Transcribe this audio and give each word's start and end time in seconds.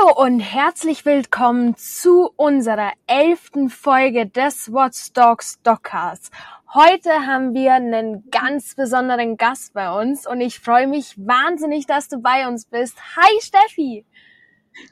Hallo 0.00 0.12
und 0.22 0.40
herzlich 0.40 1.04
willkommen 1.04 1.76
zu 1.76 2.30
unserer 2.36 2.92
elften 3.06 3.70
Folge 3.70 4.26
des 4.26 4.72
What's 4.72 5.12
Dogs 5.12 5.60
Dogcasts. 5.62 6.30
Heute 6.74 7.10
haben 7.26 7.54
wir 7.54 7.74
einen 7.74 8.28
ganz 8.30 8.74
besonderen 8.74 9.36
Gast 9.36 9.74
bei 9.74 9.90
uns 9.90 10.26
und 10.26 10.40
ich 10.40 10.60
freue 10.60 10.86
mich 10.86 11.14
wahnsinnig, 11.16 11.86
dass 11.86 12.08
du 12.08 12.18
bei 12.18 12.46
uns 12.46 12.66
bist. 12.66 12.96
Hi 13.16 13.40
Steffi! 13.40 14.04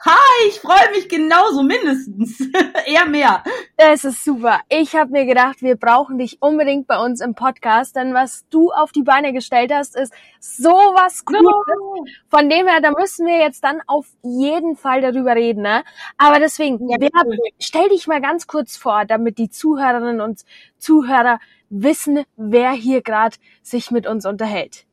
Hi, 0.04 0.48
ich 0.48 0.60
freue 0.60 0.90
mich 0.92 1.08
genauso 1.08 1.62
mindestens. 1.62 2.40
Eher 2.86 3.06
mehr. 3.06 3.42
Es 3.76 4.04
ist 4.04 4.24
super. 4.24 4.60
Ich 4.68 4.94
habe 4.94 5.12
mir 5.12 5.24
gedacht, 5.26 5.62
wir 5.62 5.76
brauchen 5.76 6.18
dich 6.18 6.38
unbedingt 6.40 6.86
bei 6.86 6.98
uns 6.98 7.20
im 7.20 7.34
Podcast, 7.34 7.96
denn 7.96 8.12
was 8.12 8.46
du 8.50 8.72
auf 8.72 8.92
die 8.92 9.02
Beine 9.02 9.32
gestellt 9.32 9.72
hast, 9.72 9.96
ist 9.96 10.12
sowas 10.40 11.24
Cooles. 11.24 11.44
Von 12.28 12.48
dem 12.48 12.66
her, 12.66 12.80
da 12.80 12.90
müssen 12.90 13.26
wir 13.26 13.38
jetzt 13.38 13.62
dann 13.64 13.80
auf 13.86 14.06
jeden 14.22 14.76
Fall 14.76 15.00
darüber 15.00 15.34
reden. 15.34 15.62
Ne? 15.62 15.84
Aber 16.18 16.40
deswegen, 16.40 16.88
ja, 16.88 16.96
cool. 17.24 17.38
stell 17.60 17.88
dich 17.88 18.06
mal 18.06 18.20
ganz 18.20 18.46
kurz 18.46 18.76
vor, 18.76 19.04
damit 19.04 19.38
die 19.38 19.50
Zuhörerinnen 19.50 20.20
und 20.20 20.42
Zuhörer 20.78 21.38
wissen, 21.68 22.24
wer 22.36 22.72
hier 22.72 23.02
gerade 23.02 23.36
sich 23.62 23.90
mit 23.90 24.06
uns 24.06 24.26
unterhält. 24.26 24.85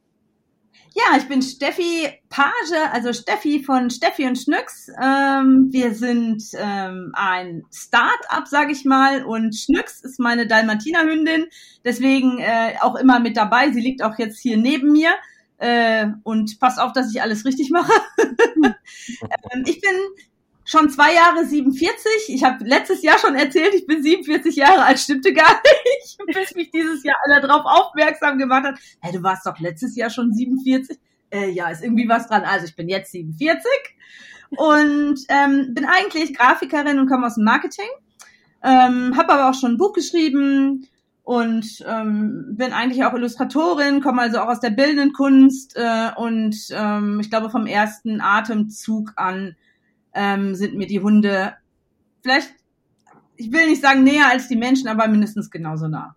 Ja, 0.95 1.17
ich 1.17 1.27
bin 1.27 1.41
Steffi 1.41 2.07
Page, 2.29 2.91
also 2.91 3.13
Steffi 3.13 3.63
von 3.63 3.89
Steffi 3.89 4.27
und 4.27 4.37
Schnücks. 4.37 4.89
Ähm, 5.01 5.69
wir 5.71 5.95
sind 5.95 6.43
ähm, 6.55 7.11
ein 7.15 7.63
Start-up, 7.73 8.47
sag 8.47 8.69
ich 8.69 8.85
mal, 8.85 9.25
und 9.25 9.55
Schnücks 9.55 10.01
ist 10.01 10.19
meine 10.19 10.45
Dalmatiner-Hündin, 10.45 11.47
deswegen 11.83 12.37
äh, 12.37 12.75
auch 12.79 12.93
immer 12.93 13.19
mit 13.19 13.37
dabei. 13.37 13.71
Sie 13.71 13.81
liegt 13.81 14.03
auch 14.03 14.19
jetzt 14.19 14.39
hier 14.39 14.55
neben 14.55 14.91
mir 14.91 15.09
äh, 15.57 16.09
und 16.21 16.59
passt 16.59 16.79
auf, 16.79 16.93
dass 16.93 17.11
ich 17.11 17.23
alles 17.23 17.43
richtig 17.43 17.71
mache. 17.71 17.91
ähm, 18.63 19.63
ich 19.65 19.81
bin 19.81 19.95
schon 20.65 20.89
zwei 20.89 21.13
Jahre 21.13 21.45
47. 21.45 22.29
Ich 22.29 22.43
habe 22.43 22.63
letztes 22.63 23.01
Jahr 23.03 23.17
schon 23.19 23.35
erzählt, 23.35 23.73
ich 23.73 23.85
bin 23.85 24.01
47 24.01 24.55
Jahre 24.55 24.83
alt, 24.83 24.99
stimmte 24.99 25.33
gar 25.33 25.61
nicht, 26.01 26.17
bis 26.33 26.55
mich 26.55 26.71
dieses 26.71 27.03
Jahr 27.03 27.15
einer 27.25 27.41
darauf 27.41 27.65
aufmerksam 27.65 28.37
gemacht 28.37 28.65
hat. 28.65 28.79
Hey, 29.01 29.11
du 29.11 29.23
warst 29.23 29.45
doch 29.45 29.59
letztes 29.59 29.95
Jahr 29.95 30.09
schon 30.09 30.33
47. 30.33 30.97
Äh, 31.31 31.49
ja, 31.49 31.69
ist 31.69 31.83
irgendwie 31.83 32.07
was 32.07 32.27
dran. 32.27 32.43
Also 32.43 32.65
ich 32.65 32.75
bin 32.75 32.89
jetzt 32.89 33.11
47 33.11 33.65
und 34.51 35.19
ähm, 35.29 35.73
bin 35.73 35.85
eigentlich 35.85 36.35
Grafikerin 36.35 36.99
und 36.99 37.09
komme 37.09 37.27
aus 37.27 37.35
dem 37.35 37.43
Marketing. 37.43 37.89
Ähm, 38.63 39.17
habe 39.17 39.33
aber 39.33 39.49
auch 39.49 39.59
schon 39.59 39.73
ein 39.73 39.77
Buch 39.77 39.93
geschrieben 39.93 40.87
und 41.23 41.65
ähm, 41.85 42.55
bin 42.55 42.71
eigentlich 42.71 43.03
auch 43.03 43.13
Illustratorin, 43.13 44.01
komme 44.01 44.21
also 44.21 44.39
auch 44.39 44.47
aus 44.47 44.59
der 44.59 44.69
bildenden 44.69 45.11
Kunst 45.11 45.75
äh, 45.75 46.11
und 46.15 46.55
ähm, 46.71 47.19
ich 47.19 47.29
glaube 47.29 47.49
vom 47.49 47.65
ersten 47.65 48.21
Atemzug 48.21 49.13
an 49.15 49.55
ähm, 50.13 50.55
sind 50.55 50.75
mir 50.75 50.87
die 50.87 50.99
Hunde 50.99 51.53
vielleicht, 52.21 52.51
ich 53.35 53.51
will 53.51 53.67
nicht 53.67 53.81
sagen 53.81 54.03
näher 54.03 54.29
als 54.31 54.47
die 54.47 54.55
Menschen, 54.55 54.87
aber 54.87 55.07
mindestens 55.07 55.51
genauso 55.51 55.87
nah. 55.87 56.15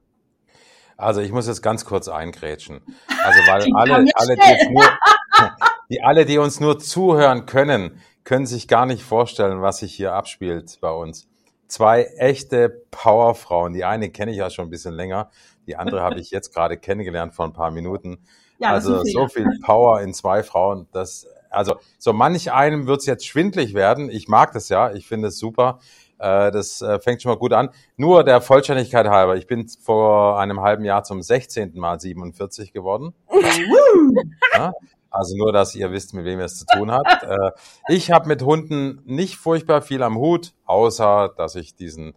Also 0.97 1.21
ich 1.21 1.33
muss 1.33 1.47
jetzt 1.47 1.63
ganz 1.63 1.85
kurz 1.85 2.09
eingrätschen. 2.09 2.81
Also 3.23 3.41
weil 3.51 3.67
alle, 3.75 4.11
alle, 4.15 4.37
die, 4.37 4.73
nur, 4.73 4.85
die 5.91 6.03
alle, 6.03 6.25
die 6.25 6.39
uns 6.39 6.61
nur 6.61 6.79
zuhören 6.79 7.47
können, 7.47 8.01
können 8.25 8.47
sich 8.47 8.67
gar 8.67 8.87
nicht 8.87 9.03
vorstellen, 9.03 9.63
was 9.63 9.79
sich 9.79 9.95
hier 9.95 10.15
abspielt 10.15 10.79
bei 10.81 10.91
uns. 10.91 11.29
Zwei 11.69 12.05
echte 12.19 12.69
Powerfrauen. 12.91 13.73
Die 13.73 13.85
eine 13.85 14.11
kenne 14.11 14.31
ich 14.31 14.39
ja 14.39 14.51
schon 14.51 14.69
ein 14.69 14.71
bisschen 14.71 14.95
länger, 14.95 15.31
die 15.67 15.77
andere 15.77 16.03
habe 16.03 16.21
ich 16.21 16.31
jetzt 16.31 16.55
gerade 16.55 16.77
kennengelernt 16.77 17.35
vor 17.35 17.45
ein 17.45 17.53
paar 17.53 17.73
Minuten. 17.73 18.19
Ja, 18.59 18.71
also 18.71 19.05
so 19.05 19.29
viel 19.29 19.47
Power 19.63 20.01
in 20.01 20.15
zwei 20.15 20.43
Frauen, 20.43 20.87
das 20.93 21.27
also 21.57 21.77
so 21.99 22.13
manch 22.13 22.53
einem 22.53 22.87
wird 22.87 23.01
es 23.01 23.07
jetzt 23.07 23.27
schwindlig 23.27 23.75
werden. 23.75 24.11
Ich 24.11 24.29
mag 24.29 24.53
das 24.53 24.69
ja, 24.69 24.93
ich 24.93 25.07
finde 25.07 25.29
es 25.29 25.39
super. 25.39 25.81
Äh, 26.19 26.51
das 26.51 26.83
äh, 26.83 26.99
fängt 27.01 27.23
schon 27.23 27.31
mal 27.31 27.39
gut 27.39 27.53
an. 27.53 27.71
Nur 27.97 28.25
der 28.25 28.41
Vollständigkeit 28.41 29.07
halber, 29.07 29.37
ich 29.37 29.47
bin 29.47 29.69
vor 29.69 30.39
einem 30.39 30.61
halben 30.61 30.85
Jahr 30.85 31.03
zum 31.03 31.23
16. 31.23 31.79
Mal 31.79 32.01
47 32.01 32.73
geworden. 32.73 33.15
ja, 34.55 34.73
also 35.11 35.37
nur, 35.37 35.53
dass 35.53 35.75
ihr 35.75 35.91
wisst, 35.93 36.15
mit 36.15 36.25
wem 36.25 36.39
ihr 36.39 36.45
es 36.45 36.59
zu 36.59 36.67
tun 36.67 36.91
habt. 36.91 37.07
Äh, 37.27 37.51
ich 37.89 38.13
habe 38.13 38.29
mit 38.29 38.43
Hunden 38.43 39.03
nicht 39.05 39.37
furchtbar 39.37 39.83
viel 39.83 40.03
am 40.03 40.17
Hut, 40.17 40.55
außer 40.65 41.35
dass 41.37 41.57
ich 41.57 41.75
diesen 41.75 42.15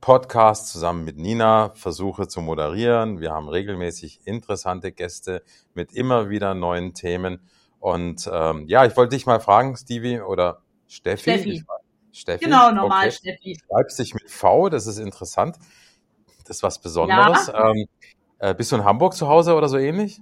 Podcast 0.00 0.68
zusammen 0.68 1.04
mit 1.04 1.18
Nina 1.18 1.72
versuche 1.74 2.26
zu 2.26 2.40
moderieren. 2.40 3.20
Wir 3.20 3.32
haben 3.32 3.48
regelmäßig 3.48 4.20
interessante 4.24 4.92
Gäste 4.92 5.42
mit 5.74 5.92
immer 5.92 6.30
wieder 6.30 6.54
neuen 6.54 6.94
Themen. 6.94 7.40
Und 7.80 8.30
ähm, 8.32 8.66
ja, 8.68 8.84
ich 8.84 8.96
wollte 8.96 9.16
dich 9.16 9.26
mal 9.26 9.40
fragen, 9.40 9.76
Stevie 9.76 10.20
oder 10.20 10.60
Steffi. 10.86 11.22
Steffi. 11.22 11.64
Steffi. 12.12 12.44
Genau, 12.44 12.70
normal 12.70 13.06
okay. 13.06 13.12
Steffi. 13.12 13.58
Schreibst 13.66 13.98
dich 13.98 14.14
mit 14.14 14.30
V, 14.30 14.68
das 14.68 14.86
ist 14.86 14.98
interessant. 14.98 15.56
Das 16.44 16.58
ist 16.58 16.62
was 16.62 16.80
Besonderes. 16.80 17.46
Ja. 17.46 17.70
Ähm, 17.70 17.86
äh, 18.38 18.54
bist 18.54 18.70
du 18.72 18.76
in 18.76 18.84
Hamburg 18.84 19.14
zu 19.14 19.28
Hause 19.28 19.54
oder 19.54 19.68
so 19.68 19.78
ähnlich? 19.78 20.20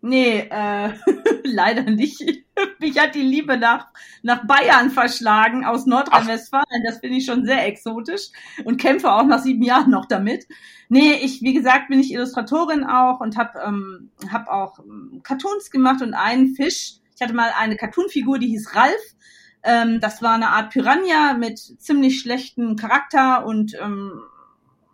Nee, 0.00 0.48
äh, 0.50 0.90
leider 1.44 1.82
nicht. 1.82 2.20
Mich 2.80 2.98
hat 2.98 3.14
die 3.14 3.22
Liebe 3.22 3.56
nach, 3.56 3.88
nach 4.22 4.46
Bayern 4.46 4.90
verschlagen 4.90 5.64
aus 5.64 5.86
Nordrhein-Westfalen. 5.86 6.84
Das 6.84 6.98
finde 6.98 7.18
ich 7.18 7.26
schon 7.26 7.44
sehr 7.44 7.66
exotisch 7.66 8.28
und 8.64 8.80
kämpfe 8.80 9.12
auch 9.12 9.24
nach 9.24 9.40
sieben 9.40 9.62
Jahren 9.62 9.90
noch 9.90 10.06
damit. 10.06 10.46
Nee, 10.88 11.14
ich, 11.22 11.42
wie 11.42 11.54
gesagt, 11.54 11.88
bin 11.88 12.00
ich 12.00 12.12
Illustratorin 12.12 12.84
auch 12.84 13.20
und 13.20 13.36
habe 13.36 13.58
ähm, 13.64 14.10
hab 14.30 14.48
auch 14.48 14.78
ähm, 14.78 15.20
Cartoons 15.22 15.70
gemacht 15.70 16.02
und 16.02 16.14
einen 16.14 16.54
Fisch. 16.54 16.94
Ich 17.14 17.22
hatte 17.22 17.34
mal 17.34 17.52
eine 17.58 17.76
Cartoonfigur, 17.76 18.38
die 18.38 18.48
hieß 18.48 18.74
Ralf. 18.74 19.14
Ähm, 19.62 20.00
das 20.00 20.22
war 20.22 20.34
eine 20.34 20.48
Art 20.48 20.70
Piranha 20.70 21.34
mit 21.34 21.58
ziemlich 21.58 22.20
schlechtem 22.20 22.76
Charakter 22.76 23.44
und 23.44 23.74
ähm, 23.80 24.22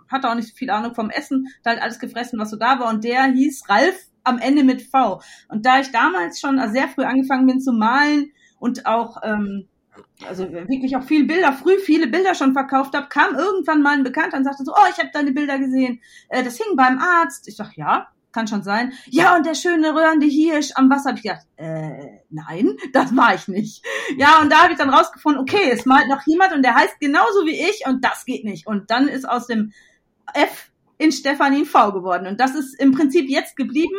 hatte 0.08 0.30
auch 0.30 0.34
nicht 0.34 0.48
so 0.48 0.54
viel 0.54 0.70
Ahnung 0.70 0.94
vom 0.94 1.10
Essen, 1.10 1.48
hat 1.58 1.74
halt 1.74 1.82
alles 1.82 1.98
gefressen, 1.98 2.38
was 2.38 2.50
so 2.50 2.56
da 2.56 2.78
war. 2.78 2.88
Und 2.88 3.04
der 3.04 3.24
hieß 3.24 3.68
Ralf 3.68 4.08
am 4.24 4.38
Ende 4.38 4.64
mit 4.64 4.82
V. 4.82 5.20
Und 5.48 5.64
da 5.64 5.80
ich 5.80 5.92
damals 5.92 6.40
schon 6.40 6.60
sehr 6.72 6.88
früh 6.88 7.04
angefangen 7.04 7.46
bin 7.46 7.60
zu 7.60 7.72
malen 7.72 8.32
und 8.58 8.86
auch 8.86 9.18
ähm, 9.22 9.68
also 10.26 10.50
wirklich 10.50 10.96
auch 10.96 11.04
viele 11.04 11.24
Bilder, 11.24 11.52
früh 11.52 11.78
viele 11.78 12.06
Bilder 12.06 12.34
schon 12.34 12.52
verkauft 12.52 12.94
habe, 12.94 13.08
kam 13.08 13.34
irgendwann 13.36 13.82
mal 13.82 13.96
ein 13.96 14.04
Bekannter 14.04 14.38
und 14.38 14.44
sagte 14.44 14.64
so, 14.64 14.72
oh, 14.72 14.90
ich 14.90 14.98
habe 14.98 15.10
deine 15.12 15.32
Bilder 15.32 15.58
gesehen. 15.58 16.00
Äh, 16.28 16.42
das 16.42 16.56
hing 16.56 16.76
beim 16.76 16.98
Arzt. 16.98 17.46
Ich 17.48 17.56
sag, 17.56 17.76
ja, 17.76 18.08
kann 18.32 18.48
schon 18.48 18.62
sein. 18.62 18.92
Ja, 19.06 19.36
und 19.36 19.46
der 19.46 19.54
schöne 19.54 19.94
röhrende 19.94 20.26
Hirsch 20.26 20.72
am 20.74 20.90
Wasser. 20.90 21.10
Hab 21.10 21.16
ich 21.16 21.22
gedacht, 21.22 21.46
äh, 21.56 22.20
nein, 22.30 22.76
das 22.92 23.16
war 23.16 23.34
ich 23.34 23.48
nicht. 23.48 23.84
Ja, 24.16 24.40
und 24.40 24.50
da 24.50 24.62
habe 24.62 24.72
ich 24.72 24.78
dann 24.78 24.90
rausgefunden, 24.90 25.40
okay, 25.40 25.70
es 25.70 25.86
malt 25.86 26.08
noch 26.08 26.26
jemand 26.26 26.52
und 26.52 26.62
der 26.62 26.74
heißt 26.74 26.98
genauso 27.00 27.46
wie 27.46 27.58
ich 27.58 27.84
und 27.86 28.04
das 28.04 28.24
geht 28.24 28.44
nicht. 28.44 28.66
Und 28.66 28.90
dann 28.90 29.08
ist 29.08 29.28
aus 29.28 29.46
dem 29.46 29.72
F 30.34 30.70
in 30.98 31.12
Stefanin 31.12 31.66
V 31.66 31.92
geworden. 31.92 32.26
Und 32.26 32.40
das 32.40 32.54
ist 32.54 32.78
im 32.78 32.92
Prinzip 32.92 33.28
jetzt 33.28 33.56
geblieben. 33.56 33.96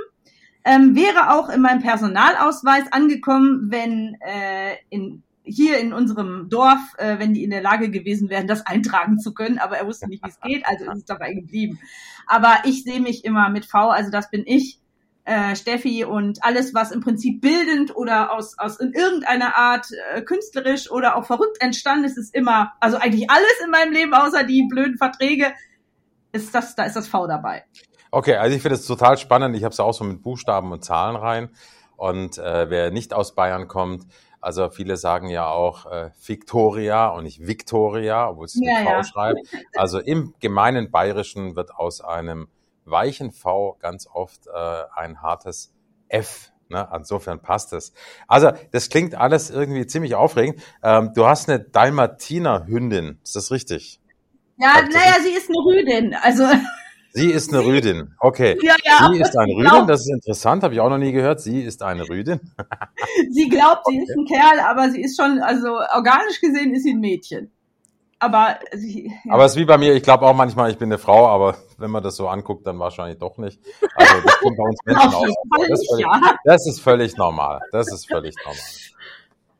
Ähm, 0.65 0.95
wäre 0.95 1.31
auch 1.31 1.49
in 1.49 1.61
meinem 1.61 1.81
Personalausweis 1.81 2.91
angekommen, 2.91 3.67
wenn 3.69 4.17
äh, 4.19 4.75
in 4.89 5.21
hier 5.45 5.77
in 5.77 5.93
unserem 5.93 6.49
Dorf, 6.49 6.79
äh, 6.97 7.19
wenn 7.19 7.33
die 7.33 7.43
in 7.43 7.51
der 7.51 7.61
Lage 7.61 7.89
gewesen 7.89 8.29
wären, 8.29 8.47
das 8.47 8.65
eintragen 8.65 9.19
zu 9.19 9.33
können, 9.33 9.59
aber 9.59 9.77
er 9.77 9.85
wusste 9.85 10.07
nicht, 10.07 10.23
wie 10.23 10.29
es 10.29 10.39
geht, 10.39 10.65
also 10.65 10.85
ist 10.85 10.97
es 10.97 11.05
dabei 11.05 11.33
geblieben. 11.33 11.79
Aber 12.27 12.63
ich 12.65 12.83
sehe 12.83 12.99
mich 12.99 13.23
immer 13.23 13.49
mit 13.49 13.65
V, 13.65 13.89
also 13.89 14.09
das 14.09 14.31
bin 14.31 14.43
ich, 14.45 14.79
äh, 15.25 15.55
Steffi 15.55 16.05
und 16.05 16.43
alles, 16.43 16.73
was 16.73 16.91
im 16.91 17.01
Prinzip 17.01 17.41
bildend 17.41 17.95
oder 17.95 18.31
aus, 18.31 18.57
aus 18.59 18.79
in 18.79 18.93
irgendeiner 18.93 19.57
Art 19.57 19.87
äh, 20.13 20.21
künstlerisch 20.21 20.91
oder 20.91 21.15
auch 21.15 21.25
verrückt 21.25 21.57
entstanden 21.61 22.05
ist, 22.05 22.17
ist 22.17 22.35
immer, 22.35 22.73
also 22.79 22.97
eigentlich 22.97 23.29
alles 23.29 23.59
in 23.63 23.71
meinem 23.71 23.91
Leben, 23.91 24.13
außer 24.13 24.43
die 24.43 24.67
blöden 24.69 24.97
Verträge, 24.97 25.53
ist 26.31 26.53
das, 26.53 26.75
da 26.75 26.83
ist 26.83 26.95
das 26.95 27.07
V 27.07 27.27
dabei. 27.27 27.63
Okay, 28.15 28.37
also 28.37 28.55
ich 28.55 28.61
finde 28.61 28.75
es 28.75 28.85
total 28.85 29.17
spannend. 29.17 29.57
Ich 29.57 29.65
habe 29.65 29.73
es 29.73 29.79
auch 29.81 29.91
so 29.91 30.05
mit 30.05 30.23
Buchstaben 30.23 30.71
und 30.71 30.85
Zahlen 30.85 31.17
rein. 31.17 31.49
Und 31.97 32.37
äh, 32.37 32.69
wer 32.69 32.89
nicht 32.89 33.13
aus 33.13 33.35
Bayern 33.35 33.67
kommt, 33.67 34.05
also 34.39 34.69
viele 34.69 34.95
sagen 34.95 35.27
ja 35.27 35.49
auch 35.49 35.85
äh, 35.91 36.11
Victoria 36.25 37.09
und 37.09 37.25
nicht 37.25 37.45
Victoria, 37.45 38.29
obwohl 38.29 38.47
ja, 38.53 38.79
mit 38.79 38.87
V 38.87 38.89
ja. 38.89 39.03
schreiben. 39.03 39.39
Also 39.75 39.99
im 39.99 40.33
gemeinen 40.39 40.91
Bayerischen 40.91 41.57
wird 41.57 41.75
aus 41.75 41.99
einem 41.99 42.47
weichen 42.85 43.33
V 43.33 43.75
ganz 43.81 44.07
oft 44.07 44.47
äh, 44.47 44.83
ein 44.95 45.21
hartes 45.21 45.73
F. 46.07 46.53
Ne? 46.69 46.87
Insofern 46.95 47.41
passt 47.41 47.73
es. 47.73 47.91
Also 48.29 48.53
das 48.71 48.87
klingt 48.87 49.15
alles 49.15 49.49
irgendwie 49.49 49.87
ziemlich 49.87 50.15
aufregend. 50.15 50.61
Ähm, 50.81 51.11
du 51.13 51.25
hast 51.25 51.49
eine 51.49 51.59
Dalmatiner-Hündin, 51.59 53.19
ist 53.25 53.35
das 53.35 53.51
richtig? 53.51 53.99
Ja, 54.57 54.81
naja, 54.83 55.15
sie 55.21 55.31
ist 55.31 55.49
eine 55.49 55.57
Rüdin. 55.57 56.15
Also 56.15 56.45
Sie 57.15 57.31
ist 57.31 57.53
eine 57.53 57.63
Rüdin. 57.65 58.13
Okay. 58.19 58.57
Ja, 58.61 58.75
ja, 58.83 59.09
sie 59.09 59.21
ist 59.21 59.37
eine 59.37 59.53
Rüdin, 59.53 59.87
das 59.87 60.01
ist 60.01 60.11
interessant, 60.11 60.63
habe 60.63 60.73
ich 60.73 60.81
auch 60.81 60.89
noch 60.89 60.97
nie 60.97 61.13
gehört. 61.13 61.39
Sie 61.39 61.61
ist 61.61 61.81
eine 61.81 62.09
Rüdin. 62.09 62.41
sie 63.31 63.47
glaubt, 63.47 63.85
sie 63.85 63.95
okay. 63.95 64.03
ist 64.03 64.17
ein 64.17 64.25
Kerl, 64.25 64.59
aber 64.59 64.89
sie 64.91 65.01
ist 65.01 65.15
schon, 65.15 65.39
also 65.39 65.77
organisch 65.95 66.41
gesehen 66.41 66.75
ist 66.75 66.83
sie 66.83 66.91
ein 66.91 66.99
Mädchen. 66.99 67.51
Aber 68.19 68.59
sie, 68.73 69.13
ja. 69.23 69.33
Aber 69.33 69.45
es 69.45 69.53
ist 69.53 69.57
wie 69.57 69.65
bei 69.65 69.77
mir, 69.77 69.93
ich 69.93 70.03
glaube 70.03 70.25
auch 70.25 70.35
manchmal, 70.35 70.71
ich 70.71 70.77
bin 70.77 70.89
eine 70.89 70.97
Frau, 70.97 71.27
aber 71.27 71.55
wenn 71.77 71.89
man 71.89 72.03
das 72.03 72.17
so 72.17 72.27
anguckt, 72.27 72.67
dann 72.67 72.79
wahrscheinlich 72.79 73.17
doch 73.17 73.37
nicht. 73.37 73.61
Also 73.95 74.13
das 74.21 74.39
kommt 74.41 74.57
bei 74.57 74.63
uns 74.63 74.79
Menschen 74.85 75.13
auch. 75.13 75.25
Das, 75.57 75.79
ist 75.79 75.89
völlig, 75.89 76.07
das 76.43 76.67
ist 76.67 76.81
völlig 76.81 77.17
normal. 77.17 77.61
Das 77.71 77.93
ist 77.93 78.07
völlig 78.09 78.35
normal. 78.43 78.61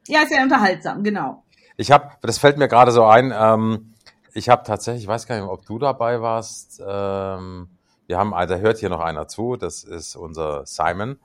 Ja, 0.08 0.24
ist 0.24 0.32
ja 0.32 0.44
unterhaltsam, 0.44 1.04
genau. 1.04 1.44
Ich 1.78 1.92
habe, 1.92 2.12
das 2.22 2.38
fällt 2.38 2.58
mir 2.58 2.68
gerade 2.68 2.92
so 2.92 3.06
ein, 3.06 3.34
ähm, 3.34 3.95
ich 4.36 4.50
habe 4.50 4.64
tatsächlich, 4.64 5.04
ich 5.04 5.08
weiß 5.08 5.28
gar 5.28 5.40
nicht, 5.40 5.50
ob 5.50 5.66
du 5.66 5.80
dabei 5.80 6.22
warst, 6.22 6.82
ähm, 6.86 7.70
wir 8.06 8.18
haben, 8.18 8.32
da 8.32 8.58
hört 8.58 8.78
hier 8.78 8.90
noch 8.90 9.00
einer 9.00 9.28
zu, 9.28 9.56
das 9.56 9.84
ist 9.84 10.16
unser 10.16 10.66
Simon. 10.66 11.18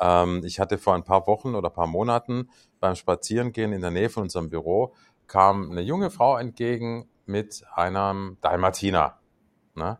Ähm, 0.00 0.42
ich 0.44 0.58
hatte 0.58 0.78
vor 0.78 0.94
ein 0.94 1.04
paar 1.04 1.26
Wochen 1.26 1.54
oder 1.54 1.68
paar 1.68 1.86
Monaten 1.86 2.48
beim 2.80 2.96
Spazierengehen 2.96 3.72
in 3.72 3.82
der 3.82 3.90
Nähe 3.90 4.08
von 4.08 4.24
unserem 4.24 4.48
Büro, 4.48 4.94
kam 5.26 5.70
eine 5.70 5.82
junge 5.82 6.10
Frau 6.10 6.38
entgegen 6.38 7.06
mit 7.26 7.64
einem 7.74 8.38
Dalmatiner. 8.40 9.18
Ne? 9.74 9.98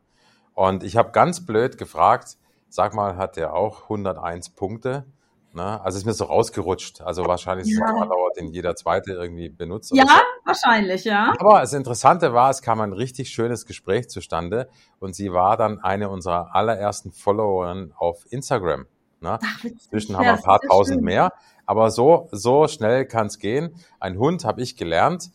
Und 0.54 0.84
ich 0.84 0.96
habe 0.96 1.12
ganz 1.12 1.44
blöd 1.44 1.76
gefragt, 1.76 2.38
sag 2.70 2.94
mal, 2.94 3.18
hat 3.18 3.36
der 3.36 3.54
auch 3.54 3.84
101 3.84 4.50
Punkte? 4.50 5.04
Ne? 5.52 5.80
Also 5.82 5.98
ist 5.98 6.06
mir 6.06 6.14
so 6.14 6.24
rausgerutscht. 6.24 7.02
Also 7.02 7.26
wahrscheinlich 7.26 7.68
ja. 7.68 7.84
ist 7.84 7.90
es 7.90 8.02
ein 8.02 8.08
Dauert, 8.08 8.36
den 8.38 8.48
jeder 8.48 8.74
zweite 8.74 9.12
irgendwie 9.12 9.50
benutzt. 9.50 9.92
Ja, 9.94 10.06
so. 10.06 10.12
Wahrscheinlich, 10.44 11.04
ja. 11.04 11.32
Aber 11.38 11.60
das 11.60 11.72
Interessante 11.72 12.32
war, 12.32 12.50
es 12.50 12.62
kam 12.62 12.80
ein 12.80 12.92
richtig 12.92 13.30
schönes 13.30 13.66
Gespräch 13.66 14.08
zustande 14.08 14.68
und 14.98 15.14
sie 15.14 15.32
war 15.32 15.56
dann 15.56 15.80
eine 15.80 16.08
unserer 16.08 16.54
allerersten 16.54 17.12
Followerinnen 17.12 17.92
auf 17.96 18.24
Instagram. 18.30 18.86
Ne? 19.20 19.38
Ach, 19.42 19.64
Inzwischen 19.64 20.16
haben 20.16 20.24
wir 20.24 20.34
ein 20.34 20.42
paar 20.42 20.60
tausend 20.60 20.98
schön. 20.98 21.04
mehr. 21.04 21.32
Aber 21.66 21.90
so, 21.90 22.28
so 22.30 22.68
schnell 22.68 23.06
kann 23.06 23.26
es 23.26 23.38
gehen. 23.38 23.74
Ein 23.98 24.18
Hund 24.18 24.44
habe 24.44 24.60
ich 24.62 24.76
gelernt, 24.76 25.30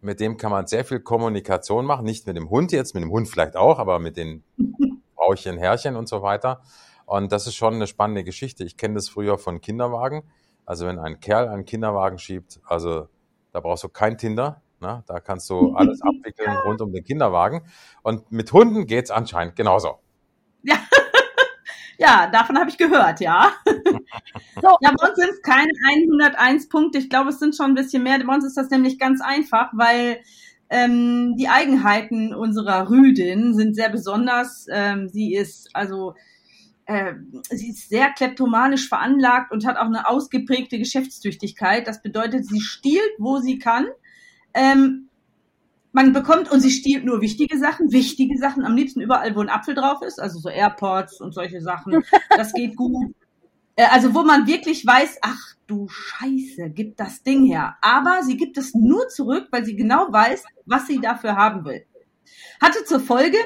mit 0.00 0.20
dem 0.20 0.36
kann 0.36 0.50
man 0.50 0.66
sehr 0.66 0.84
viel 0.84 1.00
Kommunikation 1.00 1.84
machen. 1.84 2.04
Nicht 2.04 2.26
mit 2.26 2.36
dem 2.36 2.50
Hund 2.50 2.72
jetzt, 2.72 2.94
mit 2.94 3.02
dem 3.02 3.10
Hund 3.10 3.28
vielleicht 3.28 3.56
auch, 3.56 3.78
aber 3.78 3.98
mit 3.98 4.16
den 4.16 4.42
Frauchen, 5.14 5.58
Herrchen 5.58 5.96
und 5.96 6.08
so 6.08 6.22
weiter. 6.22 6.62
Und 7.06 7.32
das 7.32 7.46
ist 7.46 7.54
schon 7.54 7.74
eine 7.74 7.86
spannende 7.86 8.24
Geschichte. 8.24 8.64
Ich 8.64 8.76
kenne 8.76 8.94
das 8.94 9.08
früher 9.08 9.38
von 9.38 9.60
Kinderwagen. 9.60 10.22
Also 10.66 10.86
wenn 10.86 10.98
ein 10.98 11.20
Kerl 11.20 11.48
einen 11.48 11.66
Kinderwagen 11.66 12.18
schiebt, 12.18 12.60
also 12.64 13.08
da 13.54 13.60
brauchst 13.60 13.84
du 13.84 13.88
kein 13.88 14.18
Tinder. 14.18 14.62
Ne? 14.80 15.04
Da 15.06 15.20
kannst 15.20 15.48
du 15.48 15.72
alles 15.76 16.02
abwickeln 16.02 16.50
rund 16.66 16.80
um 16.80 16.92
den 16.92 17.04
Kinderwagen. 17.04 17.62
Und 18.02 18.30
mit 18.30 18.52
Hunden 18.52 18.86
geht's 18.86 19.10
anscheinend 19.10 19.54
genauso. 19.54 20.00
Ja, 20.62 20.76
ja 21.98 22.26
davon 22.26 22.58
habe 22.58 22.68
ich 22.68 22.76
gehört, 22.76 23.20
ja. 23.20 23.52
so. 23.64 24.76
Ja, 24.80 24.92
bei 24.98 25.08
uns 25.08 25.16
sind 25.16 25.30
es 25.30 25.42
keine 25.42 25.70
101 25.88 26.68
Punkte. 26.68 26.98
Ich 26.98 27.08
glaube, 27.08 27.30
es 27.30 27.38
sind 27.38 27.54
schon 27.54 27.66
ein 27.66 27.74
bisschen 27.74 28.02
mehr. 28.02 28.18
Bei 28.26 28.34
uns 28.34 28.44
ist 28.44 28.56
das 28.56 28.70
nämlich 28.70 28.98
ganz 28.98 29.20
einfach, 29.22 29.70
weil 29.72 30.18
ähm, 30.68 31.36
die 31.36 31.48
Eigenheiten 31.48 32.34
unserer 32.34 32.90
Rüdin 32.90 33.54
sind 33.54 33.76
sehr 33.76 33.88
besonders. 33.88 34.66
Ähm, 34.68 35.08
sie 35.08 35.32
ist 35.32 35.70
also 35.74 36.14
äh, 36.86 37.14
sie 37.50 37.70
ist 37.70 37.88
sehr 37.88 38.10
kleptomanisch 38.10 38.88
veranlagt 38.88 39.52
und 39.52 39.66
hat 39.66 39.76
auch 39.76 39.86
eine 39.86 40.08
ausgeprägte 40.08 40.78
Geschäftstüchtigkeit. 40.78 41.86
Das 41.88 42.02
bedeutet, 42.02 42.46
sie 42.46 42.60
stiehlt, 42.60 43.12
wo 43.18 43.38
sie 43.38 43.58
kann. 43.58 43.86
Ähm, 44.52 45.08
man 45.92 46.12
bekommt 46.12 46.50
und 46.50 46.60
sie 46.60 46.70
stiehlt 46.70 47.04
nur 47.04 47.20
wichtige 47.20 47.56
Sachen, 47.56 47.92
wichtige 47.92 48.36
Sachen, 48.36 48.64
am 48.64 48.74
liebsten 48.74 49.00
überall, 49.00 49.34
wo 49.36 49.40
ein 49.40 49.48
Apfel 49.48 49.74
drauf 49.74 50.02
ist, 50.02 50.20
also 50.20 50.40
so 50.40 50.48
AirPods 50.48 51.20
und 51.20 51.32
solche 51.32 51.60
Sachen. 51.60 52.02
Das 52.36 52.52
geht 52.52 52.76
gut. 52.76 53.14
Äh, 53.76 53.86
also 53.90 54.14
wo 54.14 54.22
man 54.22 54.46
wirklich 54.46 54.84
weiß, 54.84 55.18
ach 55.22 55.54
du 55.66 55.88
Scheiße, 55.88 56.70
gibt 56.70 57.00
das 57.00 57.22
Ding 57.22 57.44
her. 57.46 57.76
Aber 57.80 58.22
sie 58.22 58.36
gibt 58.36 58.58
es 58.58 58.74
nur 58.74 59.08
zurück, 59.08 59.48
weil 59.50 59.64
sie 59.64 59.76
genau 59.76 60.08
weiß, 60.10 60.42
was 60.66 60.86
sie 60.86 61.00
dafür 61.00 61.36
haben 61.36 61.64
will. 61.64 61.86
Hatte 62.60 62.84
zur 62.84 63.00
Folge, 63.00 63.38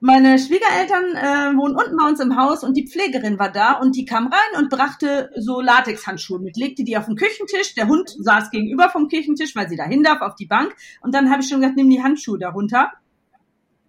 meine 0.00 0.38
Schwiegereltern 0.38 1.04
äh, 1.16 1.56
wohnen 1.56 1.74
unten 1.74 1.96
bei 1.96 2.06
uns 2.06 2.20
im 2.20 2.36
Haus 2.36 2.62
und 2.62 2.76
die 2.76 2.86
Pflegerin 2.86 3.38
war 3.38 3.50
da 3.50 3.72
und 3.72 3.96
die 3.96 4.04
kam 4.04 4.26
rein 4.26 4.60
und 4.60 4.68
brachte 4.68 5.30
so 5.36 5.60
Latexhandschuhe 5.60 6.38
mit, 6.38 6.56
legte 6.56 6.84
die 6.84 6.98
auf 6.98 7.06
den 7.06 7.16
Küchentisch. 7.16 7.74
Der 7.74 7.88
Hund 7.88 8.14
saß 8.18 8.50
gegenüber 8.50 8.90
vom 8.90 9.08
Küchentisch, 9.08 9.56
weil 9.56 9.68
sie 9.68 9.76
dahin 9.76 10.02
darf, 10.02 10.20
auf 10.20 10.34
die 10.34 10.46
Bank. 10.46 10.76
Und 11.00 11.14
dann 11.14 11.30
habe 11.30 11.42
ich 11.42 11.48
schon 11.48 11.60
gesagt, 11.60 11.76
nimm 11.76 11.88
die 11.88 12.02
Handschuhe 12.02 12.38
da 12.38 12.50
runter. 12.50 12.92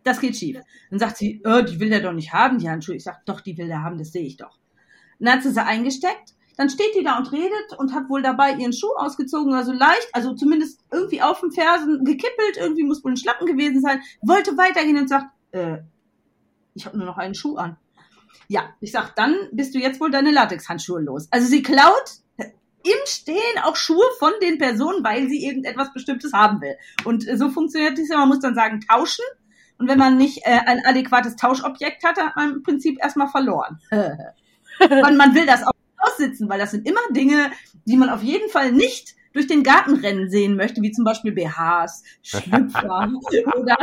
Das 0.03 0.21
geht 0.21 0.37
schief. 0.37 0.57
Dann 0.89 0.99
sagt 0.99 1.17
sie, 1.17 1.41
oh, 1.43 1.61
die 1.61 1.79
will 1.81 1.89
der 1.89 1.99
doch 1.99 2.13
nicht 2.13 2.31
haben, 2.31 2.59
die 2.59 2.69
Handschuhe. 2.69 2.95
Ich 2.95 3.03
sag, 3.03 3.25
doch, 3.25 3.41
die 3.41 3.57
will 3.57 3.67
der 3.67 3.83
haben, 3.83 3.97
das 3.97 4.13
sehe 4.13 4.25
ich 4.25 4.37
doch. 4.37 4.57
Dann 5.19 5.33
hat 5.33 5.43
sie 5.43 5.51
sie 5.51 5.63
eingesteckt. 5.63 6.35
Dann 6.55 6.69
steht 6.69 6.95
die 6.97 7.03
da 7.03 7.17
und 7.17 7.31
redet 7.33 7.73
und 7.77 7.93
hat 7.93 8.09
wohl 8.09 8.21
dabei 8.21 8.53
ihren 8.53 8.73
Schuh 8.73 8.91
ausgezogen, 8.95 9.53
also 9.53 9.73
leicht, 9.73 10.09
also 10.13 10.33
zumindest 10.33 10.79
irgendwie 10.91 11.21
auf 11.21 11.39
dem 11.41 11.51
Fersen 11.51 12.03
gekippelt, 12.03 12.57
irgendwie 12.57 12.83
muss 12.83 13.03
wohl 13.03 13.11
ein 13.11 13.17
Schlappen 13.17 13.45
gewesen 13.45 13.79
sein, 13.79 14.01
wollte 14.21 14.57
weitergehen 14.57 14.97
und 14.97 15.07
sagt, 15.07 15.27
äh, 15.51 15.77
ich 16.77 16.85
habe 16.85 16.97
nur 16.97 17.05
noch 17.05 17.17
einen 17.17 17.35
Schuh 17.35 17.57
an. 17.57 17.77
Ja, 18.47 18.69
ich 18.79 18.91
sag, 18.91 19.15
dann 19.15 19.35
bist 19.51 19.75
du 19.75 19.79
jetzt 19.79 19.99
wohl 19.99 20.11
deine 20.11 20.31
Latexhandschuhe 20.31 21.01
los. 21.01 21.27
Also 21.31 21.47
sie 21.47 21.61
klaut 21.61 22.21
im 22.37 23.05
Stehen 23.05 23.59
auch 23.63 23.75
Schuhe 23.75 24.05
von 24.19 24.31
den 24.41 24.57
Personen, 24.57 25.03
weil 25.03 25.27
sie 25.27 25.45
irgendetwas 25.45 25.91
Bestimmtes 25.91 26.31
haben 26.31 26.61
will. 26.61 26.77
Und 27.03 27.25
so 27.35 27.49
funktioniert 27.49 27.97
das 27.97 28.07
ja. 28.07 28.17
Man 28.17 28.29
muss 28.29 28.39
dann 28.39 28.55
sagen, 28.55 28.79
tauschen. 28.87 29.25
Und 29.77 29.89
wenn 29.89 29.97
man 29.97 30.17
nicht 30.17 30.45
äh, 30.45 30.59
ein 30.65 30.85
adäquates 30.85 31.35
Tauschobjekt 31.35 32.03
hat, 32.03 32.17
dann 32.17 32.27
hat 32.27 32.35
man 32.35 32.53
im 32.53 32.63
Prinzip 32.63 32.97
erstmal 33.01 33.27
verloren. 33.27 33.79
Und 33.91 35.17
man 35.17 35.35
will 35.35 35.45
das 35.45 35.63
auch 35.63 35.71
aussitzen, 35.97 36.47
weil 36.49 36.59
das 36.59 36.71
sind 36.71 36.87
immer 36.87 37.01
Dinge, 37.11 37.51
die 37.85 37.97
man 37.97 38.09
auf 38.09 38.23
jeden 38.23 38.49
Fall 38.49 38.71
nicht 38.71 39.15
durch 39.37 39.47
den 39.47 39.63
Garten 39.63 39.95
rennen 39.95 40.29
sehen 40.29 40.55
möchte, 40.55 40.81
wie 40.81 40.91
zum 40.91 41.05
Beispiel 41.05 41.31
BHs, 41.31 42.03
Schlüpfer 42.21 43.09
oder 43.55 43.77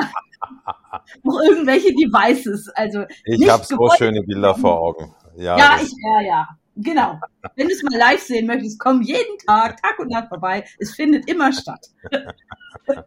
noch 1.22 1.40
irgendwelche 1.40 1.88
Devices. 1.94 2.68
Also 2.74 3.04
ich 3.24 3.48
habe 3.48 3.64
so 3.64 3.76
schöne 3.96 4.22
Bilder 4.22 4.54
vor 4.54 4.80
Augen. 4.80 5.14
Ja, 5.36 5.56
ja, 5.58 5.78
ich, 5.82 5.92
ja, 6.02 6.20
ja. 6.20 6.48
Genau. 6.76 7.20
Wenn 7.54 7.68
du 7.68 7.74
es 7.74 7.82
mal 7.84 7.96
live 7.96 8.20
sehen 8.20 8.46
möchtest, 8.46 8.80
komm 8.80 9.02
jeden 9.02 9.38
Tag, 9.46 9.80
Tag 9.80 9.98
und 10.00 10.10
Nacht 10.10 10.28
vorbei. 10.28 10.64
Es 10.78 10.94
findet 10.94 11.28
immer 11.30 11.52
statt. 11.52 11.86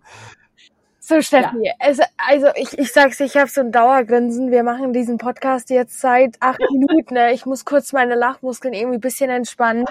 So, 1.09 1.21
Steffi, 1.21 1.63
ja. 1.63 1.71
also, 1.79 2.03
also 2.17 2.47
ich, 2.55 2.77
ich 2.77 2.91
sag's, 2.91 3.21
ich 3.21 3.37
habe 3.37 3.47
so 3.47 3.61
ein 3.61 3.71
Dauergrinsen. 3.71 4.51
Wir 4.51 4.63
machen 4.63 4.91
diesen 4.91 5.17
Podcast 5.17 5.69
jetzt 5.69 6.01
seit 6.01 6.35
acht 6.41 6.59
Minuten. 6.69 7.13
Ne? 7.13 7.31
Ich 7.31 7.45
muss 7.45 7.63
kurz 7.63 7.93
meine 7.93 8.15
Lachmuskeln 8.15 8.73
irgendwie 8.73 8.97
bisschen 8.97 9.29
entspannen. 9.29 9.85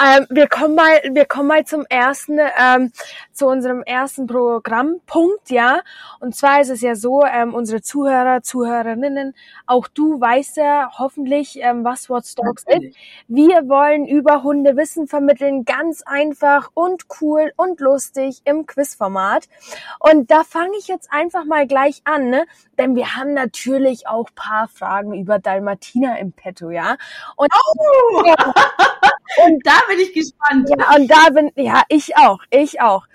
Ähm, 0.00 0.28
wir 0.30 0.46
kommen 0.46 0.76
mal, 0.76 1.00
wir 1.10 1.24
kommen 1.24 1.48
mal 1.48 1.64
zum 1.64 1.84
ersten, 1.86 2.38
ähm, 2.38 2.92
zu 3.32 3.48
unserem 3.48 3.82
ersten 3.82 4.28
Programmpunkt, 4.28 5.50
ja. 5.50 5.80
Und 6.20 6.36
zwar 6.36 6.60
ist 6.60 6.70
es 6.70 6.82
ja 6.82 6.94
so, 6.94 7.24
ähm, 7.24 7.52
unsere 7.52 7.82
Zuhörer, 7.82 8.42
Zuhörerinnen, 8.42 9.34
auch 9.66 9.88
du 9.88 10.20
weißt 10.20 10.58
ja 10.58 10.88
hoffentlich, 10.96 11.58
ähm, 11.62 11.82
was 11.82 12.08
What's 12.08 12.36
Dogs 12.36 12.62
ist. 12.68 12.96
Wir 13.26 13.68
wollen 13.68 14.06
über 14.06 14.44
Hundewissen 14.44 15.08
vermitteln, 15.08 15.64
ganz 15.64 16.02
einfach 16.02 16.70
und 16.74 17.06
cool 17.20 17.52
und 17.56 17.80
lustig 17.80 18.40
im 18.44 18.66
Quizformat. 18.66 19.48
Und 19.98 20.30
da 20.30 20.43
fange 20.44 20.76
ich 20.78 20.88
jetzt 20.88 21.12
einfach 21.12 21.44
mal 21.44 21.66
gleich 21.66 22.02
an, 22.04 22.30
ne? 22.30 22.46
Denn 22.78 22.94
wir 22.94 23.16
haben 23.16 23.34
natürlich 23.34 24.06
auch 24.06 24.28
paar 24.34 24.68
Fragen 24.68 25.14
über 25.14 25.38
Dalmatiner 25.38 26.18
im 26.18 26.32
Petto, 26.32 26.70
ja? 26.70 26.96
Und, 27.36 27.50
oh! 27.52 28.22
und 29.44 29.66
da 29.66 29.80
bin 29.88 29.98
ich 30.00 30.12
gespannt. 30.12 30.70
Ja, 30.70 30.96
und 30.96 31.10
da 31.10 31.30
bin, 31.30 31.50
ja, 31.56 31.82
ich 31.88 32.16
auch, 32.16 32.40
ich 32.50 32.80
auch. 32.80 33.06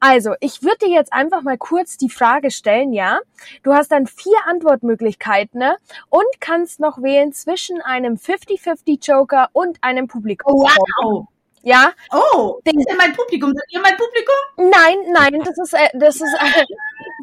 Also, 0.00 0.34
ich 0.40 0.62
würde 0.62 0.86
dir 0.86 0.90
jetzt 0.90 1.12
einfach 1.12 1.42
mal 1.42 1.58
kurz 1.58 1.96
die 1.96 2.10
Frage 2.10 2.50
stellen, 2.50 2.92
ja? 2.92 3.18
Du 3.62 3.72
hast 3.72 3.90
dann 3.92 4.06
vier 4.06 4.38
Antwortmöglichkeiten 4.46 5.58
ne? 5.58 5.76
und 6.10 6.26
kannst 6.40 6.80
noch 6.80 7.02
wählen 7.02 7.32
zwischen 7.32 7.80
einem 7.80 8.14
50-50 8.14 9.06
Joker 9.06 9.48
und 9.52 9.78
einem 9.82 10.06
Publikum. 10.06 10.54
Wow! 10.54 11.28
Ja. 11.66 11.90
Oh, 12.12 12.60
den, 12.64 12.78
ist 12.78 12.88
mein 12.96 13.12
Publikum? 13.12 13.52
Seid 13.52 13.64
ihr 13.70 13.80
mein 13.80 13.96
Publikum? 13.96 14.70
Nein, 14.70 15.12
nein, 15.12 15.42
das 15.44 15.58
ist, 15.58 15.74
äh, 15.74 15.98
das 15.98 16.14
ist 16.14 16.22
äh, 16.22 16.64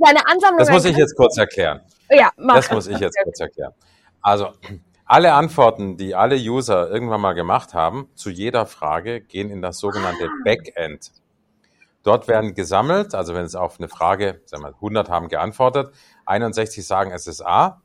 seine 0.03 0.27
Ansammlung. 0.27 0.59
Das 0.59 0.69
muss 0.69 0.83
ich 0.83 0.97
jetzt 0.97 1.15
kurz 1.15 1.37
erklären. 1.37 1.79
Ja, 2.09 2.29
mach 2.35 2.55
Das 2.55 2.69
muss 2.69 2.87
ich 2.87 2.99
jetzt 2.99 3.17
kurz 3.23 3.39
erklären. 3.39 3.71
Also, 4.21 4.49
alle 5.05 5.31
Antworten, 5.31 5.95
die 5.95 6.13
alle 6.13 6.35
User 6.35 6.89
irgendwann 6.91 7.21
mal 7.21 7.31
gemacht 7.31 7.73
haben, 7.73 8.09
zu 8.15 8.29
jeder 8.29 8.65
Frage, 8.65 9.21
gehen 9.21 9.49
in 9.49 9.61
das 9.61 9.77
sogenannte. 9.79 10.27
Backend. 10.43 11.13
Dort 12.03 12.27
werden 12.27 12.53
gesammelt, 12.53 13.15
also 13.15 13.33
wenn 13.33 13.45
es 13.45 13.55
auf 13.55 13.79
eine 13.79 13.87
Frage, 13.87 14.41
sagen 14.43 14.63
wir 14.63 14.73
100 14.73 15.07
haben 15.07 15.29
geantwortet, 15.29 15.93
61 16.25 16.85
sagen 16.85 17.11
es 17.11 17.27
ist 17.27 17.41
A, 17.41 17.81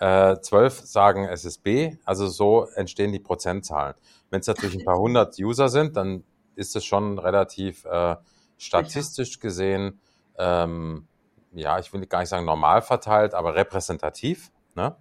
äh, 0.00 0.40
12 0.40 0.80
sagen 0.80 1.24
es 1.26 1.44
ist 1.44 1.62
B, 1.62 1.96
also 2.04 2.26
so 2.26 2.64
entstehen 2.74 3.12
die 3.12 3.20
Prozentzahlen. 3.20 3.94
Wenn 4.30 4.40
es 4.40 4.46
natürlich 4.46 4.78
ein 4.78 4.84
paar 4.84 4.98
hundert 4.98 5.38
User 5.38 5.68
sind, 5.68 5.96
dann 5.96 6.24
ist 6.56 6.74
es 6.74 6.84
schon 6.84 7.18
relativ 7.18 7.84
äh, 7.84 8.16
statistisch 8.56 9.38
gesehen, 9.38 10.00
ähm, 10.38 11.06
ja, 11.52 11.78
ich 11.78 11.92
will 11.92 12.06
gar 12.06 12.20
nicht 12.20 12.28
sagen 12.28 12.46
normal 12.46 12.82
verteilt, 12.82 13.34
aber 13.34 13.54
repräsentativ. 13.54 14.50
Ne? 14.74 14.96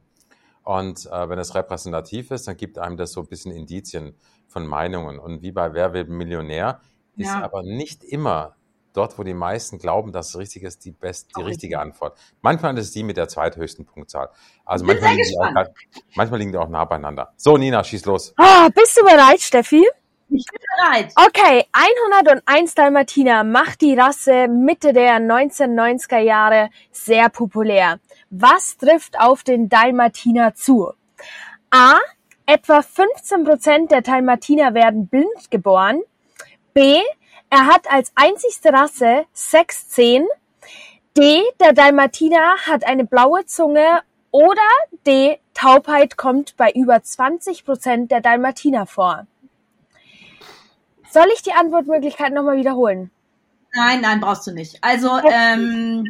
Und 0.63 1.05
äh, 1.05 1.29
wenn 1.29 1.39
es 1.39 1.55
repräsentativ 1.55 2.31
ist, 2.31 2.47
dann 2.47 2.57
gibt 2.57 2.77
einem 2.77 2.97
das 2.97 3.11
so 3.11 3.21
ein 3.21 3.27
bisschen 3.27 3.51
Indizien 3.51 4.15
von 4.47 4.65
Meinungen. 4.67 5.19
Und 5.19 5.41
wie 5.41 5.51
bei 5.51 5.73
Wer 5.73 5.93
wird 5.93 6.09
Millionär 6.09 6.81
ist 7.15 7.27
ja. 7.27 7.41
aber 7.43 7.63
nicht 7.63 8.03
immer 8.03 8.55
dort, 8.93 9.17
wo 9.17 9.23
die 9.23 9.33
meisten 9.33 9.77
glauben, 9.77 10.11
dass 10.11 10.29
es 10.29 10.37
richtig 10.37 10.63
ist, 10.63 10.85
die, 10.85 10.91
best, 10.91 11.29
die 11.37 11.41
richtige 11.41 11.79
Antwort. 11.79 12.17
Manchmal 12.41 12.77
ist 12.77 12.85
es 12.85 12.91
die 12.91 13.03
mit 13.03 13.17
der 13.17 13.27
zweithöchsten 13.27 13.85
Punktzahl. 13.85 14.29
Also 14.65 14.85
manchmal 14.85 15.15
liegen, 15.15 15.41
auch, 15.41 15.65
manchmal 16.15 16.39
liegen, 16.39 16.51
die 16.51 16.57
auch 16.57 16.69
nah 16.69 16.85
beieinander. 16.85 17.33
So, 17.37 17.57
Nina, 17.57 17.83
schieß 17.83 18.05
los. 18.05 18.33
Ah, 18.37 18.69
bist 18.73 18.97
du 18.97 19.03
bereit, 19.03 19.41
Steffi? 19.41 19.87
Ich 20.31 20.45
bin 20.45 20.61
bereit. 20.77 21.13
Okay, 21.15 21.65
101 21.71 22.75
Dalmatiner 22.75 23.43
macht 23.43 23.81
die 23.81 23.95
Rasse 23.95 24.47
Mitte 24.47 24.93
der 24.93 25.17
1990er 25.17 26.19
Jahre 26.19 26.69
sehr 26.91 27.29
populär. 27.29 27.99
Was 28.29 28.77
trifft 28.77 29.19
auf 29.19 29.43
den 29.43 29.69
Dalmatiner 29.69 30.53
zu? 30.53 30.91
A. 31.71 31.95
Etwa 32.45 32.81
15 32.81 33.43
Prozent 33.43 33.91
der 33.91 34.01
Dalmatiner 34.01 34.73
werden 34.73 35.07
blind 35.07 35.49
geboren. 35.49 36.01
B. 36.73 36.99
Er 37.49 37.65
hat 37.65 37.89
als 37.91 38.11
einzigste 38.15 38.71
Rasse 38.71 39.25
sechs 39.33 39.89
Zehen. 39.89 40.27
D. 41.17 41.41
Der 41.59 41.73
Dalmatiner 41.73 42.57
hat 42.67 42.85
eine 42.85 43.05
blaue 43.05 43.45
Zunge. 43.45 44.01
Oder 44.31 44.61
D. 45.07 45.39
Taubheit 45.55 46.15
kommt 46.15 46.55
bei 46.55 46.71
über 46.71 47.01
20 47.01 47.65
Prozent 47.65 48.11
der 48.11 48.21
Dalmatiner 48.21 48.85
vor. 48.85 49.25
Soll 51.09 51.25
ich 51.33 51.41
die 51.41 51.53
Antwortmöglichkeit 51.53 52.31
nochmal 52.31 52.57
wiederholen? 52.57 53.09
Nein, 53.73 54.01
nein, 54.01 54.19
brauchst 54.19 54.45
du 54.45 54.51
nicht. 54.51 54.77
Also, 54.83 55.19
ähm, 55.31 56.05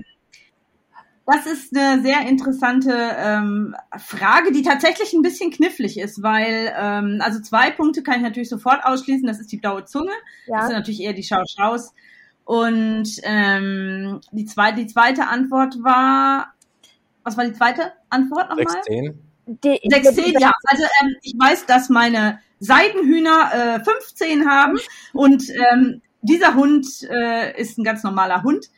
das 1.31 1.45
ist 1.45 1.75
eine 1.75 2.01
sehr 2.01 2.21
interessante 2.27 2.91
ähm, 3.17 3.75
Frage, 3.98 4.51
die 4.51 4.62
tatsächlich 4.62 5.13
ein 5.13 5.21
bisschen 5.21 5.51
knifflig 5.51 6.00
ist, 6.00 6.24
weil, 6.24 6.74
ähm, 6.77 7.21
also 7.21 7.39
zwei 7.41 7.71
Punkte 7.71 8.03
kann 8.03 8.17
ich 8.17 8.21
natürlich 8.21 8.50
sofort 8.50 8.83
ausschließen. 8.83 9.27
Das 9.27 9.39
ist 9.39 9.51
die 9.51 9.57
blaue 9.57 9.86
Zunge. 9.86 10.12
Ja. 10.48 10.57
Das 10.57 10.69
ist 10.69 10.75
natürlich 10.75 11.01
eher 11.01 11.13
die 11.13 11.24
Schau-Schaus. 11.24 11.93
Und 12.45 13.09
ähm, 13.24 14.21
die, 14.31 14.45
zweite, 14.45 14.77
die 14.77 14.88
zweite 14.88 15.27
Antwort 15.27 15.75
war, 15.83 16.53
was 17.24 17.38
war 17.38 17.45
die 17.45 17.53
zweite 17.53 17.93
Antwort 18.09 18.50
nochmal? 18.50 18.65
16. 18.67 19.19
Die, 19.45 19.79
16, 19.88 20.33
ja. 20.39 20.51
Also 20.65 20.83
ähm, 21.01 21.15
ich 21.21 21.36
weiß, 21.38 21.65
dass 21.65 21.89
meine 21.89 22.39
Seidenhühner 22.59 23.77
äh, 23.77 23.83
15 23.83 24.50
haben 24.50 24.79
und 25.13 25.43
ähm, 25.50 26.01
dieser 26.21 26.55
Hund 26.55 26.88
äh, 27.09 27.59
ist 27.59 27.77
ein 27.77 27.83
ganz 27.83 28.03
normaler 28.03 28.43
Hund. 28.43 28.69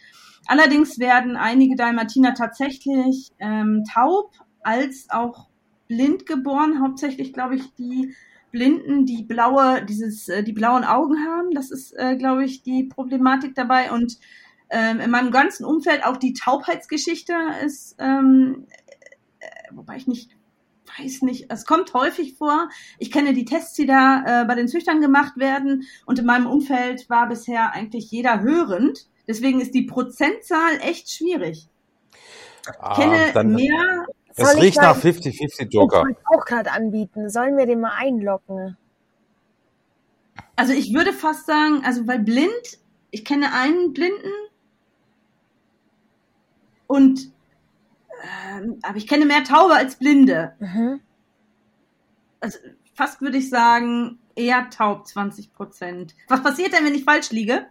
Allerdings 0.52 1.00
werden 1.00 1.38
einige 1.38 1.78
Dalmatiner 1.78 2.34
tatsächlich 2.34 3.32
ähm, 3.40 3.86
taub 3.86 4.34
als 4.64 5.08
auch 5.10 5.48
blind 5.88 6.26
geboren. 6.26 6.82
Hauptsächlich, 6.82 7.32
glaube 7.32 7.56
ich, 7.56 7.74
die 7.76 8.14
Blinden, 8.52 9.06
die 9.06 9.24
blaue, 9.24 9.86
dieses, 9.86 10.28
äh, 10.28 10.44
die 10.44 10.52
blauen 10.52 10.84
Augen 10.84 11.26
haben. 11.26 11.52
Das 11.52 11.72
ist, 11.72 11.94
äh, 11.98 12.18
glaube 12.18 12.44
ich, 12.44 12.64
die 12.64 12.84
Problematik 12.84 13.56
dabei. 13.56 13.94
Und 13.94 14.18
ähm, 14.70 15.00
in 15.00 15.10
meinem 15.10 15.32
ganzen 15.32 15.64
Umfeld 15.64 16.04
auch 16.04 16.18
die 16.18 16.34
Taubheitsgeschichte 16.34 17.34
ist, 17.64 17.96
ähm, 17.98 18.68
äh, 19.40 19.48
wobei 19.72 19.96
ich 19.96 20.08
nicht 20.08 20.32
weiß 21.00 21.22
nicht, 21.22 21.46
es 21.48 21.66
kommt 21.66 21.94
häufig 21.94 22.36
vor. 22.38 22.68
Ich 23.00 23.10
kenne 23.10 23.34
die 23.34 23.46
Tests, 23.46 23.76
die 23.76 23.86
da 23.86 24.42
äh, 24.42 24.46
bei 24.46 24.56
den 24.56 24.68
Züchtern 24.68 25.00
gemacht 25.00 25.38
werden. 25.38 25.84
Und 26.06 26.20
in 26.20 26.26
meinem 26.26 26.48
Umfeld 26.48 27.10
war 27.10 27.30
bisher 27.30 27.72
eigentlich 27.72 28.12
jeder 28.12 28.42
hörend. 28.42 29.08
Deswegen 29.32 29.62
ist 29.62 29.74
die 29.74 29.84
Prozentzahl 29.84 30.82
echt 30.82 31.10
schwierig. 31.10 31.70
Ich 32.64 32.70
ah, 32.80 32.96
kenne 32.96 33.32
dann, 33.34 33.54
mehr. 33.54 34.06
Es 34.36 34.58
riecht 34.58 34.76
nach 34.76 34.98
50-50 34.98 35.72
Joker. 35.72 36.04
Ich 36.10 36.18
auch 36.28 36.44
gerade 36.44 36.70
anbieten. 36.74 37.30
Sollen 37.30 37.56
wir 37.56 37.66
den 37.66 37.80
mal 37.80 37.94
einlocken? 37.96 38.76
Also 40.58 40.74
ich 40.74 40.94
würde 40.94 41.14
fast 41.14 41.46
sagen, 41.46 41.82
also 41.86 42.08
weil 42.08 42.20
blind, 42.20 42.52
ich 43.10 43.24
kenne 43.24 43.54
einen 43.54 43.94
Blinden 43.94 44.34
und 46.88 47.32
ähm, 48.58 48.80
aber 48.82 48.98
ich 48.98 49.08
kenne 49.08 49.26
mehr 49.26 49.46
Taube 49.46 49.76
als 49.76 49.96
Blinde. 49.96 50.56
Mhm. 50.60 51.00
Also 52.42 52.60
fast 52.96 53.22
würde 53.22 53.38
ich 53.38 53.50
sagen, 53.50 54.20
eher 54.36 54.70
taub 54.70 55.08
20 55.08 55.54
Prozent. 55.54 56.16
Was 56.28 56.44
passiert 56.44 56.74
denn, 56.74 56.84
wenn 56.84 56.96
ich 56.96 57.06
falsch 57.06 57.32
liege? 57.32 57.68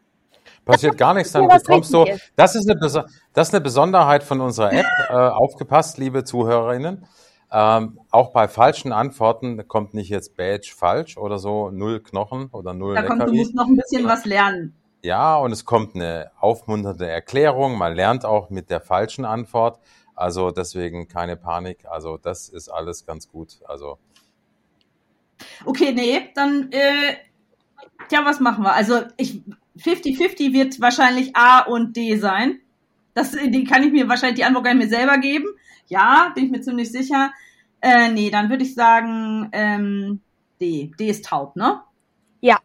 Passiert 0.65 0.97
gar 0.99 1.15
nichts, 1.15 1.33
dann 1.33 1.49
bekommst 1.49 1.93
du. 1.93 2.05
Das 2.37 2.55
ist, 2.55 2.69
eine, 2.71 2.79
das 2.79 3.49
ist 3.49 3.55
eine 3.55 3.61
Besonderheit 3.61 4.23
von 4.23 4.41
unserer 4.41 4.73
App. 4.73 4.87
Äh, 5.09 5.15
aufgepasst, 5.15 5.99
liebe 5.99 6.25
Zuhörerinnen. 6.25 7.07
Ähm, 7.53 7.99
auch 8.11 8.33
bei 8.33 8.47
falschen 8.47 8.93
Antworten 8.93 9.67
kommt 9.67 9.93
nicht 9.95 10.09
jetzt 10.09 10.37
Badge 10.37 10.73
falsch 10.77 11.17
oder 11.17 11.39
so, 11.39 11.71
null 11.71 12.01
Knochen 12.01 12.49
oder 12.53 12.75
null 12.75 12.95
Da 12.95 13.03
kommt, 13.03 13.27
du 13.27 13.35
musst 13.35 13.55
noch 13.55 13.67
ein 13.67 13.77
bisschen 13.77 14.07
was 14.07 14.25
lernen. 14.25 14.77
Ja, 15.03 15.37
und 15.37 15.51
es 15.51 15.65
kommt 15.65 15.95
eine 15.95 16.31
aufmunternde 16.39 17.09
Erklärung. 17.09 17.77
Man 17.77 17.95
lernt 17.95 18.25
auch 18.25 18.51
mit 18.51 18.71
der 18.71 18.81
falschen 18.81 19.25
Antwort. 19.25 19.81
Also 20.15 20.51
deswegen 20.51 21.09
keine 21.09 21.37
Panik. 21.37 21.87
Also 21.89 22.19
das 22.19 22.49
ist 22.49 22.69
alles 22.69 23.07
ganz 23.07 23.29
gut. 23.29 23.59
Also. 23.65 23.99
Okay, 25.65 25.93
nee, 25.93 26.29
dann, 26.35 26.71
äh, 26.71 27.17
ja, 28.13 28.25
was 28.25 28.41
machen 28.41 28.63
wir? 28.63 28.75
Also 28.75 29.01
ich, 29.17 29.43
50-50 29.83 30.53
wird 30.53 30.81
wahrscheinlich 30.81 31.35
A 31.35 31.61
und 31.61 31.97
D 31.97 32.17
sein. 32.17 32.61
Das, 33.15 33.33
die 33.33 33.65
kann 33.65 33.83
ich 33.83 33.93
mir 33.93 34.09
wahrscheinlich 34.09 34.37
die 34.37 34.45
Antwort 34.45 34.65
gar 34.65 34.75
nicht 34.75 34.89
mehr 34.89 34.99
selber 34.99 35.19
geben. 35.19 35.47
Ja, 35.87 36.31
bin 36.35 36.47
ich 36.47 36.51
mir 36.51 36.61
ziemlich 36.61 36.93
sicher. 36.93 37.33
Äh, 37.81 38.11
nee, 38.11 38.31
dann 38.31 38.51
würde 38.51 38.63
ich 38.63 38.75
sagen, 38.75 39.49
ähm, 39.53 40.21
D. 40.61 40.93
D 40.99 41.09
ist 41.09 41.25
taub, 41.25 41.57
ne? 41.57 41.81
Ja. 42.41 42.59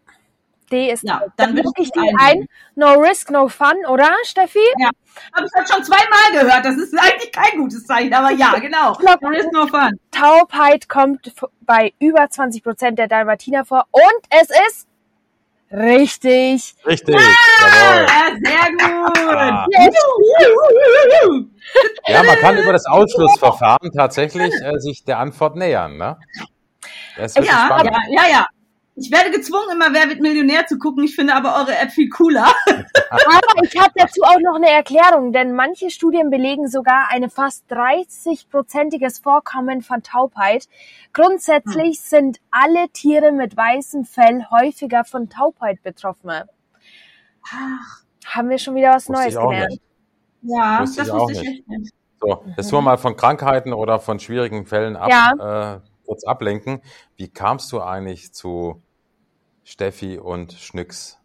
D 0.71 0.91
ist 0.91 1.03
ja, 1.03 1.19
taub. 1.19 1.31
Dann, 1.37 1.55
dann 1.55 1.65
ich 1.77 1.91
die 1.91 2.15
ein. 2.19 2.47
No 2.75 2.93
risk, 2.93 3.31
no 3.31 3.47
fun, 3.47 3.85
oder, 3.87 4.11
Steffi? 4.23 4.59
Ja. 4.77 4.89
Habe 5.33 5.45
ich 5.45 5.51
das 5.55 5.71
schon 5.71 5.83
zweimal 5.83 6.43
gehört. 6.43 6.65
Das 6.65 6.75
ist 6.77 6.93
eigentlich 6.97 7.31
kein 7.31 7.57
gutes 7.59 7.85
Zeichen, 7.85 8.13
aber 8.13 8.31
ja, 8.31 8.53
genau. 8.59 8.97
no 9.01 9.29
risk, 9.29 9.51
no 9.53 9.67
fun. 9.67 9.99
Taubheit 10.11 10.89
kommt 10.89 11.33
bei 11.61 11.93
über 11.99 12.29
20 12.29 12.63
Prozent 12.63 12.99
der 12.99 13.07
Dalmatiner 13.07 13.63
vor 13.65 13.85
und 13.91 14.25
es 14.29 14.49
ist 14.67 14.87
Richtig. 15.71 16.75
Richtig. 16.85 17.15
Ah, 17.15 18.05
sehr 18.43 19.87
gut. 19.89 21.49
ja, 22.07 22.23
man 22.23 22.37
kann 22.37 22.57
über 22.57 22.71
das 22.71 22.85
Ausschlussverfahren 22.85 23.91
tatsächlich 23.91 24.53
äh, 24.61 24.79
sich 24.79 25.03
der 25.03 25.19
Antwort 25.19 25.55
nähern. 25.55 25.97
Ne? 25.97 26.17
ja, 27.17 27.33
ja, 27.35 27.83
ja, 28.09 28.27
ja. 28.29 28.47
Ich 28.97 29.11
werde 29.11 29.29
gezwungen, 29.29 29.71
immer 29.73 29.93
Wer 29.93 30.07
wird 30.07 30.21
Millionär 30.21 30.67
zu 30.67 30.77
gucken. 30.77 31.03
Ich 31.03 31.15
finde 31.15 31.35
aber 31.35 31.55
eure 31.57 31.77
App 31.77 31.91
viel 31.91 32.09
cooler. 32.09 32.45
aber 33.09 33.63
ich 33.63 33.77
habe 33.77 33.91
dazu 33.93 34.21
auch 34.23 34.39
noch 34.39 34.55
eine 34.55 34.69
Erklärung, 34.69 35.33
denn 35.33 35.53
manche 35.53 35.89
Studien 35.89 36.29
belegen 36.29 36.69
sogar 36.69 37.09
eine 37.09 37.29
fast 37.29 37.69
30-prozentiges 37.69 39.21
Vorkommen 39.21 39.81
von 39.81 40.01
Taubheit. 40.01 40.69
Grundsätzlich 41.11 41.97
hm. 41.97 42.03
sind 42.05 42.37
alle 42.51 42.87
Tiere 42.89 43.33
mit 43.33 43.57
weißem 43.57 44.05
Fell 44.05 44.45
häufiger 44.49 45.03
von 45.03 45.29
Taubheit 45.29 45.83
betroffen. 45.83 46.31
Ach, 47.43 48.03
haben 48.25 48.49
wir 48.49 48.57
schon 48.59 48.75
wieder 48.75 48.93
was 48.93 49.09
Neues 49.09 49.35
gelernt. 49.35 49.71
Nicht. 49.71 49.81
Ja, 50.43 50.79
wusste 50.81 51.01
das 51.03 51.11
wusste 51.11 51.33
ich 51.33 51.41
nicht. 51.41 51.67
nicht. 51.67 51.93
So, 52.21 52.45
jetzt 52.55 52.71
wollen 52.71 52.85
wir 52.85 52.91
mal 52.91 52.97
von 52.97 53.17
Krankheiten 53.17 53.73
oder 53.73 53.99
von 53.99 54.19
schwierigen 54.19 54.65
Fällen 54.65 54.95
ab, 54.95 55.09
ja. 55.09 55.75
äh, 55.75 55.79
kurz 56.05 56.23
ablenken. 56.23 56.81
Wie 57.17 57.27
kamst 57.27 57.71
du 57.73 57.81
eigentlich 57.81 58.33
zu 58.33 58.81
Steffi 59.65 60.17
und 60.17 60.53
Schnücks. 60.53 61.19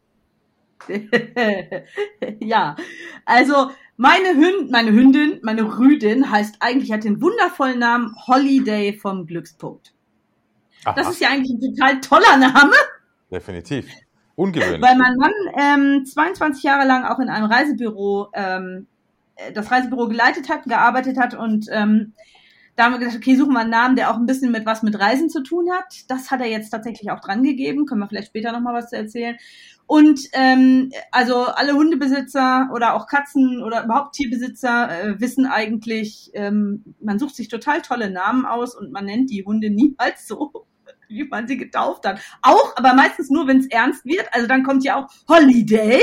ja, 2.41 2.75
also 3.27 3.71
meine, 3.97 4.31
Hünd, 4.31 4.71
meine 4.71 4.91
Hündin, 4.93 5.39
meine 5.43 5.79
Rüdin 5.79 6.31
heißt 6.31 6.57
eigentlich, 6.61 6.91
hat 6.91 7.05
den 7.05 7.21
wundervollen 7.21 7.79
Namen 7.79 8.17
Holiday 8.27 8.95
vom 8.95 9.27
Glückspunkt. 9.27 9.93
Aha. 10.85 10.95
Das 10.95 11.11
ist 11.11 11.21
ja 11.21 11.29
eigentlich 11.29 11.53
ein 11.53 11.77
total 11.77 12.01
toller 12.01 12.37
Name. 12.39 12.75
Definitiv. 13.31 13.87
Ungewöhnlich. 14.37 14.81
Weil 14.81 14.97
mein 14.97 15.17
Mann 15.17 15.33
ähm, 15.59 16.07
22 16.07 16.63
Jahre 16.63 16.87
lang 16.87 17.05
auch 17.05 17.19
in 17.19 17.29
einem 17.29 17.45
Reisebüro 17.45 18.31
ähm, 18.33 18.87
das 19.55 19.71
Reisebüro 19.71 20.09
geleitet 20.09 20.49
hat, 20.49 20.65
gearbeitet 20.65 21.19
hat 21.19 21.35
und 21.35 21.67
ähm, 21.71 22.15
da 22.81 22.87
haben 22.87 22.93
wir 22.93 22.99
gedacht, 23.01 23.19
okay, 23.19 23.37
suchen 23.37 23.53
wir 23.53 23.61
einen 23.61 23.69
Namen, 23.69 23.95
der 23.95 24.11
auch 24.11 24.17
ein 24.17 24.25
bisschen 24.25 24.51
mit 24.51 24.65
was 24.65 24.83
mit 24.83 24.99
Reisen 24.99 25.29
zu 25.29 25.43
tun 25.43 25.71
hat. 25.71 25.85
Das 26.09 26.31
hat 26.31 26.41
er 26.41 26.47
jetzt 26.47 26.71
tatsächlich 26.71 27.11
auch 27.11 27.21
dran 27.21 27.43
gegeben. 27.43 27.85
Können 27.85 28.01
wir 28.01 28.09
vielleicht 28.09 28.29
später 28.29 28.53
nochmal 28.53 28.73
was 28.73 28.89
zu 28.89 28.97
erzählen. 28.97 29.37
Und 29.85 30.23
ähm, 30.33 30.91
also 31.13 31.45
alle 31.45 31.75
Hundebesitzer 31.75 32.71
oder 32.75 32.95
auch 32.95 33.07
Katzen 33.07 33.63
oder 33.63 33.85
überhaupt 33.85 34.15
Tierbesitzer 34.15 34.89
äh, 34.89 35.21
wissen 35.21 35.45
eigentlich, 35.45 36.31
ähm, 36.33 36.95
man 37.03 37.19
sucht 37.19 37.37
sich 37.37 37.49
total 37.49 37.83
tolle 37.83 38.09
Namen 38.09 38.47
aus 38.47 38.75
und 38.75 38.93
man 38.93 39.05
nennt 39.05 39.29
die 39.29 39.45
Hunde 39.45 39.69
niemals 39.69 40.27
so, 40.27 40.51
wie 41.09 41.25
man 41.25 41.47
sie 41.49 41.59
getauft 41.59 42.07
hat. 42.07 42.19
Auch, 42.41 42.79
aber 42.79 42.95
meistens 42.95 43.29
nur, 43.29 43.47
wenn 43.47 43.59
es 43.59 43.67
ernst 43.67 44.07
wird. 44.07 44.27
Also 44.33 44.47
dann 44.47 44.63
kommt 44.63 44.85
ja 44.85 44.97
auch 44.97 45.11
Holiday 45.29 46.01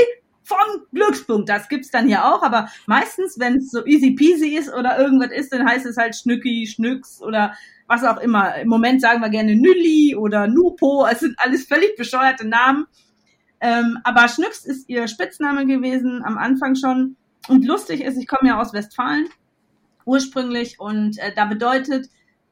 vom 0.48 0.86
Glückspunkt. 0.92 1.48
Das 1.48 1.68
gibt's 1.68 1.90
dann 1.90 2.08
ja 2.08 2.32
auch, 2.32 2.42
aber 2.42 2.68
meistens, 2.86 3.38
wenn 3.38 3.56
es 3.56 3.70
so 3.70 3.84
easy 3.84 4.12
peasy 4.12 4.56
ist 4.56 4.72
oder 4.72 4.98
irgendwas 4.98 5.30
ist, 5.30 5.52
dann 5.52 5.68
heißt 5.68 5.86
es 5.86 5.96
halt 5.96 6.16
Schnücki, 6.16 6.66
Schnücks 6.66 7.20
oder 7.22 7.54
was 7.86 8.04
auch 8.04 8.18
immer. 8.18 8.56
Im 8.56 8.68
Moment 8.68 9.00
sagen 9.00 9.20
wir 9.20 9.28
gerne 9.28 9.54
Nülli 9.56 10.16
oder 10.16 10.46
Nupo. 10.46 11.06
Es 11.12 11.20
sind 11.20 11.34
alles 11.38 11.66
völlig 11.66 11.96
bescheuerte 11.96 12.46
Namen. 12.46 12.86
Ähm, 13.60 13.98
aber 14.04 14.28
Schnücks 14.28 14.64
ist 14.64 14.88
ihr 14.88 15.08
Spitzname 15.08 15.66
gewesen 15.66 16.22
am 16.24 16.38
Anfang 16.38 16.74
schon. 16.74 17.16
Und 17.48 17.64
lustig 17.64 18.02
ist, 18.02 18.18
ich 18.18 18.26
komme 18.26 18.50
ja 18.50 18.60
aus 18.60 18.72
Westfalen 18.72 19.28
ursprünglich 20.04 20.80
und 20.80 21.18
äh, 21.18 21.34
da 21.34 21.44
bedeutet, 21.44 22.08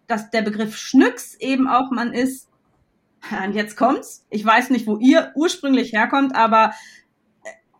dass 0.06 0.30
der 0.30 0.42
Begriff 0.42 0.76
Schnücks 0.76 1.34
eben 1.36 1.68
auch 1.68 1.90
man 1.90 2.12
ist 2.12 2.48
Und 3.44 3.54
jetzt 3.54 3.76
kommt's. 3.76 4.24
Ich 4.30 4.44
weiß 4.44 4.70
nicht, 4.70 4.86
wo 4.86 4.96
ihr 4.98 5.32
ursprünglich 5.34 5.92
herkommt, 5.92 6.34
aber 6.34 6.72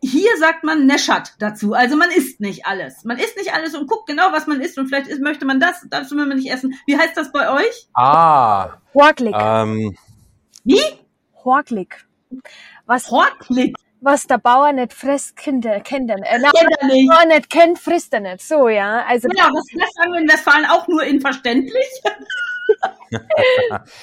hier 0.07 0.31
sagt 0.39 0.65
man 0.65 0.87
Neschat 0.87 1.35
dazu. 1.39 1.75
Also 1.75 1.97
man 1.97 2.11
isst 2.11 2.41
nicht 2.41 2.67
alles. 2.67 3.05
Man 3.05 3.19
isst 3.19 3.37
nicht 3.37 3.53
alles 3.53 3.75
und 3.75 3.89
guckt 3.89 4.07
genau, 4.07 4.33
was 4.33 4.47
man 4.47 4.61
isst. 4.61 4.79
Und 4.79 4.87
vielleicht 4.87 5.09
isst, 5.09 5.21
möchte 5.21 5.45
man 5.45 5.61
das, 5.61 5.87
das 5.91 6.11
will 6.11 6.27
man 6.27 6.37
nicht 6.37 6.51
essen. 6.51 6.75
Wie 6.87 6.97
heißt 6.97 7.17
das 7.17 7.33
bei 7.33 7.51
euch? 7.53 7.89
Ah. 7.95 8.75
Horklig. 8.95 9.35
Ähm, 9.37 9.97
Wie? 10.65 10.81
Horklig. 11.45 12.07
Was, 12.87 13.11
Horklig. 13.11 13.75
Was 14.01 14.27
der 14.27 14.39
Bauer 14.39 14.73
nicht 14.73 14.93
frisst, 14.93 15.37
Kinder, 15.37 15.81
kennt 15.81 16.11
er 16.11 16.17
nicht. 16.17 16.27
Äh, 16.31 16.39
Kennt 16.41 16.77
er 16.81 16.87
nicht. 16.87 17.09
Bauer 17.09 17.25
nicht 17.27 17.51
kennt, 17.51 17.79
frisst 17.79 18.13
er 18.13 18.21
nicht. 18.21 18.41
So, 18.43 18.69
ja. 18.69 19.05
Also, 19.09 19.29
Ja, 19.35 19.49
was 19.53 19.65
das 19.79 19.91
sagen 19.95 20.13
wir 20.13 20.21
in 20.21 20.29
Westfalen 20.29 20.65
auch 20.67 20.87
nur 20.89 21.03
in 21.03 21.21
verständlich. 21.21 22.03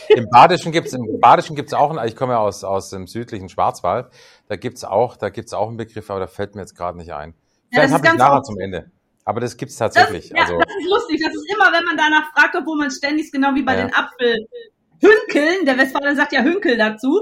Im 0.09 0.29
Badischen 0.29 0.71
gibt's 0.71 0.93
im 0.93 1.19
Badischen 1.19 1.55
gibt's 1.55 1.73
auch, 1.73 1.95
ein- 1.95 2.07
ich 2.07 2.15
komme 2.15 2.33
ja 2.33 2.39
aus, 2.39 2.63
aus 2.63 2.89
dem 2.89 3.07
südlichen 3.07 3.50
Schwarzwald, 3.50 4.07
da 4.47 4.55
gibt's 4.55 4.85
auch, 4.85 5.17
da 5.17 5.29
gibt's 5.29 5.53
auch 5.53 5.67
einen 5.67 5.75
Begriff, 5.77 6.09
aber 6.09 6.21
da 6.21 6.27
fällt 6.27 6.55
mir 6.55 6.62
jetzt 6.62 6.75
gerade 6.77 6.97
nicht 6.97 7.13
ein. 7.13 7.33
Ja, 7.71 7.81
Vielleicht 7.81 7.83
das 7.83 8.01
ist 8.01 8.07
habe 8.07 8.15
ich 8.17 8.19
nachher 8.23 8.43
zum 8.43 8.59
Ende. 8.59 8.91
Aber 9.25 9.39
das 9.41 9.57
gibt's 9.57 9.77
Das, 9.77 9.93
tatsächlich. 9.93 10.29
ja, 10.29 10.41
also, 10.43 10.57
das 10.57 10.75
ist 10.79 10.89
lustig. 10.89 11.21
Das 11.23 11.33
ist 11.35 11.45
immer, 11.53 11.71
wenn 11.77 11.83
man 11.85 11.97
danach 11.97 12.31
fragt, 12.33 12.55
obwohl 12.55 12.77
man 12.77 12.91
ständig 12.91 13.31
genau 13.31 13.53
wie 13.55 13.63
bei 13.63 13.75
Ja. 13.77 13.85
den 13.85 13.93
Apfelhünkeln, 13.93 15.65
der 15.65 15.77
Westfalen 15.77 16.15
sagt 16.15 16.31
ja 16.33 16.41
Hünkel 16.41 16.77
dazu. 16.77 17.21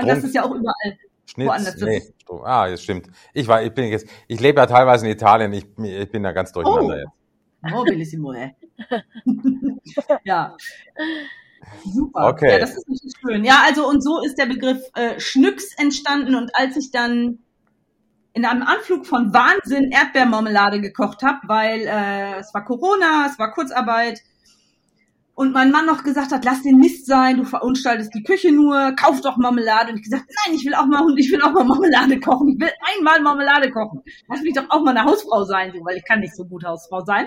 Und 0.00 0.06
das 0.08 0.22
ist 0.22 0.34
ja 0.34 0.44
auch 0.44 0.50
überall. 0.54 0.98
Woanders. 1.36 1.78
Schnitz, 1.78 2.12
nee, 2.30 2.38
ah, 2.44 2.68
das 2.68 2.82
stimmt. 2.82 3.08
Ich 3.32 3.48
war, 3.48 3.62
ich 3.62 3.72
bin 3.72 3.86
jetzt, 3.86 4.06
ich 4.28 4.40
lebe 4.40 4.60
ja 4.60 4.66
teilweise 4.66 5.06
in 5.06 5.12
Italien, 5.12 5.52
ich, 5.52 5.66
ich 5.78 6.10
bin 6.10 6.22
da 6.22 6.32
ganz 6.32 6.52
durcheinander 6.52 6.94
Oh. 6.94 6.98
jetzt. 6.98 7.84
Bellissimo, 7.84 8.32
ey. 8.32 8.54
ja. 10.24 10.56
Super. 11.84 12.28
Okay. 12.28 12.52
Ja, 12.52 12.58
das 12.58 12.70
ist 12.76 12.88
natürlich 12.88 13.14
schön. 13.20 13.44
Ja, 13.44 13.62
also 13.66 13.86
und 13.88 14.02
so 14.02 14.22
ist 14.22 14.36
der 14.38 14.46
Begriff 14.46 14.80
äh, 14.94 15.20
Schnücks 15.20 15.74
entstanden 15.76 16.34
und 16.34 16.50
als 16.54 16.76
ich 16.76 16.90
dann 16.90 17.38
in 18.32 18.44
einem 18.44 18.62
Anflug 18.62 19.06
von 19.06 19.32
Wahnsinn 19.34 19.90
Erdbeermarmelade 19.90 20.80
gekocht 20.80 21.22
habe, 21.22 21.40
weil 21.46 21.80
äh, 21.80 22.38
es 22.38 22.54
war 22.54 22.64
Corona, 22.64 23.26
es 23.30 23.38
war 23.38 23.52
Kurzarbeit 23.52 24.20
und 25.40 25.54
mein 25.54 25.70
Mann 25.70 25.86
noch 25.86 26.04
gesagt 26.04 26.32
hat, 26.32 26.44
lass 26.44 26.60
den 26.64 26.76
Mist 26.76 27.06
sein, 27.06 27.38
du 27.38 27.44
verunstaltest 27.44 28.12
die 28.14 28.22
Küche 28.22 28.52
nur, 28.52 28.94
kauf 28.94 29.22
doch 29.22 29.38
Marmelade. 29.38 29.90
Und 29.90 29.96
ich 29.96 30.04
gesagt, 30.04 30.26
nein, 30.28 30.54
ich 30.54 30.66
will 30.66 30.74
auch 30.74 30.84
mal, 30.84 31.02
ich 31.16 31.32
will 31.32 31.40
auch 31.40 31.54
mal 31.54 31.64
Marmelade 31.64 32.20
kochen. 32.20 32.48
Ich 32.50 32.60
will 32.60 32.68
einmal 32.94 33.22
Marmelade 33.22 33.70
kochen. 33.70 34.02
Lass 34.28 34.42
mich 34.42 34.52
doch 34.52 34.66
auch 34.68 34.82
mal 34.82 34.94
eine 34.94 35.06
Hausfrau 35.06 35.44
sein, 35.44 35.72
weil 35.82 35.96
ich 35.96 36.04
kann 36.04 36.20
nicht 36.20 36.36
so 36.36 36.44
gut 36.44 36.62
Hausfrau 36.62 37.06
sein. 37.06 37.26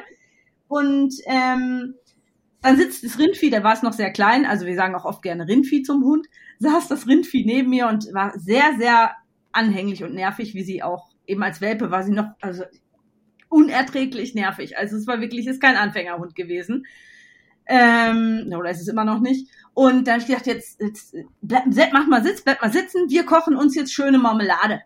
Und 0.67 1.15
ähm, 1.25 1.95
dann 2.61 2.77
sitzt 2.77 3.03
das 3.03 3.17
Rindvieh, 3.17 3.49
da 3.49 3.63
war 3.63 3.73
es 3.73 3.81
noch 3.81 3.93
sehr 3.93 4.11
klein, 4.11 4.45
also 4.45 4.67
wir 4.67 4.75
sagen 4.75 4.93
auch 4.93 5.05
oft 5.05 5.23
gerne 5.23 5.47
Rindvieh 5.47 5.81
zum 5.81 6.03
Hund, 6.03 6.27
saß 6.59 6.87
das 6.89 7.07
Rindvieh 7.07 7.45
neben 7.45 7.71
mir 7.71 7.87
und 7.87 8.13
war 8.13 8.37
sehr, 8.37 8.75
sehr 8.77 9.15
anhänglich 9.53 10.03
und 10.03 10.13
nervig, 10.13 10.53
wie 10.53 10.63
sie 10.63 10.83
auch 10.83 11.09
eben 11.25 11.41
als 11.41 11.61
Welpe 11.61 11.89
war 11.89 12.03
sie 12.03 12.13
noch, 12.13 12.27
also 12.41 12.63
unerträglich 13.49 14.35
nervig. 14.35 14.77
Also 14.77 14.97
es 14.97 15.07
war 15.07 15.19
wirklich, 15.19 15.47
ist 15.47 15.59
kein 15.59 15.77
Anfängerhund 15.77 16.35
gewesen. 16.35 16.85
Ähm, 17.65 18.51
oder 18.57 18.69
ist 18.69 18.81
es 18.81 18.87
immer 18.87 19.05
noch 19.05 19.19
nicht. 19.19 19.49
Und 19.73 20.07
dann 20.07 20.15
hab 20.15 20.21
ich 20.21 20.27
gedacht, 20.27 20.47
jetzt, 20.47 20.81
jetzt 20.81 21.15
bleib, 21.41 21.93
mach 21.93 22.07
mal 22.07 22.23
Sitz, 22.23 22.43
bleib 22.43 22.61
mal 22.61 22.71
sitzen, 22.71 23.09
wir 23.09 23.25
kochen 23.25 23.55
uns 23.55 23.75
jetzt 23.75 23.93
schöne 23.93 24.17
Marmelade. 24.17 24.81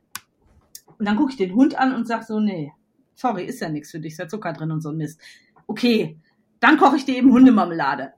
Und 0.98 1.08
dann 1.08 1.18
gucke 1.18 1.32
ich 1.32 1.38
den 1.38 1.54
Hund 1.54 1.78
an 1.78 1.94
und 1.94 2.08
sag 2.08 2.24
so, 2.24 2.40
nee, 2.40 2.72
sorry, 3.16 3.46
ist 3.46 3.60
ja 3.60 3.70
nichts 3.70 3.92
für 3.92 4.00
dich, 4.00 4.14
ist 4.14 4.20
ja 4.20 4.28
Zucker 4.28 4.54
drin 4.54 4.72
und 4.72 4.82
so 4.82 4.90
ein 4.90 4.98
Mist. 4.98 5.20
Okay, 5.68 6.18
dann 6.60 6.78
koche 6.78 6.98
ich 6.98 7.06
dir 7.06 7.16
eben 7.16 7.32
Hundemarmelade. 7.32 8.14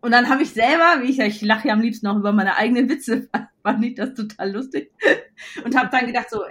Und 0.00 0.10
dann 0.10 0.28
habe 0.28 0.42
ich 0.42 0.50
selber, 0.50 1.00
wie 1.02 1.10
ich 1.10 1.16
ja, 1.18 1.26
ich 1.26 1.40
lache 1.42 1.68
ja 1.68 1.74
am 1.74 1.80
liebsten 1.80 2.06
auch 2.06 2.16
über 2.16 2.32
meine 2.32 2.56
eigenen 2.56 2.88
Witze, 2.88 3.28
fand 3.62 3.84
ich 3.84 3.94
das 3.94 4.14
total 4.14 4.52
lustig. 4.52 4.92
Und 5.64 5.76
habe 5.76 5.88
dann 5.90 6.06
gedacht, 6.06 6.30
so, 6.30 6.42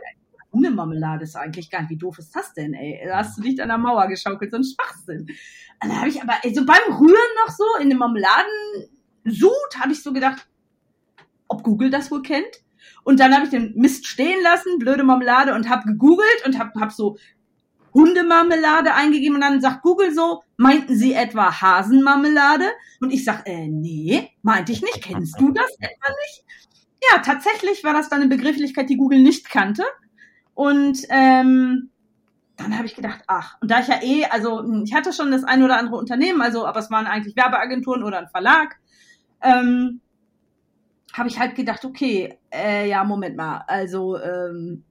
Hundemarmelade 0.53 1.23
ist 1.23 1.35
eigentlich 1.35 1.69
gar 1.69 1.81
nicht, 1.81 1.89
wie 1.89 1.97
doof 1.97 2.19
ist 2.19 2.35
das 2.35 2.53
denn, 2.53 2.73
ey? 2.73 3.01
Da 3.05 3.17
hast 3.17 3.37
du 3.37 3.41
nicht 3.41 3.59
an 3.59 3.69
der 3.69 3.77
Mauer 3.77 4.07
geschaukelt, 4.07 4.51
so 4.51 4.57
ein 4.57 4.63
Schwachsinn. 4.63 5.21
Und 5.21 5.89
dann 5.89 5.97
habe 5.97 6.09
ich 6.09 6.21
aber, 6.21 6.33
so 6.53 6.65
beim 6.65 6.95
Rühren 6.95 7.33
noch 7.45 7.53
so, 7.53 7.65
in 7.81 7.89
dem 7.89 7.97
Marmeladensud, 7.97 9.79
habe 9.79 9.91
ich 9.91 10.01
so 10.01 10.13
gedacht, 10.13 10.47
ob 11.47 11.63
Google 11.63 11.89
das 11.89 12.11
wohl 12.11 12.21
kennt. 12.21 12.63
Und 13.03 13.19
dann 13.19 13.33
habe 13.33 13.45
ich 13.45 13.49
den 13.49 13.73
Mist 13.75 14.07
stehen 14.07 14.41
lassen, 14.43 14.79
blöde 14.79 15.03
Marmelade, 15.03 15.53
und 15.53 15.69
habe 15.69 15.87
gegoogelt 15.87 16.45
und 16.45 16.59
habe 16.59 16.79
hab 16.79 16.91
so 16.91 17.17
Hundemarmelade 17.93 18.93
eingegeben 18.93 19.35
und 19.35 19.41
dann 19.41 19.61
sagt 19.61 19.83
Google 19.83 20.13
so, 20.13 20.41
meinten 20.57 20.95
Sie 20.95 21.13
etwa 21.13 21.61
Hasenmarmelade? 21.61 22.65
Und 23.01 23.11
ich 23.11 23.23
sag, 23.23 23.47
äh, 23.47 23.67
nee, 23.67 24.31
meinte 24.41 24.71
ich 24.71 24.81
nicht. 24.81 25.01
Kennst 25.01 25.39
du 25.39 25.51
das 25.51 25.69
etwa 25.79 26.09
nicht? 26.09 26.45
Ja, 27.11 27.19
tatsächlich 27.19 27.83
war 27.83 27.93
das 27.93 28.09
dann 28.09 28.21
eine 28.21 28.29
Begrifflichkeit, 28.29 28.89
die 28.89 28.97
Google 28.97 29.21
nicht 29.21 29.49
kannte. 29.49 29.83
Und 30.53 30.99
ähm, 31.09 31.89
dann 32.57 32.77
habe 32.77 32.85
ich 32.85 32.95
gedacht, 32.95 33.23
ach, 33.27 33.57
und 33.61 33.71
da 33.71 33.79
ich 33.79 33.87
ja 33.87 34.01
eh, 34.01 34.25
also 34.25 34.63
ich 34.83 34.93
hatte 34.93 35.11
schon 35.11 35.31
das 35.31 35.43
ein 35.43 35.63
oder 35.63 35.77
andere 35.77 35.95
Unternehmen, 35.95 36.41
also, 36.41 36.65
aber 36.65 36.79
es 36.79 36.91
waren 36.91 37.07
eigentlich 37.07 37.35
Werbeagenturen 37.35 38.03
oder 38.03 38.19
ein 38.19 38.29
Verlag, 38.29 38.77
ähm, 39.41 40.01
habe 41.13 41.29
ich 41.29 41.39
halt 41.39 41.55
gedacht, 41.55 41.83
okay, 41.85 42.37
äh, 42.51 42.89
ja, 42.89 43.03
Moment 43.03 43.35
mal, 43.35 43.63
also 43.67 44.19
ähm, 44.19 44.83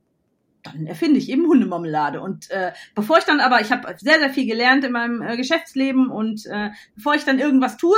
dann 0.63 0.87
erfinde 0.87 1.19
ich 1.19 1.29
eben 1.29 1.47
Hundemarmelade. 1.47 2.21
Und 2.21 2.51
äh, 2.51 2.73
bevor 2.95 3.19
ich 3.19 3.25
dann 3.25 3.41
aber, 3.41 3.61
ich 3.61 3.73
habe 3.73 3.95
sehr, 3.99 4.19
sehr 4.19 4.31
viel 4.31 4.47
gelernt 4.47 4.85
in 4.85 4.93
meinem 4.93 5.23
äh, 5.23 5.37
Geschäftsleben 5.37 6.09
und 6.09 6.47
äh, 6.47 6.71
bevor 6.95 7.15
ich 7.15 7.25
dann 7.25 7.39
irgendwas 7.39 7.77
tue, 7.77 7.97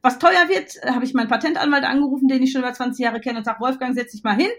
was 0.00 0.18
teuer 0.18 0.48
wird, 0.48 0.76
äh, 0.82 0.92
habe 0.92 1.04
ich 1.04 1.12
meinen 1.12 1.28
Patentanwalt 1.28 1.84
angerufen, 1.84 2.28
den 2.28 2.42
ich 2.42 2.52
schon 2.52 2.62
über 2.62 2.72
20 2.72 3.04
Jahre 3.04 3.20
kenne 3.20 3.38
und 3.38 3.44
sage, 3.44 3.60
Wolfgang, 3.60 3.94
setz 3.94 4.12
dich 4.12 4.24
mal 4.24 4.36
hin 4.36 4.50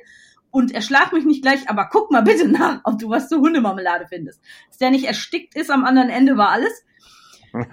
und 0.52 0.74
erschlag 0.74 1.14
mich 1.14 1.26
nicht 1.26 1.42
gleich, 1.42 1.70
aber 1.70 1.90
guck 1.92 2.12
mal 2.12 2.22
bitte 2.22 2.48
nach, 2.48 2.82
ob 2.84 3.00
du 3.00 3.10
was 3.10 3.30
zur 3.30 3.40
Hundemarmelade 3.40 4.08
findest. 4.08 4.42
Dass 4.70 4.78
der 4.78 4.92
nicht 4.92 5.06
erstickt 5.06 5.56
ist, 5.56 5.70
am 5.70 5.86
anderen 5.86 6.10
Ende 6.10 6.38
war 6.38 6.50
alles. 6.50 6.84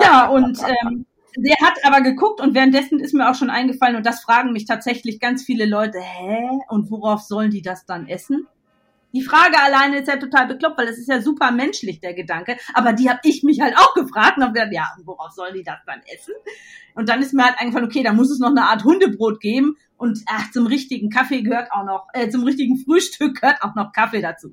Ja, 0.01 0.29
und 0.29 0.59
ähm, 0.63 1.07
der 1.37 1.57
hat 1.61 1.79
aber 1.85 2.01
geguckt 2.01 2.41
und 2.41 2.55
währenddessen 2.55 2.99
ist 2.99 3.13
mir 3.13 3.31
auch 3.31 3.35
schon 3.35 3.51
eingefallen 3.51 3.97
und 3.97 4.07
das 4.07 4.23
fragen 4.23 4.53
mich 4.53 4.65
tatsächlich 4.65 5.21
ganz 5.21 5.45
viele 5.45 5.67
Leute, 5.67 6.01
hä? 6.01 6.49
Und 6.69 6.91
worauf 6.91 7.21
sollen 7.21 7.51
die 7.51 7.63
das 7.63 7.85
dann 7.85 8.09
essen? 8.09 8.47
Die 9.17 9.23
Frage 9.23 9.59
alleine 9.59 10.01
ist 10.01 10.09
ja 10.09 10.17
total 10.19 10.47
bekloppt, 10.47 10.77
weil 10.77 10.89
es 10.89 10.99
ist 10.99 11.09
ja 11.09 11.23
super 11.23 11.51
menschlich, 11.53 12.01
der 12.01 12.13
Gedanke. 12.13 12.59
Aber 12.75 12.93
die 12.93 13.09
habe 13.09 13.21
ich 13.23 13.43
mich 13.43 13.61
halt 13.63 13.75
auch 13.79 13.95
gefragt 13.95 14.37
und 14.37 14.43
habe 14.43 14.53
gedacht, 14.53 14.73
ja, 14.73 14.85
worauf 15.07 15.31
sollen 15.33 15.55
die 15.55 15.63
das 15.63 15.79
dann 15.87 16.01
essen? 16.15 16.35
Und 16.95 17.09
dann 17.09 17.23
ist 17.23 17.33
mir 17.33 17.45
halt 17.45 17.59
eingefallen, 17.59 17.87
okay, 17.87 18.03
da 18.03 18.13
muss 18.13 18.31
es 18.31 18.41
noch 18.41 18.51
eine 18.51 18.65
Art 18.65 18.85
Hundebrot 18.85 19.41
geben. 19.41 19.79
Und 19.97 20.19
ach, 20.27 20.51
zum 20.51 20.67
richtigen 20.67 21.09
Kaffee 21.09 21.41
gehört 21.41 21.73
auch 21.73 21.85
noch, 21.85 22.09
äh, 22.13 22.29
zum 22.29 22.45
richtigen 22.45 22.77
Frühstück 22.77 23.41
gehört 23.41 23.63
auch 23.63 23.75
noch 23.75 23.91
Kaffee 23.93 24.21
dazu. 24.21 24.53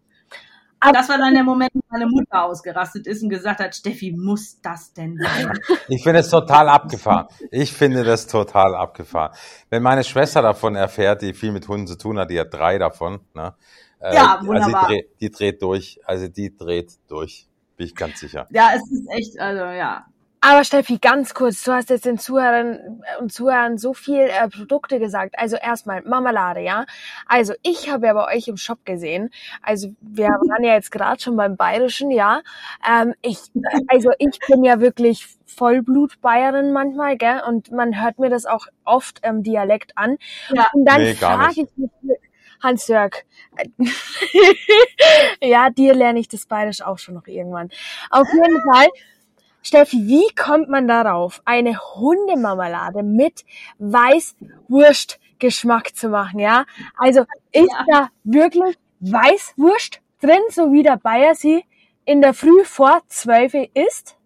Aber- 0.79 0.93
das 0.93 1.09
war 1.09 1.17
dann 1.17 1.33
der 1.33 1.43
Moment, 1.43 1.71
wo 1.73 1.81
meine 1.89 2.07
Mutter 2.07 2.43
ausgerastet 2.43 3.05
ist 3.07 3.21
und 3.23 3.29
gesagt 3.29 3.59
hat, 3.59 3.75
Steffi, 3.75 4.13
muss 4.17 4.61
das 4.61 4.93
denn 4.93 5.17
sein? 5.17 5.59
Ich 5.89 6.03
finde 6.03 6.19
es 6.19 6.29
total 6.29 6.69
abgefahren. 6.69 7.27
Ich 7.51 7.73
finde 7.73 8.03
das 8.03 8.27
total 8.27 8.75
abgefahren. 8.75 9.33
Wenn 9.69 9.83
meine 9.83 10.03
Schwester 10.03 10.41
davon 10.41 10.75
erfährt, 10.75 11.21
die 11.21 11.33
viel 11.33 11.51
mit 11.51 11.67
Hunden 11.67 11.87
zu 11.87 11.97
tun 11.97 12.17
hat, 12.19 12.29
die 12.29 12.39
hat 12.39 12.53
drei 12.53 12.77
davon, 12.77 13.19
ne? 13.33 13.55
Äh, 14.03 14.15
Ja, 14.15 14.35
also 14.35 14.47
wunderbar. 14.47 14.87
die, 14.89 14.93
dreht, 14.95 15.09
die 15.21 15.31
dreht 15.31 15.61
durch, 15.61 15.99
also 16.05 16.27
die 16.27 16.55
dreht 16.55 16.91
durch, 17.07 17.47
bin 17.77 17.87
ich 17.87 17.95
ganz 17.95 18.19
sicher. 18.19 18.47
Ja, 18.51 18.71
es 18.75 18.91
ist 18.91 19.07
echt, 19.09 19.39
also 19.39 19.63
ja. 19.63 20.05
Aber 20.45 20.65
Steffi, 20.65 20.97
ganz 20.97 21.33
kurz, 21.33 21.63
du 21.63 21.71
hast 21.71 21.89
jetzt 21.89 22.03
den 22.03 22.17
Zuhörern 22.17 23.01
und 23.21 23.31
Zuhörern 23.31 23.77
so 23.77 23.93
viel 23.93 24.23
äh, 24.23 24.49
Produkte 24.49 24.99
gesagt. 24.99 25.35
Also 25.37 25.55
erstmal 25.55 26.01
Marmelade, 26.01 26.59
ja. 26.59 26.85
Also 27.27 27.53
ich 27.63 27.89
habe 27.89 28.07
ja 28.07 28.13
bei 28.13 28.35
euch 28.35 28.49
im 28.49 28.57
Shop 28.57 28.79
gesehen. 28.83 29.29
Also 29.61 29.95
wir 30.01 30.27
waren 30.49 30.65
ja 30.65 30.73
jetzt 30.73 30.91
gerade 30.91 31.21
schon 31.21 31.37
beim 31.37 31.55
Bayerischen, 31.55 32.11
ja. 32.11 32.41
Ähm, 32.85 33.13
ich, 33.21 33.39
also 33.87 34.11
ich 34.19 34.37
bin 34.49 34.65
ja 34.65 34.81
wirklich 34.81 35.25
Vollblut-Bayerin 35.45 36.73
manchmal, 36.73 37.15
gell? 37.15 37.41
Und 37.47 37.71
man 37.71 38.01
hört 38.03 38.19
mir 38.19 38.29
das 38.29 38.45
auch 38.45 38.67
oft 38.83 39.25
im 39.25 39.43
Dialekt 39.43 39.97
an. 39.97 40.17
Ja. 40.49 40.67
Und 40.73 40.83
dann 40.83 41.01
Nee, 41.03 41.13
frage 41.13 41.51
ich 41.61 41.67
mich, 41.77 41.89
Hans-Jörg, 42.63 43.23
ja, 45.41 45.69
dir 45.69 45.93
lerne 45.93 46.19
ich 46.19 46.27
das 46.27 46.45
Bayerisch 46.45 46.81
auch 46.81 46.97
schon 46.97 47.15
noch 47.15 47.27
irgendwann. 47.27 47.69
Auf 48.09 48.27
jeden 48.33 48.61
Fall, 48.71 48.87
Steffi, 49.61 49.97
wie 50.07 50.27
kommt 50.35 50.69
man 50.69 50.87
darauf, 50.87 51.41
eine 51.45 51.77
Hundemarmelade 51.95 53.03
mit 53.03 53.43
Weißwurstgeschmack 53.79 55.95
zu 55.95 56.09
machen, 56.09 56.39
ja? 56.39 56.65
Also 56.97 57.21
ist 57.51 57.69
Ja. 57.71 57.85
da 57.87 58.09
wirklich 58.23 58.75
Weißwurst 59.01 59.99
drin, 60.21 60.41
so 60.49 60.71
wie 60.71 60.83
der 60.83 60.97
Bayer 60.97 61.35
sie 61.35 61.63
in 62.05 62.21
der 62.21 62.33
Früh 62.33 62.63
vor 62.65 63.01
zwölf 63.07 63.53
isst? 63.73 64.17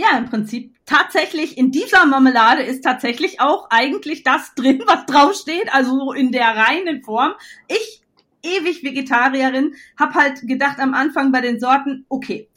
Ja, 0.00 0.16
im 0.16 0.26
Prinzip 0.26 0.76
tatsächlich 0.86 1.58
in 1.58 1.72
dieser 1.72 2.06
Marmelade 2.06 2.62
ist 2.62 2.84
tatsächlich 2.84 3.40
auch 3.40 3.66
eigentlich 3.70 4.22
das 4.22 4.54
drin, 4.54 4.82
was 4.86 5.06
draufsteht, 5.06 5.74
also 5.74 5.98
so 5.98 6.12
in 6.12 6.30
der 6.30 6.56
reinen 6.56 7.02
Form. 7.02 7.32
Ich, 7.66 8.02
ewig 8.42 8.84
Vegetarierin, 8.84 9.74
hab 9.98 10.14
halt 10.14 10.46
gedacht 10.46 10.78
am 10.78 10.94
Anfang 10.94 11.32
bei 11.32 11.40
den 11.40 11.58
Sorten, 11.58 12.06
okay, 12.08 12.48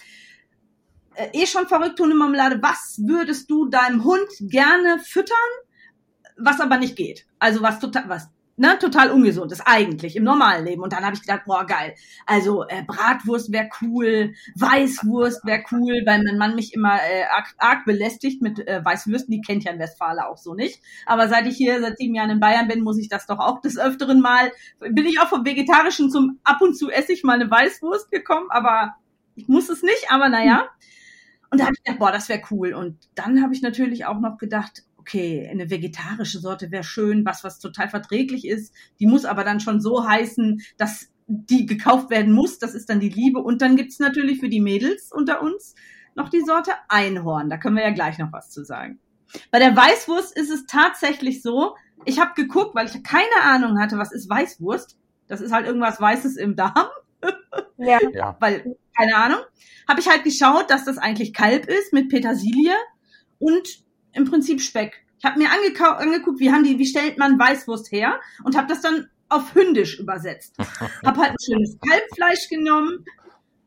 äh, 1.16 1.30
eh 1.34 1.48
schon 1.48 1.68
verrückt 1.68 2.00
Hundemarmelade, 2.00 2.62
was 2.62 3.02
würdest 3.04 3.50
du 3.50 3.68
deinem 3.70 4.04
Hund 4.04 4.30
gerne 4.42 5.00
füttern? 5.00 5.36
was 6.44 6.60
aber 6.60 6.78
nicht 6.78 6.96
geht. 6.96 7.26
Also 7.40 7.62
was 7.62 7.80
total, 7.80 8.10
was 8.10 8.30
ne, 8.58 8.78
total 8.80 9.12
ungesund 9.12 9.52
ist 9.52 9.62
eigentlich 9.66 10.16
im 10.16 10.24
normalen 10.24 10.66
Leben. 10.66 10.82
Und 10.82 10.94
dann 10.94 11.04
habe 11.04 11.16
ich 11.16 11.22
gedacht, 11.22 11.44
boah, 11.46 11.66
geil. 11.66 11.96
Also 12.26 12.66
äh, 12.68 12.84
Bratwurst 12.84 13.52
wäre 13.52 13.70
cool, 13.82 14.34
Weißwurst 14.56 15.46
wäre 15.46 15.64
cool, 15.72 16.02
weil 16.06 16.24
mein 16.24 16.38
Mann 16.38 16.56
mich 16.56 16.74
immer 16.74 16.96
äh, 16.96 17.24
arg, 17.24 17.54
arg 17.58 17.86
belästigt 17.86 18.42
mit 18.42 18.66
äh, 18.68 18.84
Weißwürsten. 18.84 19.32
Die 19.32 19.42
kennt 19.42 19.64
ja 19.64 19.72
in 19.72 19.80
Westfalen 19.80 20.20
auch 20.20 20.38
so 20.38 20.54
nicht. 20.54 20.82
Aber 21.06 21.28
seit 21.28 21.48
ich 21.48 21.58
hier 21.58 21.82
seit 21.82 21.98
sieben 21.98 22.16
Jahren 22.16 22.30
in 22.30 22.40
Bayern 22.40 22.68
bin, 22.68 22.84
muss 22.84 23.00
ich 23.00 23.10
das 23.10 23.26
doch 23.26 23.40
auch 23.40 23.62
des 23.62 23.78
Öfteren 23.78 24.22
mal, 24.22 24.52
bin 24.80 25.06
ich 25.06 25.20
auch 25.20 25.28
vom 25.28 25.46
Vegetarischen 25.46 26.10
zum 26.12 26.40
ab 26.44 26.62
und 26.62 26.78
zu 26.78 26.90
esse 26.90 27.14
ich 27.14 27.24
mal 27.24 27.34
eine 27.34 27.50
Weißwurst 27.50 28.12
gekommen, 28.12 28.48
aber 28.50 28.96
ich 29.36 29.48
muss 29.48 29.70
es 29.70 29.82
nicht, 29.82 30.08
aber 30.10 30.30
naja. 30.30 30.70
Und 31.50 31.60
da 31.60 31.66
habe 31.66 31.74
ich 31.76 31.84
gedacht, 31.84 32.00
boah, 32.00 32.12
das 32.12 32.30
wäre 32.30 32.42
cool. 32.50 32.74
Und 32.74 32.98
dann 33.14 33.44
habe 33.44 33.54
ich 33.54 33.62
natürlich 33.62 34.06
auch 34.06 34.20
noch 34.20 34.38
gedacht, 34.38 34.84
okay, 35.02 35.48
eine 35.50 35.70
vegetarische 35.70 36.40
Sorte 36.40 36.72
wäre 36.72 36.84
schön, 36.84 37.26
was, 37.26 37.44
was 37.44 37.60
total 37.60 37.90
verträglich 37.90 38.48
ist. 38.48 38.74
Die 39.00 39.08
muss 39.08 39.26
aber 39.26 39.44
dann 39.44 39.60
schon 39.60 39.82
so 39.82 40.08
heißen, 40.08 40.62
dass 40.78 41.10
die 41.28 41.66
gekauft 41.66 42.10
werden 42.10 42.34
muss. 42.34 42.60
Das 42.60 42.76
ist 42.76 42.90
dann 42.90 43.00
die 43.00 43.10
Liebe. 43.10 43.40
Und 43.40 43.62
dann 43.62 43.76
gibt's 43.76 44.00
natürlich 44.00 44.40
für 44.40 44.50
die 44.50 44.62
Mädels 44.62 45.12
unter 45.12 45.42
uns 45.42 45.76
noch 46.16 46.30
die 46.30 46.42
Sorte 46.42 46.72
Einhorn. 46.88 47.50
Da 47.50 47.58
können 47.58 47.76
wir 47.78 47.84
ja 47.84 47.92
gleich 47.92 48.20
noch 48.20 48.32
was 48.32 48.52
zu 48.52 48.64
sagen. 48.64 49.00
Bei 49.50 49.60
der 49.60 49.76
Weißwurst 49.76 50.38
ist 50.38 50.52
es 50.52 50.66
tatsächlich 50.66 51.42
so, 51.42 51.76
ich 52.06 52.20
habe 52.20 52.34
geguckt, 52.36 52.76
weil 52.76 52.88
ich 52.88 53.04
keine 53.04 53.44
Ahnung 53.44 53.80
hatte, 53.80 53.98
was 53.98 54.12
ist 54.12 54.30
Weißwurst. 54.30 54.98
Das 55.28 55.42
ist 55.42 55.52
halt 55.52 55.66
irgendwas 55.66 56.00
Weißes 56.00 56.38
im 56.38 56.56
Darm. 56.56 56.88
Ja. 57.78 57.98
ja. 58.14 58.38
Weil, 58.40 58.76
keine 58.96 59.16
Ahnung. 59.16 59.40
Habe 59.90 60.00
ich 60.00 60.08
halt 60.08 60.24
geschaut, 60.24 60.70
dass 60.70 60.86
das 60.86 61.00
eigentlich 61.00 61.34
Kalb 61.34 61.66
ist 61.66 61.94
mit 61.94 62.10
Petersilie 62.10 62.76
und 63.40 63.84
im 64.14 64.26
Prinzip 64.26 64.62
Speck. 64.62 65.04
Ich 65.20 65.26
habe 65.26 65.40
mir 65.40 65.50
angeguckt, 65.52 66.40
wie 66.40 66.52
haben 66.52 66.64
die, 66.64 66.80
wie 66.80 66.86
stellt 66.86 67.18
man 67.18 67.38
Weißwurst 67.38 67.92
her 67.92 68.20
und 68.44 68.58
habe 68.58 68.68
das 68.68 68.82
dann 68.82 69.08
auf 69.30 69.54
Hündisch 69.56 70.00
übersetzt. 70.00 70.56
hab 71.06 71.18
halt 71.18 71.32
ein 71.32 71.36
schönes 71.44 71.78
Kalbfleisch 71.80 72.50
genommen, 72.50 73.06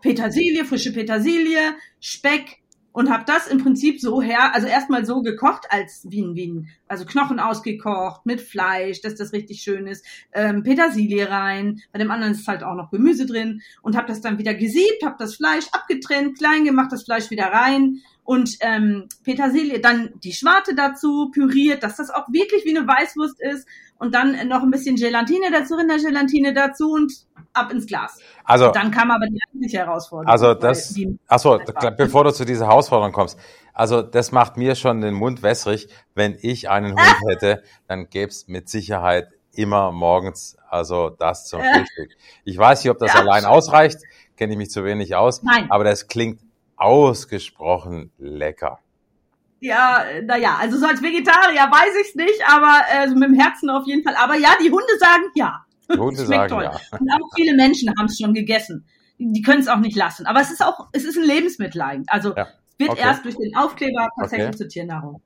Petersilie, 0.01 0.65
frische 0.65 0.93
Petersilie, 0.93 1.75
Speck 2.01 2.59
und 2.95 3.11
habe 3.11 3.25
das 3.27 3.49
im 3.49 3.59
Prinzip 3.59 4.01
so 4.01 4.23
her, 4.23 4.55
also 4.55 4.69
erstmal 4.69 5.05
so 5.05 5.21
gekocht 5.23 5.67
als 5.69 6.07
wie 6.09 6.23
ein, 6.23 6.37
wie 6.37 6.47
ein, 6.47 6.69
also 6.87 7.05
Knochen 7.05 7.41
ausgekocht 7.41 8.25
mit 8.25 8.41
Fleisch, 8.41 9.01
dass 9.01 9.17
das 9.17 9.33
richtig 9.33 9.63
schön 9.63 9.89
ist, 9.89 10.07
ähm, 10.33 10.63
Petersilie 10.63 11.29
rein, 11.29 11.81
bei 11.93 11.99
dem 11.99 12.11
anderen 12.13 12.35
ist 12.35 12.47
halt 12.47 12.63
auch 12.63 12.77
noch 12.77 12.91
Gemüse 12.91 13.27
drin 13.27 13.63
und 13.83 13.97
habe 13.97 14.07
das 14.07 14.21
dann 14.21 14.39
wieder 14.39 14.55
gesiebt, 14.55 15.03
habe 15.05 15.17
das 15.19 15.35
Fleisch 15.35 15.67
abgetrennt, 15.73 16.39
klein 16.39 16.65
gemacht, 16.65 16.93
das 16.93 17.03
Fleisch 17.03 17.31
wieder 17.31 17.47
rein 17.47 18.03
und 18.25 18.57
ähm, 18.61 19.09
Petersilie, 19.23 19.81
dann 19.81 20.13
die 20.23 20.33
Schwarte 20.33 20.75
dazu, 20.75 21.31
püriert, 21.31 21.83
dass 21.83 21.97
das 21.97 22.11
auch 22.11 22.27
wirklich 22.29 22.65
wie 22.65 22.77
eine 22.77 22.87
Weißwurst 22.87 23.41
ist 23.41 23.69
und 23.99 24.15
dann 24.15 24.49
noch 24.49 24.63
ein 24.63 24.71
bisschen 24.71 24.97
Gelatine 24.97 25.51
dazu, 25.53 25.75
Rindergelatine 25.75 26.55
dazu 26.55 26.91
und 26.91 27.13
ab 27.53 27.71
ins 27.71 27.87
Glas. 27.87 28.19
Also 28.45 28.69
und 28.69 28.77
dann 28.77 28.91
kam 28.91 29.11
aber 29.11 29.27
die 29.27 29.39
eigentliche 29.49 29.79
Herausforderung. 29.79 30.33
Also 30.33 30.55
das, 30.55 30.99
achso, 31.29 31.61
bevor 31.97 32.25
du 32.25 32.33
zu 32.33 32.45
dieser 32.45 32.67
Herausforderung 32.67 33.13
kommst, 33.13 33.39
also 33.73 34.03
das 34.03 34.33
macht 34.33 34.57
mir 34.57 34.75
schon 34.75 35.01
den 35.01 35.15
Mund 35.15 35.43
wässrig. 35.43 35.89
Wenn 36.15 36.37
ich 36.41 36.71
einen 36.71 36.93
Hund 36.93 37.17
hätte, 37.29 37.63
dann 37.87 38.09
gäbe 38.09 38.31
es 38.31 38.49
mit 38.49 38.69
Sicherheit 38.69 39.29
immer 39.53 39.93
morgens 39.93 40.57
also 40.75 41.11
das 41.11 41.47
zum 41.47 41.61
Frühstück. 41.61 42.11
Ich 42.45 42.59
weiß 42.59 42.83
nicht, 42.83 42.91
ob 42.91 42.99
das 42.99 43.15
ja, 43.15 43.21
allein 43.21 43.45
ausreicht, 43.45 43.99
kenne 44.37 44.55
ich 44.55 44.59
mich 44.59 44.71
zu 44.71 44.85
wenig 44.85 45.15
aus, 45.15 45.43
Nein. 45.45 45.71
aber 45.71 45.85
das 45.85 46.09
klingt 46.09 46.41
ausgesprochen 46.77 48.11
lecker. 48.19 48.79
Ja, 49.61 50.05
naja, 50.23 50.59
also 50.61 50.79
so 50.79 50.87
als 50.87 51.03
Vegetarier 51.03 51.63
weiß 51.63 51.95
ich 52.03 52.09
es 52.09 52.15
nicht, 52.15 52.43
aber 52.47 52.81
äh, 52.93 53.07
mit 53.09 53.31
dem 53.31 53.35
Herzen 53.35 53.71
auf 53.71 53.87
jeden 53.87 54.03
Fall. 54.03 54.15
Aber 54.17 54.37
ja, 54.37 54.51
die 54.63 54.71
Hunde 54.71 54.99
sagen 54.99 55.25
ja. 55.35 55.65
Die 55.91 55.99
Hunde 55.99 56.27
sagen 56.27 56.49
toll. 56.49 56.65
ja. 56.65 56.71
Und 56.71 57.11
auch 57.11 57.29
viele 57.35 57.57
Menschen 57.57 57.91
haben 57.99 58.07
es 58.07 58.19
schon 58.19 58.35
gegessen. 58.35 58.87
Die 59.19 59.43
können 59.43 59.61
es 59.61 59.69
auch 59.69 59.79
nicht 59.79 59.97
lassen. 59.97 60.27
Aber 60.27 60.41
es 60.41 60.51
ist 60.51 60.63
auch, 60.63 60.89
es 60.93 61.05
ist 61.05 61.17
ein 61.17 61.25
Lebensmittel 61.25 61.81
eigentlich. 61.81 62.11
Also 62.11 62.35
ja. 62.37 62.43
es 62.43 62.79
wird 62.79 62.91
okay. 62.91 63.01
erst 63.01 63.25
durch 63.25 63.37
den 63.37 63.57
Aufkleber 63.57 64.09
tatsächlich 64.19 64.49
okay. 64.49 64.57
zur 64.59 64.69
Tiernahrung. 64.69 65.23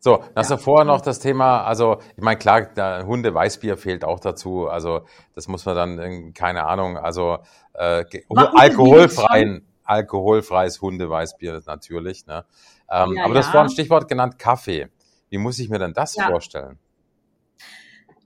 So, 0.00 0.22
das 0.34 0.50
ja. 0.50 0.56
vorher 0.56 0.84
noch 0.84 1.00
das 1.00 1.18
Thema, 1.18 1.64
also 1.64 1.98
ich 2.16 2.22
meine, 2.22 2.38
klar, 2.38 2.66
der 2.66 3.06
Hunde 3.06 3.34
Weißbier 3.34 3.76
fehlt 3.76 4.04
auch 4.04 4.20
dazu, 4.20 4.68
also 4.68 5.06
das 5.34 5.48
muss 5.48 5.64
man 5.64 5.74
dann, 5.74 6.34
keine 6.34 6.64
Ahnung, 6.64 6.98
also 6.98 7.38
äh, 7.74 8.04
alkoholfreien, 8.28 9.66
alkoholfreies 9.86 10.82
Hundeweißbier 10.82 11.62
natürlich. 11.66 12.26
Ne? 12.26 12.44
Ähm, 12.90 13.14
ja, 13.14 13.24
aber 13.24 13.34
ja. 13.34 13.40
das 13.40 13.54
war 13.54 13.62
ein 13.62 13.70
Stichwort 13.70 14.08
genannt 14.08 14.38
Kaffee. 14.38 14.88
Wie 15.30 15.38
muss 15.38 15.58
ich 15.58 15.68
mir 15.68 15.78
denn 15.78 15.92
das 15.92 16.14
ja. 16.14 16.28
vorstellen? 16.28 16.78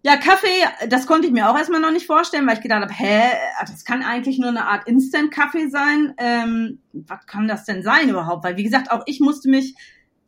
Ja, 0.03 0.17
Kaffee, 0.17 0.49
das 0.89 1.07
konnte 1.07 1.27
ich 1.27 1.33
mir 1.33 1.51
auch 1.51 1.57
erstmal 1.57 1.81
noch 1.81 1.91
nicht 1.91 2.07
vorstellen, 2.07 2.47
weil 2.47 2.57
ich 2.57 2.63
gedacht 2.63 2.81
habe, 2.81 2.93
hä, 2.93 3.21
das 3.61 3.85
kann 3.85 4.03
eigentlich 4.03 4.39
nur 4.39 4.49
eine 4.49 4.67
Art 4.67 4.89
Instant-Kaffee 4.89 5.69
sein. 5.69 6.15
Ähm, 6.17 6.79
was 6.93 7.27
kann 7.27 7.49
das 7.49 7.67
denn 7.67 7.83
sein 7.83 8.09
überhaupt? 8.09 8.43
Weil, 8.43 8.57
wie 8.57 8.63
gesagt, 8.63 8.91
auch 8.91 9.03
ich 9.05 9.21
musste 9.21 9.51
mich, 9.51 9.75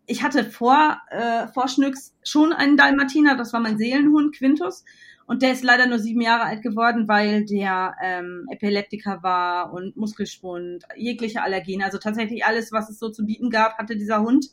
ich 0.05 0.23
hatte 0.23 0.45
vor, 0.45 0.99
äh, 1.09 1.47
vor 1.49 1.69
Schnücks 1.69 2.15
schon 2.23 2.53
einen 2.53 2.77
Dalmatiner, 2.77 3.35
das 3.35 3.55
war 3.55 3.61
mein 3.61 3.79
Seelenhund, 3.79 4.37
Quintus. 4.37 4.85
Und 5.27 5.43
der 5.43 5.53
ist 5.53 5.65
leider 5.65 5.87
nur 5.87 5.99
sieben 5.99 6.21
Jahre 6.21 6.45
alt 6.45 6.63
geworden, 6.63 7.09
weil 7.09 7.45
der 7.45 7.95
ähm, 8.03 8.47
Epileptiker 8.51 9.23
war 9.23 9.73
und 9.73 9.97
Muskelschwund, 9.97 10.85
jegliche 10.97 11.43
Allergien. 11.43 11.83
Also 11.83 11.99
tatsächlich 11.99 12.45
alles, 12.45 12.73
was 12.73 12.91
es 12.91 12.99
so 12.99 13.09
zu 13.11 13.25
bieten 13.25 13.51
gab, 13.51 13.79
hatte 13.79 13.97
dieser 13.97 14.21
Hund. 14.21 14.47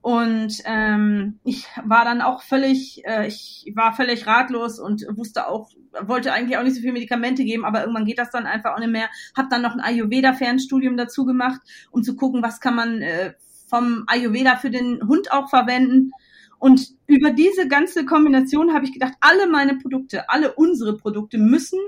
Und 0.00 0.62
ähm, 0.64 1.40
ich 1.44 1.66
war 1.84 2.04
dann 2.04 2.22
auch 2.22 2.42
völlig, 2.42 3.02
äh, 3.04 3.26
ich 3.26 3.70
war 3.74 3.92
völlig 3.92 4.26
ratlos 4.26 4.78
und 4.78 5.04
wusste 5.16 5.48
auch, 5.48 5.70
wollte 6.00 6.32
eigentlich 6.32 6.56
auch 6.56 6.62
nicht 6.62 6.76
so 6.76 6.80
viel 6.80 6.92
Medikamente 6.92 7.44
geben, 7.44 7.64
aber 7.64 7.80
irgendwann 7.80 8.04
geht 8.04 8.18
das 8.18 8.30
dann 8.30 8.46
einfach 8.46 8.74
auch 8.74 8.78
nicht 8.78 8.92
mehr. 8.92 9.08
Hab 9.36 9.50
dann 9.50 9.62
noch 9.62 9.74
ein 9.74 9.80
Ayurveda-Fernstudium 9.80 10.96
dazu 10.96 11.24
gemacht, 11.24 11.60
um 11.90 12.02
zu 12.02 12.14
gucken, 12.14 12.42
was 12.42 12.60
kann 12.60 12.76
man 12.76 13.02
äh, 13.02 13.34
vom 13.68 14.04
Ayurveda 14.06 14.56
für 14.56 14.70
den 14.70 15.06
Hund 15.06 15.32
auch 15.32 15.50
verwenden. 15.50 16.12
Und 16.58 16.88
über 17.06 17.30
diese 17.30 17.68
ganze 17.68 18.04
Kombination 18.04 18.74
habe 18.74 18.84
ich 18.84 18.92
gedacht, 18.92 19.14
alle 19.20 19.46
meine 19.48 19.76
Produkte, 19.76 20.28
alle 20.28 20.54
unsere 20.54 20.96
Produkte 20.96 21.38
müssen, 21.38 21.78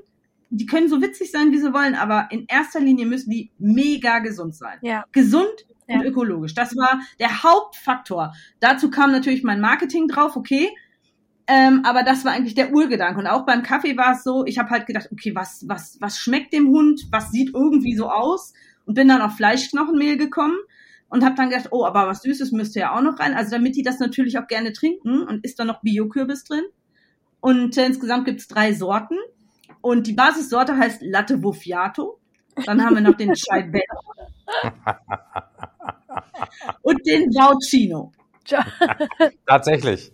die 0.50 0.66
können 0.66 0.88
so 0.88 1.00
witzig 1.00 1.30
sein, 1.30 1.52
wie 1.52 1.59
sie 1.59 1.72
wollen, 1.72 1.94
aber 1.94 2.28
in 2.30 2.46
erster 2.46 2.80
Linie 2.80 3.06
müssen 3.06 3.30
die 3.30 3.50
mega 3.59 4.18
gesund 4.18 4.54
sein. 4.54 4.78
Ja. 4.83 5.04
Gesund 5.12 5.66
ja. 5.87 5.96
und 5.96 6.04
ökologisch. 6.04 6.54
Das 6.54 6.76
war 6.76 7.00
der 7.18 7.42
Hauptfaktor. 7.42 8.33
Dazu 8.59 8.90
kam 8.90 9.12
natürlich 9.12 9.44
mein 9.44 9.61
Marketing 9.61 10.09
drauf, 10.09 10.37
okay. 10.37 10.68
Ähm, 11.46 11.83
aber 11.85 12.02
das 12.02 12.24
war 12.24 12.33
eigentlich 12.33 12.54
der 12.54 12.72
Urgedanke. 12.72 13.18
Und 13.18 13.26
auch 13.26 13.44
beim 13.44 13.62
Kaffee 13.62 13.96
war 13.96 14.12
es 14.12 14.22
so, 14.22 14.44
ich 14.44 14.59
habe 14.59 14.70
halt 14.70 14.87
gedacht, 14.87 15.09
okay, 15.12 15.35
was, 15.35 15.64
was, 15.68 15.98
was 16.00 16.18
schmeckt 16.18 16.52
dem 16.52 16.68
Hund? 16.68 17.09
Was 17.11 17.30
sieht 17.30 17.54
irgendwie 17.54 17.96
so 17.96 18.09
aus? 18.09 18.52
Und 18.87 18.94
bin 18.94 19.09
dann 19.09 19.22
auf 19.22 19.37
Fleischknochenmehl 19.37 20.16
gekommen 20.16 20.56
und 21.11 21.25
habe 21.25 21.35
dann 21.35 21.51
gedacht, 21.51 21.68
oh, 21.73 21.85
aber 21.85 22.07
was 22.07 22.23
Süßes 22.23 22.53
müsste 22.53 22.81
ja 22.81 22.96
auch 22.96 23.03
noch 23.03 23.18
rein. 23.18 23.35
Also 23.35 23.51
damit 23.51 23.77
die 23.77 23.83
das 23.83 23.99
natürlich 23.99 24.38
auch 24.38 24.46
gerne 24.46 24.73
trinken 24.73 25.23
und 25.23 25.44
ist 25.44 25.59
da 25.59 25.64
noch 25.64 25.83
Bio-Kürbis 25.83 26.44
drin. 26.44 26.62
Und 27.40 27.77
äh, 27.77 27.87
insgesamt 27.87 28.27
gibt's 28.27 28.46
drei 28.49 28.73
Sorten. 28.73 29.16
Und 29.81 30.07
die 30.07 30.12
Basissorte 30.12 30.77
heißt 30.77 31.03
Latte 31.03 31.37
Buffiato. 31.37 32.18
Dann 32.64 32.85
haben 32.85 32.94
wir 32.94 33.03
noch 33.03 33.16
den 33.16 33.35
Chai 33.35 33.70
und 36.83 37.07
den 37.07 37.31
Vaucino. 37.33 38.12
Tatsächlich. 39.46 40.12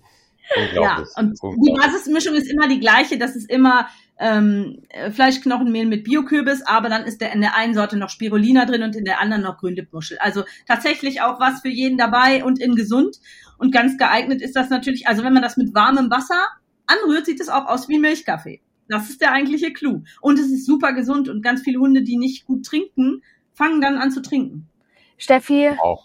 Ja, 0.74 1.02
und 1.16 1.38
die 1.42 1.74
Basismischung 1.74 2.34
ist 2.34 2.50
immer 2.50 2.68
die 2.68 2.78
gleiche. 2.78 3.18
Das 3.18 3.34
ist 3.34 3.50
immer 3.50 3.88
ähm, 4.18 4.82
Fleischknochenmehl 5.12 5.86
mit 5.86 6.04
Biokürbis, 6.04 6.62
aber 6.66 6.88
dann 6.88 7.04
ist 7.04 7.20
der 7.20 7.32
in 7.32 7.40
der 7.40 7.54
einen 7.54 7.74
Sorte 7.74 7.96
noch 7.96 8.08
Spirulina 8.08 8.64
drin 8.64 8.82
und 8.82 8.96
in 8.96 9.04
der 9.04 9.20
anderen 9.20 9.42
noch 9.42 9.58
Grünlippmuschel. 9.58 10.18
Also 10.18 10.44
tatsächlich 10.66 11.20
auch 11.20 11.38
was 11.38 11.60
für 11.60 11.68
jeden 11.68 11.98
dabei 11.98 12.44
und 12.44 12.60
in 12.60 12.74
gesund. 12.74 13.18
Und 13.58 13.72
ganz 13.72 13.98
geeignet 13.98 14.42
ist 14.42 14.56
das 14.56 14.70
natürlich, 14.70 15.06
also 15.06 15.22
wenn 15.22 15.32
man 15.32 15.42
das 15.42 15.56
mit 15.56 15.74
warmem 15.74 16.10
Wasser 16.10 16.42
anrührt, 16.86 17.26
sieht 17.26 17.40
es 17.40 17.48
auch 17.48 17.66
aus 17.66 17.88
wie 17.88 17.98
Milchkaffee. 17.98 18.60
Das 18.88 19.10
ist 19.10 19.20
der 19.20 19.32
eigentliche 19.32 19.72
Clou. 19.72 20.02
Und 20.20 20.38
es 20.38 20.50
ist 20.50 20.64
super 20.64 20.92
gesund 20.92 21.28
und 21.28 21.42
ganz 21.42 21.62
viele 21.62 21.80
Hunde, 21.80 22.02
die 22.02 22.16
nicht 22.16 22.46
gut 22.46 22.64
trinken, 22.64 23.22
fangen 23.52 23.80
dann 23.80 23.96
an 23.96 24.10
zu 24.10 24.22
trinken. 24.22 24.68
Steffi, 25.18 25.70
auch. 25.80 26.04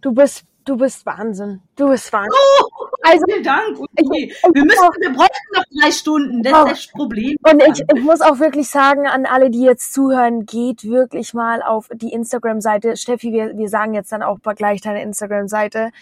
du 0.00 0.12
bist 0.12 0.46
Du 0.64 0.76
bist 0.76 1.04
Wahnsinn. 1.06 1.60
Du 1.74 1.88
bist 1.88 2.12
Wahnsinn. 2.12 2.30
Oh, 2.32 2.86
also, 3.02 3.24
vielen 3.26 3.42
Dank. 3.42 3.78
Okay. 3.80 4.30
Ich, 4.30 4.42
wir, 4.42 4.64
müssen, 4.64 4.88
wir 5.00 5.10
bräuchten 5.10 5.54
noch 5.54 5.64
drei 5.80 5.90
Stunden. 5.90 6.42
Das 6.42 6.52
oh. 6.52 6.66
ist 6.66 6.70
das 6.70 6.86
Problem. 6.88 7.36
Und 7.42 7.62
ich, 7.62 7.82
ich 7.94 8.02
muss 8.02 8.20
auch 8.20 8.38
wirklich 8.38 8.68
sagen, 8.68 9.06
an 9.06 9.24
alle, 9.24 9.50
die 9.50 9.62
jetzt 9.62 9.92
zuhören, 9.94 10.44
geht 10.44 10.84
wirklich 10.84 11.32
mal 11.32 11.62
auf 11.62 11.88
die 11.92 12.12
Instagram-Seite. 12.12 12.96
Steffi, 12.96 13.32
wir, 13.32 13.56
wir 13.56 13.68
sagen 13.70 13.94
jetzt 13.94 14.12
dann 14.12 14.22
auch 14.22 14.38
gleich 14.56 14.82
deine 14.82 15.02
Instagram-Seite. 15.02 15.92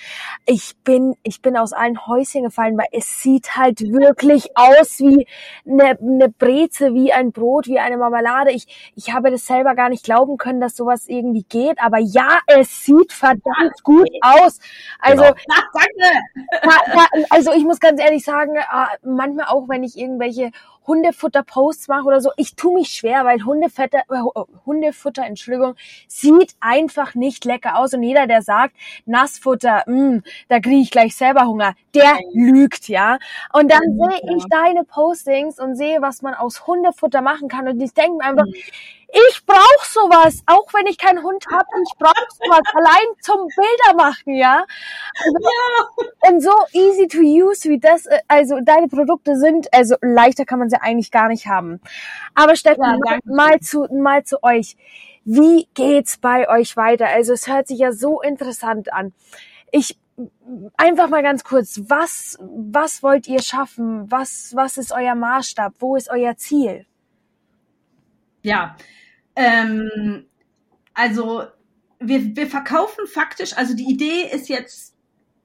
Ich 0.45 0.77
bin, 0.83 1.15
ich 1.23 1.41
bin 1.41 1.57
aus 1.57 1.73
allen 1.73 2.05
Häuschen 2.07 2.43
gefallen, 2.43 2.77
weil 2.77 2.89
es 2.91 3.23
sieht 3.23 3.57
halt 3.57 3.81
wirklich 3.81 4.57
aus 4.57 4.99
wie 4.99 5.27
eine, 5.67 5.99
eine 6.01 6.29
Breze, 6.29 6.95
wie 6.95 7.13
ein 7.13 7.31
Brot, 7.31 7.69
wie 7.69 7.79
eine 7.79 7.97
Marmelade. 7.97 8.51
Ich, 8.51 8.93
ich 8.97 9.13
habe 9.13 9.31
das 9.31 9.47
selber 9.47 9.75
gar 9.77 9.89
nicht 9.89 10.05
glauben 10.05 10.37
können, 10.37 10.61
dass 10.61 10.77
sowas 10.77 11.05
irgendwie 11.07 11.45
geht. 11.49 11.79
Aber 11.81 11.99
ja, 11.99 12.41
es 12.47 12.85
sieht 12.85 13.13
verdammt 13.13 13.83
gut 13.85 14.09
aus 14.21 14.41
aus. 14.41 14.59
Also 14.99 15.23
genau. 15.23 15.35
Danke. 15.73 17.27
Also 17.31 17.53
ich 17.53 17.65
muss 17.65 17.81
ganz 17.81 18.01
ehrlich 18.01 18.25
sagen, 18.25 18.57
äh, 18.57 18.63
manchmal 19.03 19.47
auch, 19.47 19.69
wenn 19.69 19.83
ich 19.83 19.99
irgendwelche 19.99 20.51
Hundefutter-Posts 20.87 21.89
mache 21.89 22.05
oder 22.05 22.21
so, 22.21 22.31
ich 22.37 22.57
tue 22.57 22.75
mich 22.75 22.89
schwer, 22.89 23.25
weil 23.25 23.45
Hundefutter, 23.45 24.03
äh, 24.09 24.41
Hundefutter, 24.67 25.25
Entschuldigung, 25.25 25.75
sieht 26.09 26.55
einfach 26.61 27.15
nicht 27.15 27.45
lecker 27.45 27.79
aus. 27.79 27.95
Und 27.95 28.03
jeder, 28.03 28.27
der 28.27 28.43
sagt, 28.43 28.75
Nassfutter, 29.07 29.85
mh, 29.87 30.17
mm, 30.17 30.23
da 30.49 30.61
kriege 30.61 30.83
ich 30.83 30.91
gleich 30.91 31.17
selber 31.17 31.47
Hunger, 31.47 31.75
der 31.95 32.19
lügt, 32.33 32.89
ja. 32.89 33.19
Und 33.53 33.71
dann 33.71 33.83
sehe 33.83 34.37
ich 34.37 34.45
deine 34.49 34.85
Postings 34.85 35.59
und 35.61 35.77
sehe, 35.77 36.03
was 36.03 36.23
man 36.23 36.35
aus 36.35 36.67
Hundefutter 36.67 37.21
machen 37.21 37.49
kann. 37.49 37.69
Und 37.69 37.81
ich 37.81 37.95
denke 37.95 38.19
mir 38.19 38.25
einfach, 38.25 38.47
mhm 38.47 38.55
ich 39.13 39.45
brauche 39.45 39.89
sowas, 39.89 40.43
auch 40.47 40.73
wenn 40.73 40.87
ich 40.87 40.99
keinen 40.99 41.23
Hund 41.23 41.45
habe, 41.51 41.67
ich 41.83 41.99
brauche 41.99 42.27
sowas 42.39 42.63
allein 42.75 43.07
zum 43.21 43.49
Bilder 43.57 43.97
machen, 43.97 44.35
ja? 44.35 44.65
Also, 45.19 45.39
ja. 45.41 46.31
Und 46.31 46.41
so 46.41 46.53
easy 46.73 47.09
to 47.09 47.19
use 47.19 47.69
wie 47.69 47.79
das, 47.79 48.07
äh, 48.07 48.21
also 48.29 48.61
deine 48.61 48.89
Produkte 48.89 49.37
sind, 49.37 49.73
also 49.73 49.97
leichter 50.01 50.45
kann 50.45 50.59
man 50.59 50.71
sie 50.71 50.81
eigentlich 50.81 51.11
gar 51.11 51.29
nicht 51.29 51.47
haben. 51.47 51.81
Aber 52.35 52.57
Stefan, 52.57 53.01
ja, 53.07 53.19
mal 53.25 53.61
zu 53.61 53.87
mal 53.91 54.25
zu 54.25 54.43
euch. 54.43 54.77
Wie 55.25 55.69
geht's 55.75 56.17
bei 56.19 56.49
euch 56.49 56.77
weiter? 56.77 57.09
Also 57.09 57.33
es 57.33 57.47
hört 57.47 57.69
sich 57.69 57.79
ja 57.79 57.93
so 57.93 58.21
interessant 58.21 58.93
an. 58.93 59.13
Ich 59.71 59.99
einfach 60.77 61.09
mal 61.09 61.23
ganz 61.23 61.45
kurz, 61.45 61.81
was 61.87 62.39
was 62.41 63.03
wollt 63.03 63.29
ihr 63.29 63.43
schaffen? 63.43 64.11
Was 64.11 64.53
was 64.55 64.77
ist 64.77 64.93
euer 64.93 65.15
Maßstab? 65.15 65.75
Wo 65.79 65.97
ist 65.97 66.11
euer 66.11 66.37
Ziel? 66.37 66.87
Ja, 68.43 68.77
ähm, 69.37 70.25
also 70.95 71.43
wir, 71.99 72.37
wir 72.37 72.47
verkaufen 72.47 73.07
faktisch, 73.07 73.57
also 73.57 73.75
die 73.75 73.91
Idee 73.91 74.29
ist 74.33 74.49
jetzt, 74.49 74.97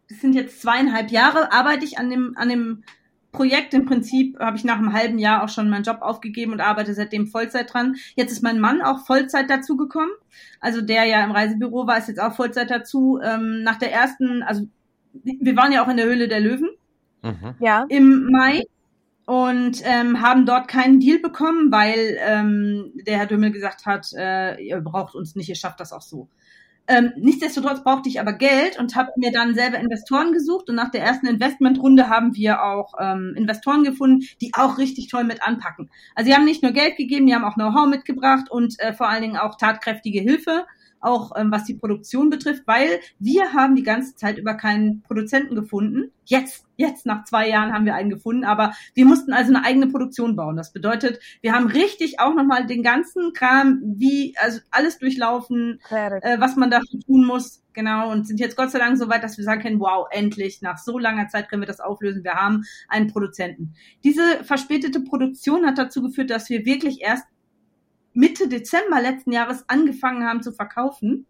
es 0.09 0.21
sind 0.21 0.33
jetzt 0.33 0.61
zweieinhalb 0.61 1.11
Jahre, 1.11 1.51
arbeite 1.51 1.85
ich 1.85 1.97
an 1.97 2.09
dem, 2.09 2.33
an 2.37 2.49
dem 2.49 2.83
Projekt. 3.35 3.73
Im 3.73 3.85
Prinzip 3.85 4.39
habe 4.39 4.57
ich 4.57 4.63
nach 4.63 4.77
einem 4.77 4.93
halben 4.93 5.19
Jahr 5.19 5.43
auch 5.43 5.49
schon 5.49 5.69
meinen 5.69 5.83
Job 5.83 5.99
aufgegeben 6.01 6.53
und 6.53 6.61
arbeite 6.61 6.93
seitdem 6.93 7.27
Vollzeit 7.27 7.73
dran. 7.73 7.95
Jetzt 8.15 8.31
ist 8.31 8.41
mein 8.41 8.59
Mann 8.59 8.81
auch 8.81 9.05
Vollzeit 9.05 9.49
dazu 9.49 9.77
gekommen. 9.77 10.11
Also 10.59 10.81
der 10.81 11.03
ja 11.03 11.23
im 11.23 11.31
Reisebüro 11.31 11.85
war, 11.85 11.97
ist 11.97 12.07
jetzt 12.07 12.21
auch 12.21 12.33
Vollzeit 12.33 12.71
dazu. 12.71 13.19
Ähm, 13.21 13.63
nach 13.63 13.77
der 13.77 13.91
ersten, 13.91 14.41
also 14.43 14.67
wir 15.23 15.55
waren 15.55 15.71
ja 15.71 15.83
auch 15.83 15.89
in 15.89 15.97
der 15.97 16.05
Höhle 16.05 16.27
der 16.27 16.39
Löwen. 16.39 16.69
Mhm. 17.21 17.55
Ja. 17.59 17.85
Im 17.89 18.29
Mai 18.31 18.63
und 19.25 19.81
ähm, 19.83 20.21
haben 20.21 20.45
dort 20.45 20.67
keinen 20.67 20.99
Deal 20.99 21.19
bekommen, 21.19 21.71
weil 21.71 22.17
ähm, 22.19 22.91
der 23.07 23.17
Herr 23.17 23.25
Dümmel 23.25 23.51
gesagt 23.51 23.85
hat, 23.85 24.07
äh, 24.15 24.61
ihr 24.61 24.79
braucht 24.81 25.15
uns 25.15 25.35
nicht, 25.35 25.49
ihr 25.49 25.55
schafft 25.55 25.79
das 25.79 25.93
auch 25.93 26.01
so. 26.01 26.29
Ähm, 26.87 27.13
nichtsdestotrotz 27.17 27.83
brauchte 27.83 28.09
ich 28.09 28.19
aber 28.19 28.33
Geld 28.33 28.77
und 28.77 28.95
habe 28.95 29.09
mir 29.17 29.31
dann 29.31 29.55
selber 29.55 29.79
Investoren 29.79 30.31
gesucht 30.31 30.69
und 30.69 30.75
nach 30.75 30.91
der 30.91 31.01
ersten 31.01 31.25
Investmentrunde 31.25 32.09
haben 32.09 32.35
wir 32.35 32.63
auch 32.63 32.93
ähm, 32.99 33.33
Investoren 33.35 33.83
gefunden, 33.83 34.27
die 34.39 34.51
auch 34.53 34.77
richtig 34.77 35.07
toll 35.07 35.23
mit 35.23 35.41
anpacken. 35.41 35.89
Also 36.13 36.29
sie 36.29 36.35
haben 36.35 36.45
nicht 36.45 36.61
nur 36.61 36.73
Geld 36.73 36.95
gegeben, 36.95 37.25
die 37.25 37.33
haben 37.33 37.43
auch 37.43 37.55
Know-how 37.55 37.87
mitgebracht 37.87 38.51
und 38.51 38.79
äh, 38.79 38.93
vor 38.93 39.09
allen 39.09 39.23
Dingen 39.23 39.37
auch 39.37 39.57
tatkräftige 39.57 40.19
Hilfe 40.19 40.67
auch 41.05 41.31
ähm, 41.35 41.51
was 41.51 41.63
die 41.63 41.75
Produktion 41.75 42.29
betrifft, 42.29 42.63
weil 42.65 42.99
wir 43.19 43.53
haben 43.53 43.75
die 43.75 43.83
ganze 43.83 44.15
Zeit 44.15 44.37
über 44.37 44.55
keinen 44.55 45.01
Produzenten 45.03 45.55
gefunden. 45.55 46.11
Jetzt, 46.25 46.65
jetzt 46.75 47.05
nach 47.05 47.23
zwei 47.25 47.47
Jahren 47.47 47.71
haben 47.71 47.85
wir 47.85 47.95
einen 47.95 48.09
gefunden, 48.09 48.43
aber 48.43 48.73
wir 48.95 49.05
mussten 49.05 49.31
also 49.31 49.53
eine 49.53 49.63
eigene 49.63 49.87
Produktion 49.87 50.35
bauen. 50.35 50.55
Das 50.55 50.73
bedeutet, 50.73 51.19
wir 51.41 51.53
haben 51.53 51.67
richtig 51.67 52.19
auch 52.19 52.33
nochmal 52.33 52.65
den 52.65 52.83
ganzen 52.83 53.33
Kram, 53.33 53.81
wie, 53.83 54.33
also 54.37 54.59
alles 54.71 54.97
durchlaufen, 54.97 55.79
äh, 55.89 56.39
was 56.39 56.55
man 56.55 56.71
dafür 56.71 56.99
tun 57.05 57.25
muss, 57.25 57.61
genau, 57.73 58.11
und 58.11 58.25
sind 58.25 58.39
jetzt 58.39 58.57
Gott 58.57 58.71
sei 58.71 58.79
Dank 58.79 58.97
so 58.97 59.07
weit, 59.07 59.23
dass 59.23 59.37
wir 59.37 59.43
sagen 59.43 59.61
können, 59.61 59.79
wow, 59.79 60.07
endlich, 60.09 60.61
nach 60.61 60.79
so 60.79 60.97
langer 60.97 61.27
Zeit 61.27 61.49
können 61.49 61.61
wir 61.61 61.67
das 61.67 61.79
auflösen, 61.79 62.23
wir 62.23 62.33
haben 62.33 62.63
einen 62.87 63.11
Produzenten. 63.11 63.75
Diese 64.03 64.43
verspätete 64.43 65.01
Produktion 65.01 65.65
hat 65.67 65.77
dazu 65.77 66.01
geführt, 66.01 66.31
dass 66.31 66.49
wir 66.49 66.65
wirklich 66.65 67.01
erst 67.01 67.25
Mitte 68.15 68.47
Dezember 68.47 69.01
letzten 69.01 69.31
Jahres 69.31 69.65
angefangen 69.67 70.25
haben 70.25 70.41
zu 70.41 70.51
verkaufen 70.51 71.27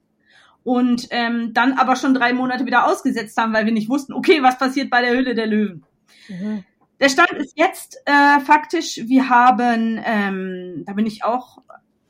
und 0.64 1.08
ähm, 1.12 1.54
dann 1.54 1.74
aber 1.74 1.96
schon 1.96 2.14
drei 2.14 2.34
Monate 2.34 2.66
wieder 2.66 2.88
ausgesetzt 2.88 3.38
haben, 3.38 3.54
weil 3.54 3.66
wir 3.66 3.74
nicht 3.74 3.90
wussten, 3.90 4.14
okay, 4.14 4.42
was 4.42 4.58
passiert 4.58 4.90
bei 4.90 5.02
der 5.02 5.12
Höhle 5.12 5.36
der 5.36 5.48
Löwen. 5.48 5.84
Mhm. 6.30 6.64
Der 7.00 7.10
Stand 7.10 7.34
ist 7.34 7.58
jetzt 7.58 8.02
äh, 8.06 8.40
faktisch, 8.40 9.02
wir 9.06 9.30
haben, 9.30 10.00
ähm, 10.04 10.84
da 10.86 10.94
bin 10.94 11.06
ich 11.06 11.24
auch, 11.24 11.60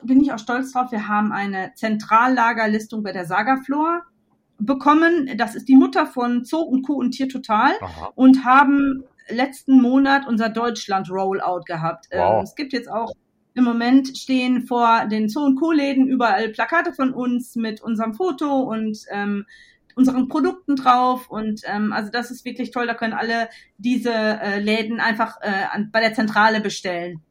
bin 0.04 0.22
ich 0.22 0.32
auch 0.32 0.40
stolz 0.40 0.72
drauf, 0.72 0.92
wir 0.92 1.08
haben 1.08 1.32
eine 1.32 1.74
Zentrallagerlistung 1.76 3.02
bei 3.02 3.12
der 3.12 3.26
Sagaflor 3.26 4.04
bekommen. 4.58 5.38
Das 5.38 5.56
ist 5.56 5.68
die 5.68 5.76
Mutter 5.76 6.06
von 6.06 6.46
Zoo 6.46 6.62
und 6.62 6.84
Co. 6.84 6.94
und 6.94 7.12
Tier 7.12 7.28
Total 7.28 7.74
Aha. 7.82 8.12
und 8.16 8.46
haben 8.46 9.04
letzten 9.28 9.82
Monat 9.82 10.28
unser 10.28 10.50
Deutschland 10.50 11.10
Rollout 11.10 11.64
gehabt. 11.66 12.08
Wow. 12.12 12.38
Ähm, 12.38 12.44
es 12.44 12.56
gibt 12.56 12.74
jetzt 12.74 12.90
auch 12.90 13.12
im 13.56 13.64
Moment 13.64 14.18
stehen 14.18 14.68
vor 14.68 15.06
den 15.06 15.30
Zoo- 15.30 15.46
und 15.46 15.56
Co-Läden 15.56 16.08
überall 16.08 16.50
Plakate 16.50 16.94
von 16.94 17.14
uns 17.14 17.56
mit 17.56 17.82
unserem 17.82 18.14
Foto 18.14 18.60
und 18.60 19.00
ähm, 19.10 19.46
unseren 19.96 20.28
Produkten 20.28 20.76
drauf. 20.76 21.30
Und 21.30 21.62
ähm, 21.66 21.94
also 21.94 22.12
das 22.12 22.32
ist 22.32 22.44
wirklich 22.44 22.72
toll. 22.72 22.86
Da 22.86 22.94
können 22.94 23.14
alle 23.14 23.50
diese 23.78 24.14
äh, 24.14 24.60
Läden 24.60 25.00
einfach 25.00 25.38
äh, 25.42 25.68
an, 25.72 25.90
bei 25.92 26.02
der 26.02 26.14
Zentrale 26.14 26.60
bestellen. 26.60 27.22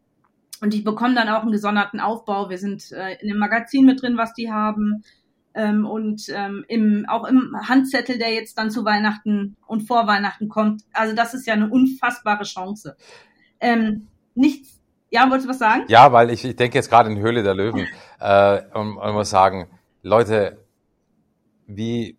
Und 0.63 0.73
die 0.73 0.81
bekommen 0.81 1.15
dann 1.15 1.29
auch 1.29 1.43
einen 1.43 1.53
gesonderten 1.53 2.01
Aufbau. 2.01 2.49
Wir 2.49 2.59
sind 2.59 2.91
äh, 2.93 3.19
in 3.21 3.29
dem 3.29 3.39
Magazin 3.39 3.85
mit 3.85 4.01
drin, 4.01 4.17
was 4.17 4.33
die 4.33 4.51
haben. 4.51 5.05
Ähm, 5.53 5.85
und 5.85 6.25
ähm, 6.31 6.65
im, 6.69 7.05
auch 7.07 7.25
im 7.27 7.55
Handzettel, 7.69 8.17
der 8.17 8.33
jetzt 8.33 8.57
dann 8.57 8.71
zu 8.71 8.87
Weihnachten 8.87 9.57
und 9.67 9.83
vor 9.83 10.07
Weihnachten 10.07 10.49
kommt. 10.49 10.83
Also 10.95 11.15
das 11.15 11.35
ist 11.35 11.47
ja 11.47 11.53
eine 11.53 11.69
unfassbare 11.69 12.45
Chance. 12.45 12.97
Ähm, 13.61 14.09
nichts 14.35 14.74
ja, 15.15 15.31
wolltest 15.31 15.47
du 15.47 15.51
was 15.51 15.61
sagen? 15.61 15.85
Ja, 15.87 16.13
weil 16.13 16.31
ich, 16.31 16.45
ich 16.45 16.57
denke 16.57 16.77
jetzt 16.77 16.91
gerade 16.91 17.09
in 17.09 17.19
Höhle 17.19 17.45
der 17.45 17.55
Löwen 17.55 17.87
äh, 18.21 18.63
und, 18.75 18.97
und 18.97 19.15
muss 19.15 19.31
sagen, 19.31 19.69
Leute, 20.03 20.59
wie, 21.69 22.19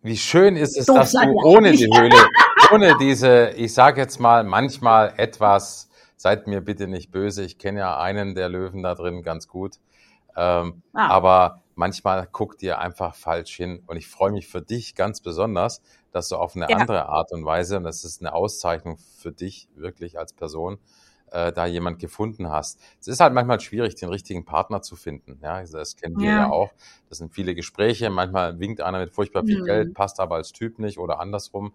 wie 0.00 0.16
schön 0.16 0.56
ist 0.56 0.78
es, 0.78 0.86
Doof 0.86 0.96
dass 0.96 1.12
du 1.12 1.30
ohne 1.44 1.72
die 1.72 1.86
Höhle, 1.86 2.16
ohne 2.72 2.96
diese, 2.98 3.50
ich 3.50 3.74
sage 3.74 4.00
jetzt 4.00 4.18
mal, 4.20 4.42
manchmal 4.42 5.12
etwas, 5.18 5.90
seid 6.16 6.46
mir 6.46 6.62
bitte 6.62 6.88
nicht 6.88 7.12
böse, 7.12 7.44
ich 7.44 7.58
kenne 7.58 7.80
ja 7.80 8.00
einen 8.00 8.34
der 8.34 8.48
Löwen 8.48 8.82
da 8.82 8.94
drin 8.94 9.22
ganz 9.22 9.46
gut, 9.46 9.76
ähm, 10.34 10.82
ah. 10.94 11.08
aber 11.08 11.62
manchmal 11.74 12.26
guckt 12.32 12.62
ihr 12.62 12.78
einfach 12.78 13.14
falsch 13.14 13.54
hin 13.54 13.82
und 13.86 13.98
ich 13.98 14.08
freue 14.08 14.32
mich 14.32 14.48
für 14.48 14.62
dich 14.62 14.94
ganz 14.94 15.20
besonders, 15.20 15.82
dass 16.10 16.30
du 16.30 16.36
auf 16.36 16.56
eine 16.56 16.70
ja. 16.70 16.78
andere 16.78 17.10
Art 17.10 17.32
und 17.32 17.44
Weise, 17.44 17.76
und 17.76 17.84
das 17.84 18.02
ist 18.04 18.22
eine 18.22 18.32
Auszeichnung 18.32 18.96
für 19.18 19.30
dich 19.30 19.68
wirklich 19.76 20.18
als 20.18 20.32
Person, 20.32 20.78
äh, 21.32 21.52
da 21.52 21.66
jemand 21.66 21.98
gefunden 21.98 22.50
hast. 22.50 22.80
Es 23.00 23.08
ist 23.08 23.20
halt 23.20 23.34
manchmal 23.34 23.60
schwierig, 23.60 23.94
den 23.94 24.08
richtigen 24.08 24.44
Partner 24.44 24.82
zu 24.82 24.96
finden. 24.96 25.38
Ja, 25.42 25.62
das 25.62 25.96
kennen 25.96 26.18
wir 26.18 26.28
ja, 26.28 26.36
ja 26.36 26.50
auch. 26.50 26.72
Das 27.08 27.18
sind 27.18 27.32
viele 27.32 27.54
Gespräche. 27.54 28.10
Manchmal 28.10 28.58
winkt 28.58 28.80
einer 28.80 28.98
mit 28.98 29.12
furchtbar 29.12 29.44
viel 29.44 29.60
mhm. 29.60 29.66
Geld, 29.66 29.94
passt 29.94 30.20
aber 30.20 30.36
als 30.36 30.52
Typ 30.52 30.78
nicht 30.78 30.98
oder 30.98 31.20
andersrum. 31.20 31.74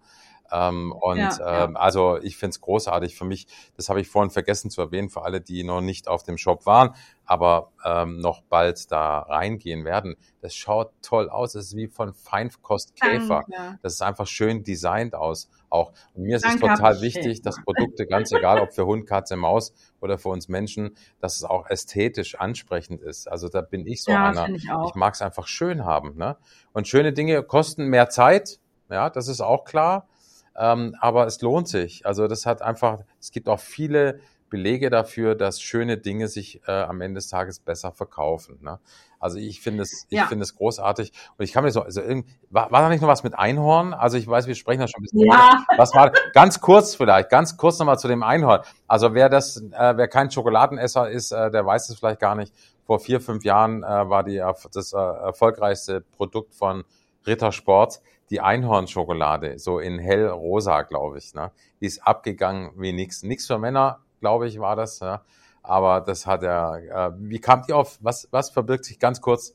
Ähm, 0.50 0.92
und 0.92 1.18
ja, 1.18 1.64
ähm, 1.64 1.76
also 1.76 2.18
ich 2.22 2.36
finde 2.36 2.50
es 2.50 2.60
großartig 2.60 3.16
für 3.16 3.24
mich. 3.24 3.46
Das 3.76 3.88
habe 3.88 4.00
ich 4.00 4.08
vorhin 4.08 4.30
vergessen 4.30 4.70
zu 4.70 4.80
erwähnen 4.80 5.10
für 5.10 5.22
alle, 5.22 5.40
die 5.40 5.62
noch 5.64 5.80
nicht 5.80 6.08
auf 6.08 6.22
dem 6.22 6.38
Shop 6.38 6.64
waren, 6.66 6.94
aber 7.24 7.70
ähm, 7.84 8.18
noch 8.18 8.42
bald 8.42 8.90
da 8.90 9.20
reingehen 9.20 9.84
werden. 9.84 10.16
Das 10.40 10.54
schaut 10.54 10.92
toll 11.02 11.28
aus. 11.28 11.54
Es 11.54 11.66
ist 11.66 11.76
wie 11.76 11.88
von 11.88 12.14
Feinkost 12.14 12.96
Käfer. 12.96 13.44
Danke. 13.48 13.78
Das 13.82 13.92
ist 13.94 14.02
einfach 14.02 14.26
schön 14.26 14.62
designt 14.62 15.14
aus. 15.14 15.50
Auch 15.70 15.92
und 16.14 16.24
mir 16.24 16.36
ist 16.36 16.44
Danke, 16.44 16.66
es 16.66 16.78
total 16.78 17.00
wichtig, 17.00 17.42
dass 17.42 17.62
Produkte, 17.62 18.06
ganz 18.06 18.32
egal 18.32 18.60
ob 18.60 18.72
für 18.72 18.86
Hund, 18.86 19.06
Katze, 19.06 19.36
Maus 19.36 19.72
oder 20.00 20.18
für 20.18 20.28
uns 20.28 20.48
Menschen, 20.48 20.96
dass 21.20 21.36
es 21.36 21.44
auch 21.44 21.68
ästhetisch 21.68 22.38
ansprechend 22.38 23.02
ist. 23.02 23.30
Also 23.30 23.48
da 23.48 23.60
bin 23.60 23.86
ich 23.86 24.02
so 24.02 24.12
ja, 24.12 24.28
einer. 24.28 24.48
Ich, 24.50 24.64
ich 24.64 24.94
mag 24.94 25.14
es 25.14 25.22
einfach 25.22 25.46
schön 25.46 25.84
haben. 25.84 26.16
Ne? 26.16 26.36
Und 26.72 26.88
schöne 26.88 27.12
Dinge 27.12 27.42
kosten 27.42 27.86
mehr 27.86 28.08
Zeit. 28.08 28.60
Ja, 28.90 29.10
das 29.10 29.28
ist 29.28 29.40
auch 29.40 29.64
klar. 29.64 30.08
Ähm, 30.56 30.96
aber 31.00 31.26
es 31.26 31.40
lohnt 31.40 31.68
sich. 31.68 32.04
Also 32.04 32.26
das 32.26 32.46
hat 32.46 32.62
einfach, 32.62 33.00
es 33.20 33.30
gibt 33.30 33.48
auch 33.48 33.60
viele 33.60 34.20
Belege 34.48 34.90
dafür, 34.90 35.34
dass 35.34 35.60
schöne 35.60 35.98
Dinge 35.98 36.28
sich 36.28 36.60
äh, 36.66 36.72
am 36.72 37.00
Ende 37.00 37.18
des 37.18 37.28
Tages 37.28 37.60
besser 37.60 37.92
verkaufen. 37.92 38.58
Ne? 38.62 38.78
Also 39.20 39.38
ich 39.38 39.60
finde 39.60 39.82
es, 39.82 40.06
ich 40.08 40.18
ja. 40.18 40.26
finde 40.26 40.44
es 40.44 40.54
großartig. 40.54 41.12
Und 41.36 41.44
ich 41.44 41.52
kann 41.52 41.64
mir 41.64 41.70
so, 41.70 41.82
also 41.82 42.00
irgendwie, 42.00 42.32
war, 42.50 42.70
war 42.70 42.82
da 42.82 42.88
nicht 42.88 43.00
noch 43.00 43.08
was 43.08 43.24
mit 43.24 43.38
Einhorn? 43.38 43.94
Also 43.94 44.16
ich 44.16 44.26
weiß, 44.26 44.46
wir 44.46 44.54
sprechen 44.54 44.80
da 44.80 44.88
schon 44.88 45.00
ein 45.00 45.02
bisschen. 45.02 45.26
Ja. 45.26 45.64
Was 45.76 45.94
war, 45.94 46.12
ganz 46.32 46.60
kurz 46.60 46.94
vielleicht, 46.94 47.30
ganz 47.30 47.56
kurz 47.56 47.78
nochmal 47.78 47.98
zu 47.98 48.08
dem 48.08 48.22
Einhorn. 48.22 48.62
Also 48.86 49.14
wer 49.14 49.28
das, 49.28 49.56
äh, 49.56 49.96
wer 49.96 50.08
kein 50.08 50.30
Schokoladenesser 50.30 51.10
ist, 51.10 51.32
äh, 51.32 51.50
der 51.50 51.66
weiß 51.66 51.88
es 51.90 51.98
vielleicht 51.98 52.20
gar 52.20 52.34
nicht. 52.34 52.54
Vor 52.84 53.00
vier, 53.00 53.20
fünf 53.20 53.44
Jahren 53.44 53.82
äh, 53.82 54.08
war 54.08 54.24
die, 54.24 54.42
das 54.72 54.92
äh, 54.92 54.96
erfolgreichste 54.96 56.00
Produkt 56.00 56.54
von 56.54 56.84
Rittersport 57.26 58.00
die 58.30 58.40
Einhornschokolade, 58.40 59.58
so 59.58 59.78
in 59.78 59.98
hellrosa, 59.98 60.82
glaube 60.82 61.18
ich. 61.18 61.34
Ne? 61.34 61.50
Die 61.80 61.86
ist 61.86 62.06
abgegangen 62.06 62.72
wie 62.76 62.92
nix. 62.92 63.22
Nix 63.22 63.46
für 63.46 63.58
Männer, 63.58 64.00
glaube 64.20 64.48
ich, 64.48 64.58
war 64.58 64.76
das. 64.76 65.00
Ja? 65.00 65.22
Aber 65.62 66.00
das 66.00 66.26
hat 66.26 66.42
er. 66.42 67.12
Äh, 67.12 67.12
wie 67.18 67.40
kamt 67.40 67.68
ihr 67.68 67.76
auf? 67.76 67.98
Was, 68.00 68.28
was 68.30 68.50
verbirgt 68.50 68.84
sich 68.84 68.98
ganz 68.98 69.20
kurz 69.20 69.54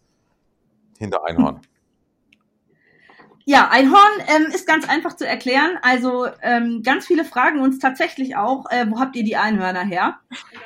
hinter 0.97 1.26
Einhorn? 1.26 1.62
ja, 3.45 3.69
Einhorn 3.69 4.12
ähm, 4.28 4.52
ist 4.54 4.67
ganz 4.67 4.88
einfach 4.88 5.15
zu 5.15 5.28
erklären. 5.28 5.78
Also 5.82 6.28
ähm, 6.41 6.82
ganz 6.84 7.06
viele 7.06 7.26
fragen 7.26 7.60
uns 7.60 7.80
tatsächlich 7.80 8.36
auch, 8.36 8.69
äh, 8.69 8.86
wo 8.89 8.99
habt 8.99 9.15
ihr 9.15 9.23
die 9.23 9.36
Einhörner 9.36 9.84
her? 9.84 10.19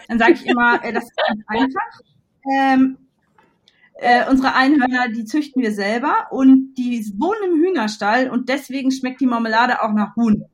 Dann 0.07 0.19
sage 0.19 0.33
ich 0.33 0.45
immer, 0.45 0.83
äh, 0.83 0.93
das 0.93 1.05
ist 1.05 1.17
ganz 1.17 1.43
einfach. 1.47 2.01
Ähm, 2.55 2.97
äh, 3.95 4.29
unsere 4.29 4.53
Einhörner, 4.53 5.09
die 5.09 5.25
züchten 5.25 5.61
wir 5.61 5.71
selber 5.71 6.27
und 6.29 6.75
die 6.75 7.03
wohnen 7.17 7.51
im 7.51 7.59
Hühnerstall 7.59 8.29
und 8.29 8.47
deswegen 8.47 8.91
schmeckt 8.91 9.21
die 9.21 9.25
Marmelade 9.25 9.81
auch 9.81 9.93
nach 9.93 10.15
Huhn. 10.15 10.45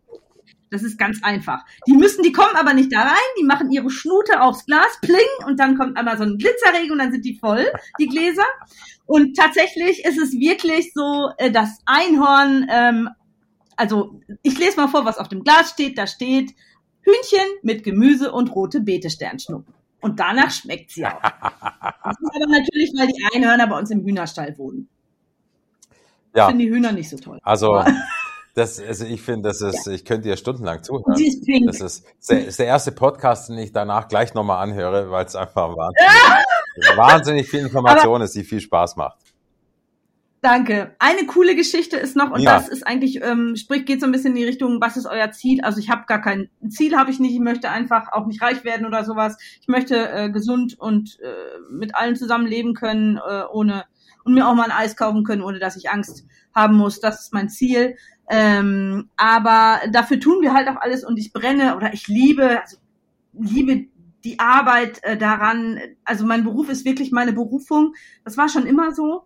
Das 0.74 0.84
ist 0.84 0.98
ganz 0.98 1.22
einfach. 1.22 1.64
Die 1.88 1.94
müssen, 1.94 2.24
die 2.24 2.32
kommen 2.32 2.56
aber 2.56 2.74
nicht 2.74 2.92
da 2.92 3.02
rein, 3.02 3.34
die 3.40 3.46
machen 3.46 3.72
ihre 3.72 3.90
Schnute 3.90 4.42
aufs 4.42 4.66
Glas, 4.66 5.00
pling, 5.02 5.20
und 5.46 5.60
dann 5.60 5.78
kommt 5.78 5.98
einmal 5.98 6.18
so 6.18 6.24
ein 6.24 6.38
Glitzerregen 6.38 6.92
und 6.92 6.98
dann 6.98 7.12
sind 7.12 7.24
die 7.24 7.38
voll, 7.38 7.66
die 8.00 8.08
Gläser. 8.08 8.46
Und 9.06 9.38
tatsächlich 9.38 10.04
ist 10.04 10.18
es 10.18 10.32
wirklich 10.34 10.92
so, 10.94 11.30
äh, 11.38 11.52
das 11.52 11.80
Einhorn, 11.86 12.68
ähm, 12.70 13.10
also 13.78 14.20
ich 14.42 14.58
lese 14.58 14.78
mal 14.78 14.88
vor, 14.88 15.06
was 15.06 15.20
auf 15.20 15.30
dem 15.30 15.44
Glas 15.44 15.70
steht. 15.70 15.98
Da 15.98 16.08
steht 16.08 16.56
Hühnchen 17.02 17.48
mit 17.62 17.84
Gemüse 17.84 18.32
und 18.32 18.56
rote 18.56 18.82
Beete-Sternschnuppen. 18.82 19.74
Und 20.02 20.20
danach 20.20 20.52
schmeckt 20.52 20.92
sie 20.92 21.06
auch. 21.06 21.22
Das 21.22 22.18
ist 22.20 22.36
aber 22.36 22.48
natürlich, 22.48 22.92
weil 22.98 23.08
die 23.08 23.24
Einhörner 23.36 23.68
bei 23.68 23.78
uns 23.78 23.92
im 23.92 24.04
Hühnerstall 24.04 24.58
wohnen. 24.58 24.90
Ja. 26.36 26.48
Finden 26.48 26.60
die 26.60 26.70
Hühner 26.70 26.92
nicht 26.92 27.10
so 27.10 27.18
toll. 27.18 27.40
Also, 27.44 27.84
das, 28.54 28.80
also 28.80 29.06
ich 29.06 29.22
finde, 29.22 29.50
das 29.50 29.62
ist, 29.62 29.88
ja. 29.88 29.94
ich 29.94 30.06
könnte 30.06 30.30
dir 30.30 30.38
stundenlang 30.38 30.84
zuhören. 30.84 31.16
Das 31.66 31.82
ist, 31.82 32.06
das 32.28 32.30
ist 32.30 32.60
der 32.60 32.68
erste 32.68 32.92
Podcast, 32.92 33.50
den 33.50 33.58
ich 33.58 33.72
danach 33.72 34.08
gleich 34.08 34.34
nochmal 34.36 34.62
anhöre, 34.63 35.10
weil 35.10 35.26
es 35.26 35.36
einfach 35.36 35.76
wahnsinnig, 35.76 36.98
wahnsinnig 36.98 37.50
viel 37.50 37.62
Information 37.62 38.16
aber, 38.16 38.26
ist, 38.26 38.36
die 38.36 38.44
viel 38.44 38.62
Spaß 38.62 38.96
macht. 38.96 39.18
Danke. 40.42 40.94
Eine 41.00 41.26
coole 41.26 41.56
Geschichte 41.56 41.96
ist 41.96 42.16
noch, 42.16 42.32
und 42.32 42.42
ja. 42.42 42.56
das 42.56 42.68
ist 42.68 42.86
eigentlich, 42.86 43.24
ähm, 43.24 43.56
sprich, 43.56 43.86
geht 43.86 44.02
so 44.02 44.06
ein 44.06 44.12
bisschen 44.12 44.32
in 44.32 44.36
die 44.36 44.44
Richtung, 44.44 44.82
was 44.82 44.98
ist 44.98 45.06
euer 45.06 45.32
Ziel? 45.32 45.62
Also 45.62 45.80
ich 45.80 45.89
habe 45.89 46.04
gar 46.06 46.22
kein 46.22 46.50
Ziel, 46.68 46.98
habe 46.98 47.10
ich 47.10 47.20
nicht. 47.20 47.34
Ich 47.34 47.39
möchte 47.39 47.70
einfach 47.70 48.12
auch 48.12 48.28
nicht 48.28 48.42
reich 48.42 48.63
werden 48.66 48.86
oder 48.86 49.06
sowas. 49.06 49.38
Ich 49.62 49.68
möchte 49.68 49.96
äh, 50.12 50.30
gesund 50.30 50.78
und 50.78 51.18
äh, 51.22 51.60
mit 51.72 51.96
allen 51.96 52.18
zusammen 52.18 52.46
leben 52.46 52.74
können, 52.74 53.18
äh, 53.18 53.44
ohne 53.52 53.86
und 54.26 54.34
mir 54.34 54.48
auch 54.48 54.54
mal 54.54 54.66
ein 54.66 54.72
Eis 54.72 54.96
kaufen 54.96 55.24
können, 55.24 55.42
ohne 55.42 55.60
dass 55.60 55.76
ich 55.76 55.89
Angst 55.89 56.26
haben 56.54 56.76
muss. 56.76 57.00
Das 57.00 57.22
ist 57.22 57.34
mein 57.34 57.50
Ziel. 57.50 57.96
Ähm, 58.30 59.10
aber 59.18 59.82
dafür 59.92 60.20
tun 60.20 60.42
wir 60.42 60.54
halt 60.54 60.68
auch 60.70 60.78
alles 60.78 61.04
und 61.04 61.18
ich 61.18 61.34
brenne 61.34 61.76
oder 61.76 61.94
ich 61.94 62.08
liebe, 62.08 62.62
also 62.62 62.78
liebe 63.34 63.88
die 64.24 64.40
Arbeit 64.40 65.04
äh, 65.04 65.18
daran. 65.18 65.80
Also 66.06 66.26
mein 66.26 66.44
Beruf 66.44 66.70
ist 66.70 66.86
wirklich 66.86 67.12
meine 67.12 67.34
Berufung. 67.34 67.94
Das 68.24 68.38
war 68.38 68.50
schon 68.50 68.66
immer 68.66 68.94
so. 68.94 69.24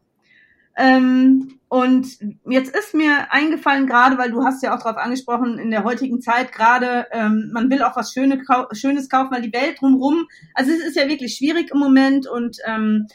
Ähm, 0.75 1.59
und 1.69 2.07
jetzt 2.47 2.75
ist 2.75 2.93
mir 2.93 3.31
eingefallen, 3.31 3.87
gerade 3.87 4.17
weil 4.19 4.31
du 4.31 4.43
hast 4.43 4.61
ja 4.61 4.75
auch 4.75 4.81
darauf 4.81 4.97
angesprochen, 4.97 5.57
in 5.57 5.71
der 5.71 5.83
heutigen 5.83 6.21
Zeit 6.21 6.51
gerade, 6.51 7.07
ähm, 7.11 7.49
man 7.51 7.69
will 7.71 7.81
auch 7.81 7.95
was 7.95 8.13
Schöne, 8.13 8.43
Schönes 8.73 9.09
kaufen, 9.09 9.31
weil 9.31 9.41
die 9.41 9.53
Welt 9.53 9.81
drumherum, 9.81 10.27
also 10.53 10.71
es 10.71 10.79
ist 10.79 10.95
ja 10.95 11.07
wirklich 11.07 11.35
schwierig 11.35 11.71
im 11.73 11.79
Moment 11.79 12.27
und 12.27 12.57
ähm, 12.65 13.07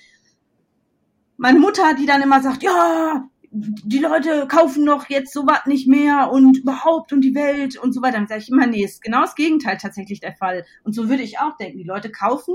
meine 1.36 1.60
Mutter, 1.60 1.94
die 1.94 2.04
dann 2.04 2.20
immer 2.20 2.42
sagt, 2.42 2.64
ja, 2.64 3.28
die 3.54 3.98
Leute 3.98 4.46
kaufen 4.48 4.86
doch 4.86 5.10
jetzt 5.10 5.34
sowas 5.34 5.66
nicht 5.66 5.86
mehr 5.86 6.30
und 6.32 6.58
überhaupt 6.58 7.12
und 7.12 7.20
die 7.20 7.34
Welt 7.34 7.76
und 7.76 7.92
so 7.92 8.00
weiter. 8.00 8.16
Dann 8.16 8.26
sage 8.26 8.40
ich 8.40 8.48
immer, 8.48 8.66
nee, 8.66 8.82
ist 8.82 9.02
genau 9.02 9.20
das 9.20 9.34
Gegenteil 9.34 9.76
tatsächlich 9.76 10.20
der 10.20 10.34
Fall. 10.34 10.64
Und 10.84 10.94
so 10.94 11.10
würde 11.10 11.22
ich 11.22 11.38
auch 11.38 11.56
denken. 11.58 11.78
Die 11.78 11.84
Leute 11.84 12.10
kaufen, 12.10 12.54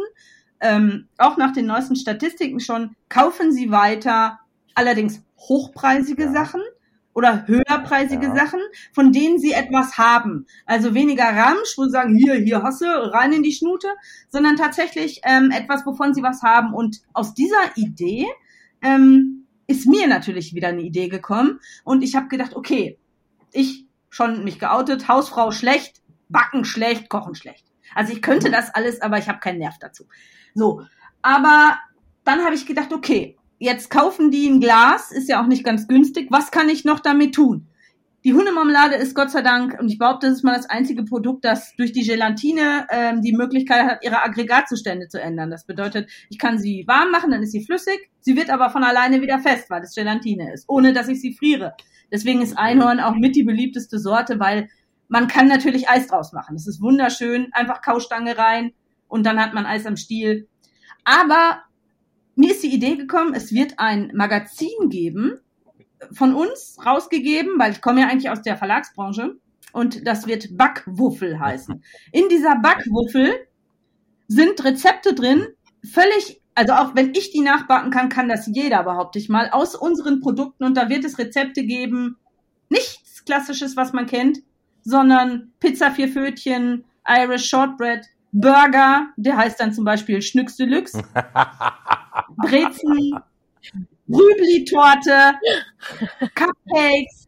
ähm, 0.59 1.07
auch 1.19 1.37
nach 1.37 1.53
den 1.53 1.67
neuesten 1.67 1.95
Statistiken 1.95 2.59
schon, 2.59 2.95
kaufen 3.09 3.51
sie 3.51 3.69
weiter, 3.69 4.39
allerdings 4.73 5.21
hochpreisige 5.37 6.23
ja. 6.23 6.31
Sachen 6.31 6.61
oder 7.13 7.45
höherpreisige 7.45 8.27
ja. 8.27 8.35
Sachen, 8.35 8.59
von 8.91 9.11
denen 9.11 9.37
sie 9.37 9.51
etwas 9.51 9.99
haben. 9.99 10.47
Also 10.65 10.95
weniger 10.95 11.25
Ramsch, 11.25 11.77
wo 11.77 11.83
sie 11.83 11.91
sagen, 11.91 12.15
hier, 12.15 12.33
hier 12.35 12.63
hasse, 12.63 13.13
rein 13.13 13.33
in 13.33 13.43
die 13.43 13.53
Schnute, 13.53 13.89
sondern 14.29 14.55
tatsächlich 14.55 15.21
ähm, 15.23 15.51
etwas, 15.51 15.85
wovon 15.85 16.15
sie 16.15 16.23
was 16.23 16.41
haben. 16.41 16.73
Und 16.73 17.01
aus 17.13 17.35
dieser 17.35 17.75
Idee 17.75 18.25
ähm, 18.81 19.46
ist 19.67 19.85
mir 19.85 20.07
natürlich 20.07 20.53
wieder 20.53 20.69
eine 20.69 20.81
Idee 20.81 21.09
gekommen. 21.09 21.59
Und 21.83 22.01
ich 22.01 22.15
habe 22.15 22.29
gedacht, 22.29 22.55
okay, 22.55 22.97
ich 23.51 23.85
schon 24.09 24.43
mich 24.43 24.59
geoutet, 24.59 25.07
Hausfrau 25.07 25.51
schlecht, 25.51 26.01
Backen 26.29 26.65
schlecht, 26.65 27.09
Kochen 27.09 27.35
schlecht. 27.35 27.65
Also 27.93 28.13
ich 28.13 28.21
könnte 28.21 28.49
das 28.49 28.73
alles, 28.73 29.01
aber 29.01 29.17
ich 29.17 29.27
habe 29.27 29.39
keinen 29.39 29.59
Nerv 29.59 29.75
dazu. 29.79 30.05
So, 30.53 30.81
aber 31.21 31.77
dann 32.23 32.43
habe 32.43 32.55
ich 32.55 32.65
gedacht, 32.65 32.93
okay, 32.93 33.37
jetzt 33.59 33.89
kaufen 33.89 34.31
die 34.31 34.47
ein 34.47 34.59
Glas, 34.59 35.11
ist 35.11 35.29
ja 35.29 35.41
auch 35.41 35.47
nicht 35.47 35.63
ganz 35.63 35.87
günstig. 35.87 36.27
Was 36.29 36.51
kann 36.51 36.69
ich 36.69 36.85
noch 36.85 36.99
damit 36.99 37.35
tun? 37.35 37.67
Die 38.23 38.33
Hundemarmelade 38.33 38.95
ist 38.95 39.13
Gott 39.13 39.29
sei 39.29 39.41
Dank, 39.41 39.79
und 39.79 39.89
ich 39.89 39.99
behaupte, 39.99 40.27
das 40.27 40.37
ist 40.37 40.43
mal 40.43 40.55
das 40.55 40.69
einzige 40.69 41.03
Produkt, 41.03 41.45
das 41.45 41.75
durch 41.75 41.91
die 41.91 42.01
Gelatine 42.01 42.87
ähm, 42.89 43.21
die 43.21 43.31
Möglichkeit 43.31 43.85
hat, 43.85 44.03
ihre 44.03 44.23
Aggregatzustände 44.23 45.07
zu 45.07 45.21
ändern. 45.21 45.51
Das 45.51 45.65
bedeutet, 45.65 46.09
ich 46.29 46.39
kann 46.39 46.57
sie 46.57 46.83
warm 46.87 47.11
machen, 47.11 47.31
dann 47.31 47.43
ist 47.43 47.51
sie 47.51 47.63
flüssig, 47.63 48.09
sie 48.19 48.35
wird 48.35 48.49
aber 48.49 48.71
von 48.71 48.83
alleine 48.83 49.21
wieder 49.21 49.39
fest, 49.39 49.69
weil 49.69 49.83
es 49.83 49.93
Gelatine 49.93 50.51
ist, 50.51 50.65
ohne 50.67 50.93
dass 50.93 51.07
ich 51.07 51.21
sie 51.21 51.33
friere. 51.33 51.75
Deswegen 52.11 52.41
ist 52.41 52.57
Einhorn 52.57 52.99
auch 52.99 53.15
mit 53.15 53.35
die 53.35 53.43
beliebteste 53.43 53.99
Sorte, 53.99 54.39
weil 54.39 54.67
man 55.09 55.27
kann 55.27 55.47
natürlich 55.47 55.87
Eis 55.87 56.07
draus 56.07 56.33
machen. 56.33 56.55
Das 56.55 56.67
ist 56.67 56.81
wunderschön, 56.81 57.49
einfach 57.53 57.81
Kaustange 57.81 58.37
rein 58.37 58.73
und 59.07 59.25
dann 59.25 59.39
hat 59.39 59.53
man 59.53 59.65
Eis 59.65 59.85
am 59.85 59.95
Stiel. 59.95 60.47
Aber 61.03 61.61
mir 62.35 62.51
ist 62.51 62.63
die 62.63 62.73
Idee 62.73 62.95
gekommen, 62.95 63.33
es 63.33 63.53
wird 63.53 63.75
ein 63.77 64.11
Magazin 64.13 64.89
geben, 64.89 65.39
von 66.11 66.33
uns 66.33 66.77
rausgegeben, 66.85 67.57
weil 67.57 67.71
ich 67.71 67.81
komme 67.81 68.01
ja 68.01 68.07
eigentlich 68.07 68.29
aus 68.29 68.41
der 68.41 68.57
Verlagsbranche 68.57 69.37
und 69.73 70.07
das 70.07 70.27
wird 70.27 70.57
Backwuffel 70.57 71.39
heißen. 71.39 71.83
In 72.11 72.29
dieser 72.29 72.55
Backwuffel 72.59 73.47
sind 74.27 74.63
Rezepte 74.63 75.13
drin, 75.13 75.47
völlig, 75.83 76.41
also 76.55 76.73
auch 76.73 76.95
wenn 76.95 77.13
ich 77.13 77.31
die 77.31 77.41
nachbacken 77.41 77.91
kann, 77.91 78.09
kann 78.09 78.29
das 78.29 78.47
jeder, 78.47 78.83
behaupte 78.83 79.19
ich 79.19 79.29
mal, 79.29 79.49
aus 79.49 79.75
unseren 79.75 80.21
Produkten 80.21 80.63
und 80.63 80.75
da 80.75 80.89
wird 80.89 81.05
es 81.05 81.17
Rezepte 81.17 81.63
geben, 81.63 82.17
nichts 82.69 83.25
klassisches, 83.25 83.77
was 83.77 83.93
man 83.93 84.05
kennt, 84.05 84.39
sondern 84.81 85.51
Pizza 85.59 85.91
vier 85.91 86.07
Pfötchen, 86.07 86.85
Irish 87.07 87.49
Shortbread, 87.49 88.05
Burger, 88.31 89.07
der 89.15 89.37
heißt 89.37 89.59
dann 89.59 89.73
zum 89.73 89.85
Beispiel 89.85 90.21
Schnücks 90.21 90.57
Deluxe, 90.57 91.01
Brezen, 92.37 93.19
Rübli-Torte, 94.09 95.37
Cupcakes, 96.35 97.27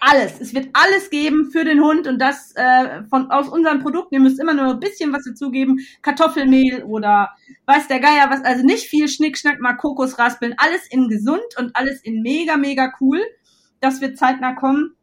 alles. 0.00 0.40
Es 0.40 0.52
wird 0.52 0.70
alles 0.72 1.10
geben 1.10 1.50
für 1.52 1.64
den 1.64 1.80
Hund 1.80 2.06
und 2.06 2.18
das 2.18 2.52
äh, 2.56 3.04
von 3.08 3.30
aus 3.30 3.48
unseren 3.48 3.80
Produkten. 3.80 4.16
Ihr 4.16 4.20
müsst 4.20 4.40
immer 4.40 4.54
nur 4.54 4.74
ein 4.74 4.80
bisschen 4.80 5.12
was 5.12 5.24
dazugeben. 5.24 5.78
Kartoffelmehl 6.02 6.82
oder 6.82 7.30
weiß 7.66 7.86
der 7.88 8.00
Geier 8.00 8.28
was. 8.28 8.44
Also 8.44 8.64
nicht 8.64 8.88
viel 8.88 9.08
Schnickschnack, 9.08 9.60
mal 9.60 9.74
Kokosraspeln. 9.74 10.54
Alles 10.56 10.86
in 10.90 11.08
gesund 11.08 11.44
und 11.56 11.76
alles 11.76 12.02
in 12.02 12.20
mega, 12.22 12.56
mega 12.56 12.92
cool. 13.00 13.20
Das 13.80 14.00
wird 14.00 14.18
zeitnah 14.18 14.54
kommen 14.54 14.96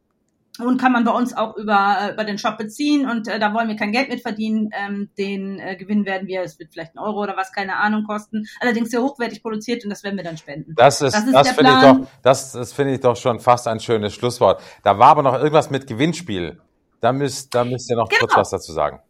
und 0.58 0.80
kann 0.80 0.92
man 0.92 1.04
bei 1.04 1.12
uns 1.12 1.36
auch 1.36 1.56
über, 1.56 1.96
äh, 2.00 2.12
über 2.12 2.24
den 2.24 2.38
Shop 2.38 2.58
beziehen 2.58 3.08
und 3.08 3.28
äh, 3.28 3.38
da 3.38 3.54
wollen 3.54 3.68
wir 3.68 3.76
kein 3.76 3.92
Geld 3.92 4.08
mit 4.08 4.20
verdienen. 4.20 4.70
Ähm, 4.72 5.10
den 5.16 5.58
äh, 5.58 5.76
Gewinn 5.76 6.04
werden 6.04 6.26
wir, 6.28 6.42
es 6.42 6.58
wird 6.58 6.70
vielleicht 6.72 6.94
ein 6.94 6.98
Euro 6.98 7.22
oder 7.22 7.36
was, 7.36 7.52
keine 7.52 7.76
Ahnung, 7.76 8.04
kosten. 8.04 8.46
Allerdings 8.60 8.90
sehr 8.90 9.02
hochwertig 9.02 9.42
produziert 9.42 9.84
und 9.84 9.90
das 9.90 10.02
werden 10.02 10.16
wir 10.16 10.24
dann 10.24 10.36
spenden. 10.36 10.74
Das 10.76 11.00
ist, 11.00 11.14
das, 11.14 11.24
ist 11.24 11.32
das 11.32 11.50
finde 11.50 11.72
ich 11.72 11.80
doch, 11.80 12.06
das, 12.22 12.52
das 12.52 12.72
finde 12.72 12.94
ich 12.94 13.00
doch 13.00 13.16
schon 13.16 13.40
fast 13.40 13.68
ein 13.68 13.80
schönes 13.80 14.14
Schlusswort. 14.14 14.60
Da 14.82 14.98
war 14.98 15.08
aber 15.08 15.22
noch 15.22 15.34
irgendwas 15.34 15.70
mit 15.70 15.86
Gewinnspiel. 15.86 16.60
Da 17.00 17.12
müsst, 17.12 17.54
da 17.54 17.64
müsst 17.64 17.88
ihr 17.90 17.96
noch 17.96 18.08
genau. 18.08 18.20
kurz 18.20 18.36
was 18.36 18.50
dazu 18.50 18.72
sagen. 18.72 19.00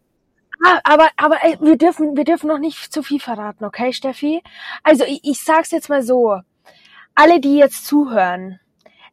Ah, 0.63 0.79
aber, 0.83 1.09
aber 1.17 1.37
ey, 1.43 1.57
wir 1.59 1.77
dürfen, 1.77 2.15
wir 2.15 2.23
dürfen 2.23 2.47
noch 2.47 2.59
nicht 2.59 2.93
zu 2.93 3.01
viel 3.01 3.19
verraten, 3.19 3.65
okay, 3.65 3.93
Steffi? 3.93 4.43
Also 4.83 5.03
ich, 5.05 5.21
ich 5.23 5.43
sag's 5.43 5.71
jetzt 5.71 5.89
mal 5.89 6.03
so. 6.03 6.39
Alle, 7.15 7.41
die 7.41 7.57
jetzt 7.57 7.85
zuhören, 7.85 8.60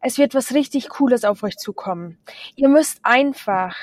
es 0.00 0.18
wird 0.18 0.34
was 0.34 0.54
richtig 0.54 0.88
Cooles 0.88 1.24
auf 1.24 1.42
euch 1.42 1.56
zukommen. 1.56 2.18
Ihr 2.56 2.68
müsst 2.68 3.00
einfach 3.02 3.76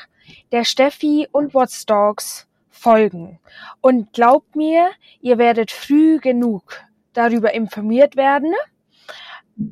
der 0.52 0.64
Steffi 0.64 1.28
und 1.32 1.54
What's 1.54 1.86
Dogs 1.86 2.48
folgen. 2.70 3.40
Und 3.82 4.14
glaubt 4.14 4.56
mir, 4.56 4.92
ihr 5.22 5.38
werdet 5.38 5.72
früh 5.72 6.20
genug 6.20 6.82
darüber 7.14 7.54
informiert 7.54 8.16
werden. 8.16 8.54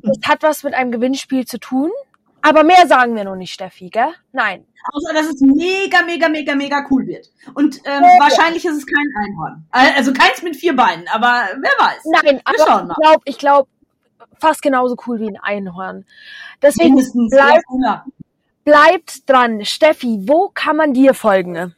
Es 0.02 0.26
hat 0.26 0.42
was 0.42 0.62
mit 0.62 0.74
einem 0.74 0.92
Gewinnspiel 0.92 1.46
zu 1.46 1.58
tun. 1.58 1.90
Aber 2.42 2.62
mehr 2.62 2.86
sagen 2.86 3.16
wir 3.16 3.24
noch 3.24 3.36
nicht, 3.36 3.54
Steffi, 3.54 3.88
gell? 3.88 4.12
Nein. 4.32 4.66
Außer, 4.92 5.14
dass 5.14 5.26
es 5.26 5.40
mega, 5.40 6.02
mega, 6.02 6.28
mega, 6.28 6.54
mega 6.54 6.86
cool 6.90 7.06
wird. 7.06 7.30
Und 7.54 7.78
ähm, 7.86 8.02
ja. 8.02 8.18
wahrscheinlich 8.18 8.66
ist 8.66 8.76
es 8.76 8.86
kein 8.86 9.06
Einhorn. 9.16 9.66
Also 9.70 10.12
keins 10.12 10.42
mit 10.42 10.54
vier 10.54 10.76
Beinen, 10.76 11.08
aber 11.08 11.48
wer 11.58 11.86
weiß. 11.86 12.02
Nein, 12.22 12.36
wir 12.36 12.40
aber 12.44 12.88
ich 12.90 12.96
glaube, 12.98 13.22
ich 13.24 13.38
glaube, 13.38 13.68
fast 14.38 14.62
genauso 14.62 14.96
cool 15.06 15.20
wie 15.20 15.28
ein 15.28 15.38
Einhorn. 15.40 16.04
Deswegen 16.62 16.96
bleibt, 17.30 17.64
bleibt 18.64 19.28
dran. 19.28 19.64
Steffi, 19.64 20.24
wo 20.26 20.50
kann 20.52 20.76
man 20.76 20.92
dir 20.92 21.14
folgen? 21.14 21.74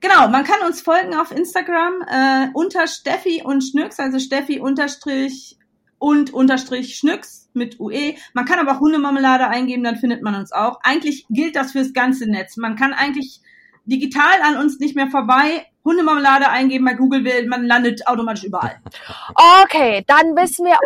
Genau, 0.00 0.28
man 0.28 0.44
kann 0.44 0.64
uns 0.64 0.80
folgen 0.80 1.14
auf 1.14 1.32
Instagram 1.32 2.02
äh, 2.08 2.48
unter 2.54 2.86
Steffi 2.86 3.42
und 3.44 3.62
Schnücks, 3.62 3.98
also 3.98 4.20
Steffi 4.20 4.60
unterstrich 4.60 5.58
und 5.98 6.32
unterstrich 6.32 6.96
Schnücks 6.96 7.48
mit 7.52 7.80
UE. 7.80 8.14
Man 8.32 8.44
kann 8.44 8.60
aber 8.60 8.76
auch 8.76 8.80
Hundemarmelade 8.80 9.48
eingeben, 9.48 9.82
dann 9.82 9.96
findet 9.96 10.22
man 10.22 10.36
uns 10.36 10.52
auch. 10.52 10.78
Eigentlich 10.82 11.26
gilt 11.30 11.56
das 11.56 11.72
fürs 11.72 11.92
ganze 11.92 12.30
Netz. 12.30 12.56
Man 12.56 12.76
kann 12.76 12.92
eigentlich 12.92 13.40
digital 13.86 14.40
an 14.42 14.56
uns 14.56 14.78
nicht 14.78 14.94
mehr 14.94 15.08
vorbei. 15.08 15.66
Hundemarmelade 15.88 16.48
eingeben 16.48 16.84
bei 16.84 16.94
Google, 16.94 17.24
man 17.46 17.66
landet 17.66 18.06
automatisch 18.06 18.44
überall. 18.44 18.76
Okay, 19.62 20.04
dann 20.06 20.36
wissen 20.36 20.66
wir 20.66 20.76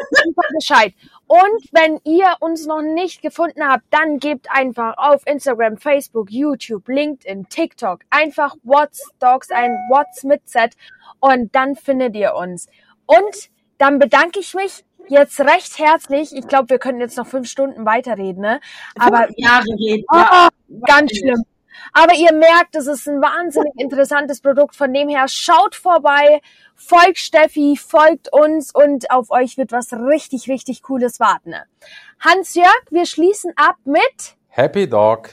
Bescheid. 0.55 0.95
Und 1.27 1.69
wenn 1.73 1.99
ihr 2.05 2.35
uns 2.41 2.67
noch 2.67 2.83
nicht 2.83 3.23
gefunden 3.23 3.67
habt, 3.67 3.85
dann 3.91 4.19
gebt 4.19 4.49
einfach 4.51 4.99
auf 4.99 5.27
Instagram, 5.27 5.79
Facebook, 5.79 6.31
YouTube, 6.31 6.89
LinkedIn, 6.89 7.49
TikTok 7.49 8.01
einfach 8.11 8.55
What's 8.63 9.11
Dogs 9.19 9.51
ein 9.51 9.71
What's 9.89 10.25
mit 10.25 10.49
Z 10.49 10.73
und 11.21 11.55
dann 11.55 11.75
findet 11.75 12.15
ihr 12.17 12.35
uns. 12.35 12.69
Und 13.07 13.51
dann 13.79 13.99
bedanke 13.99 14.41
ich 14.41 14.55
mich 14.55 14.85
jetzt 15.09 15.41
recht 15.41 15.79
herzlich. 15.79 16.37
Ich 16.37 16.47
glaube, 16.47 16.71
wir 16.71 16.79
könnten 16.79 17.01
jetzt 17.01 17.17
noch 17.17 17.27
fünf 17.27 17.49
Stunden 17.49 17.85
weiterreden, 17.87 18.43
ne? 18.43 18.61
Aber 18.99 19.29
Jahre 19.37 19.65
reden. 19.79 20.05
Oh, 20.13 20.17
ja. 20.17 20.49
Ganz 20.87 21.17
schlimm. 21.17 21.45
Aber 21.93 22.15
ihr 22.15 22.33
merkt, 22.33 22.77
es 22.77 22.87
ist 22.87 23.07
ein 23.09 23.21
wahnsinnig 23.21 23.73
interessantes 23.77 24.41
Produkt. 24.41 24.77
Von 24.77 24.93
dem 24.93 25.09
her 25.09 25.27
schaut 25.29 25.75
vorbei, 25.75 26.41
folgt 26.75 27.19
Steffi, 27.19 27.77
folgt 27.77 28.33
uns 28.33 28.75
und 28.75 29.11
auf 29.11 29.31
euch 29.31 29.57
wird 29.57 29.73
was 29.73 29.93
richtig, 29.93 30.49
richtig 30.49 30.83
Cooles 30.83 31.21
warten. 31.21 31.55
Hans-Jörg, 32.21 32.83
wir 32.91 33.07
schließen 33.07 33.53
ab 33.57 33.77
mit 33.85 34.37
Happy 34.49 34.89
Dog. 34.89 35.31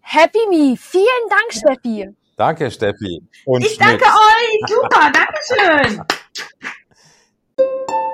Happy 0.00 0.46
Me. 0.50 0.76
Vielen 0.76 1.28
Dank, 1.28 1.52
Steffi. 1.52 2.10
Danke, 2.36 2.70
Steffi. 2.70 3.22
Und 3.44 3.64
ich 3.64 3.74
Schmidt. 3.74 3.88
danke 3.88 4.04
euch. 4.04 4.60
Super, 4.68 5.12
Dankeschön. 5.12 6.04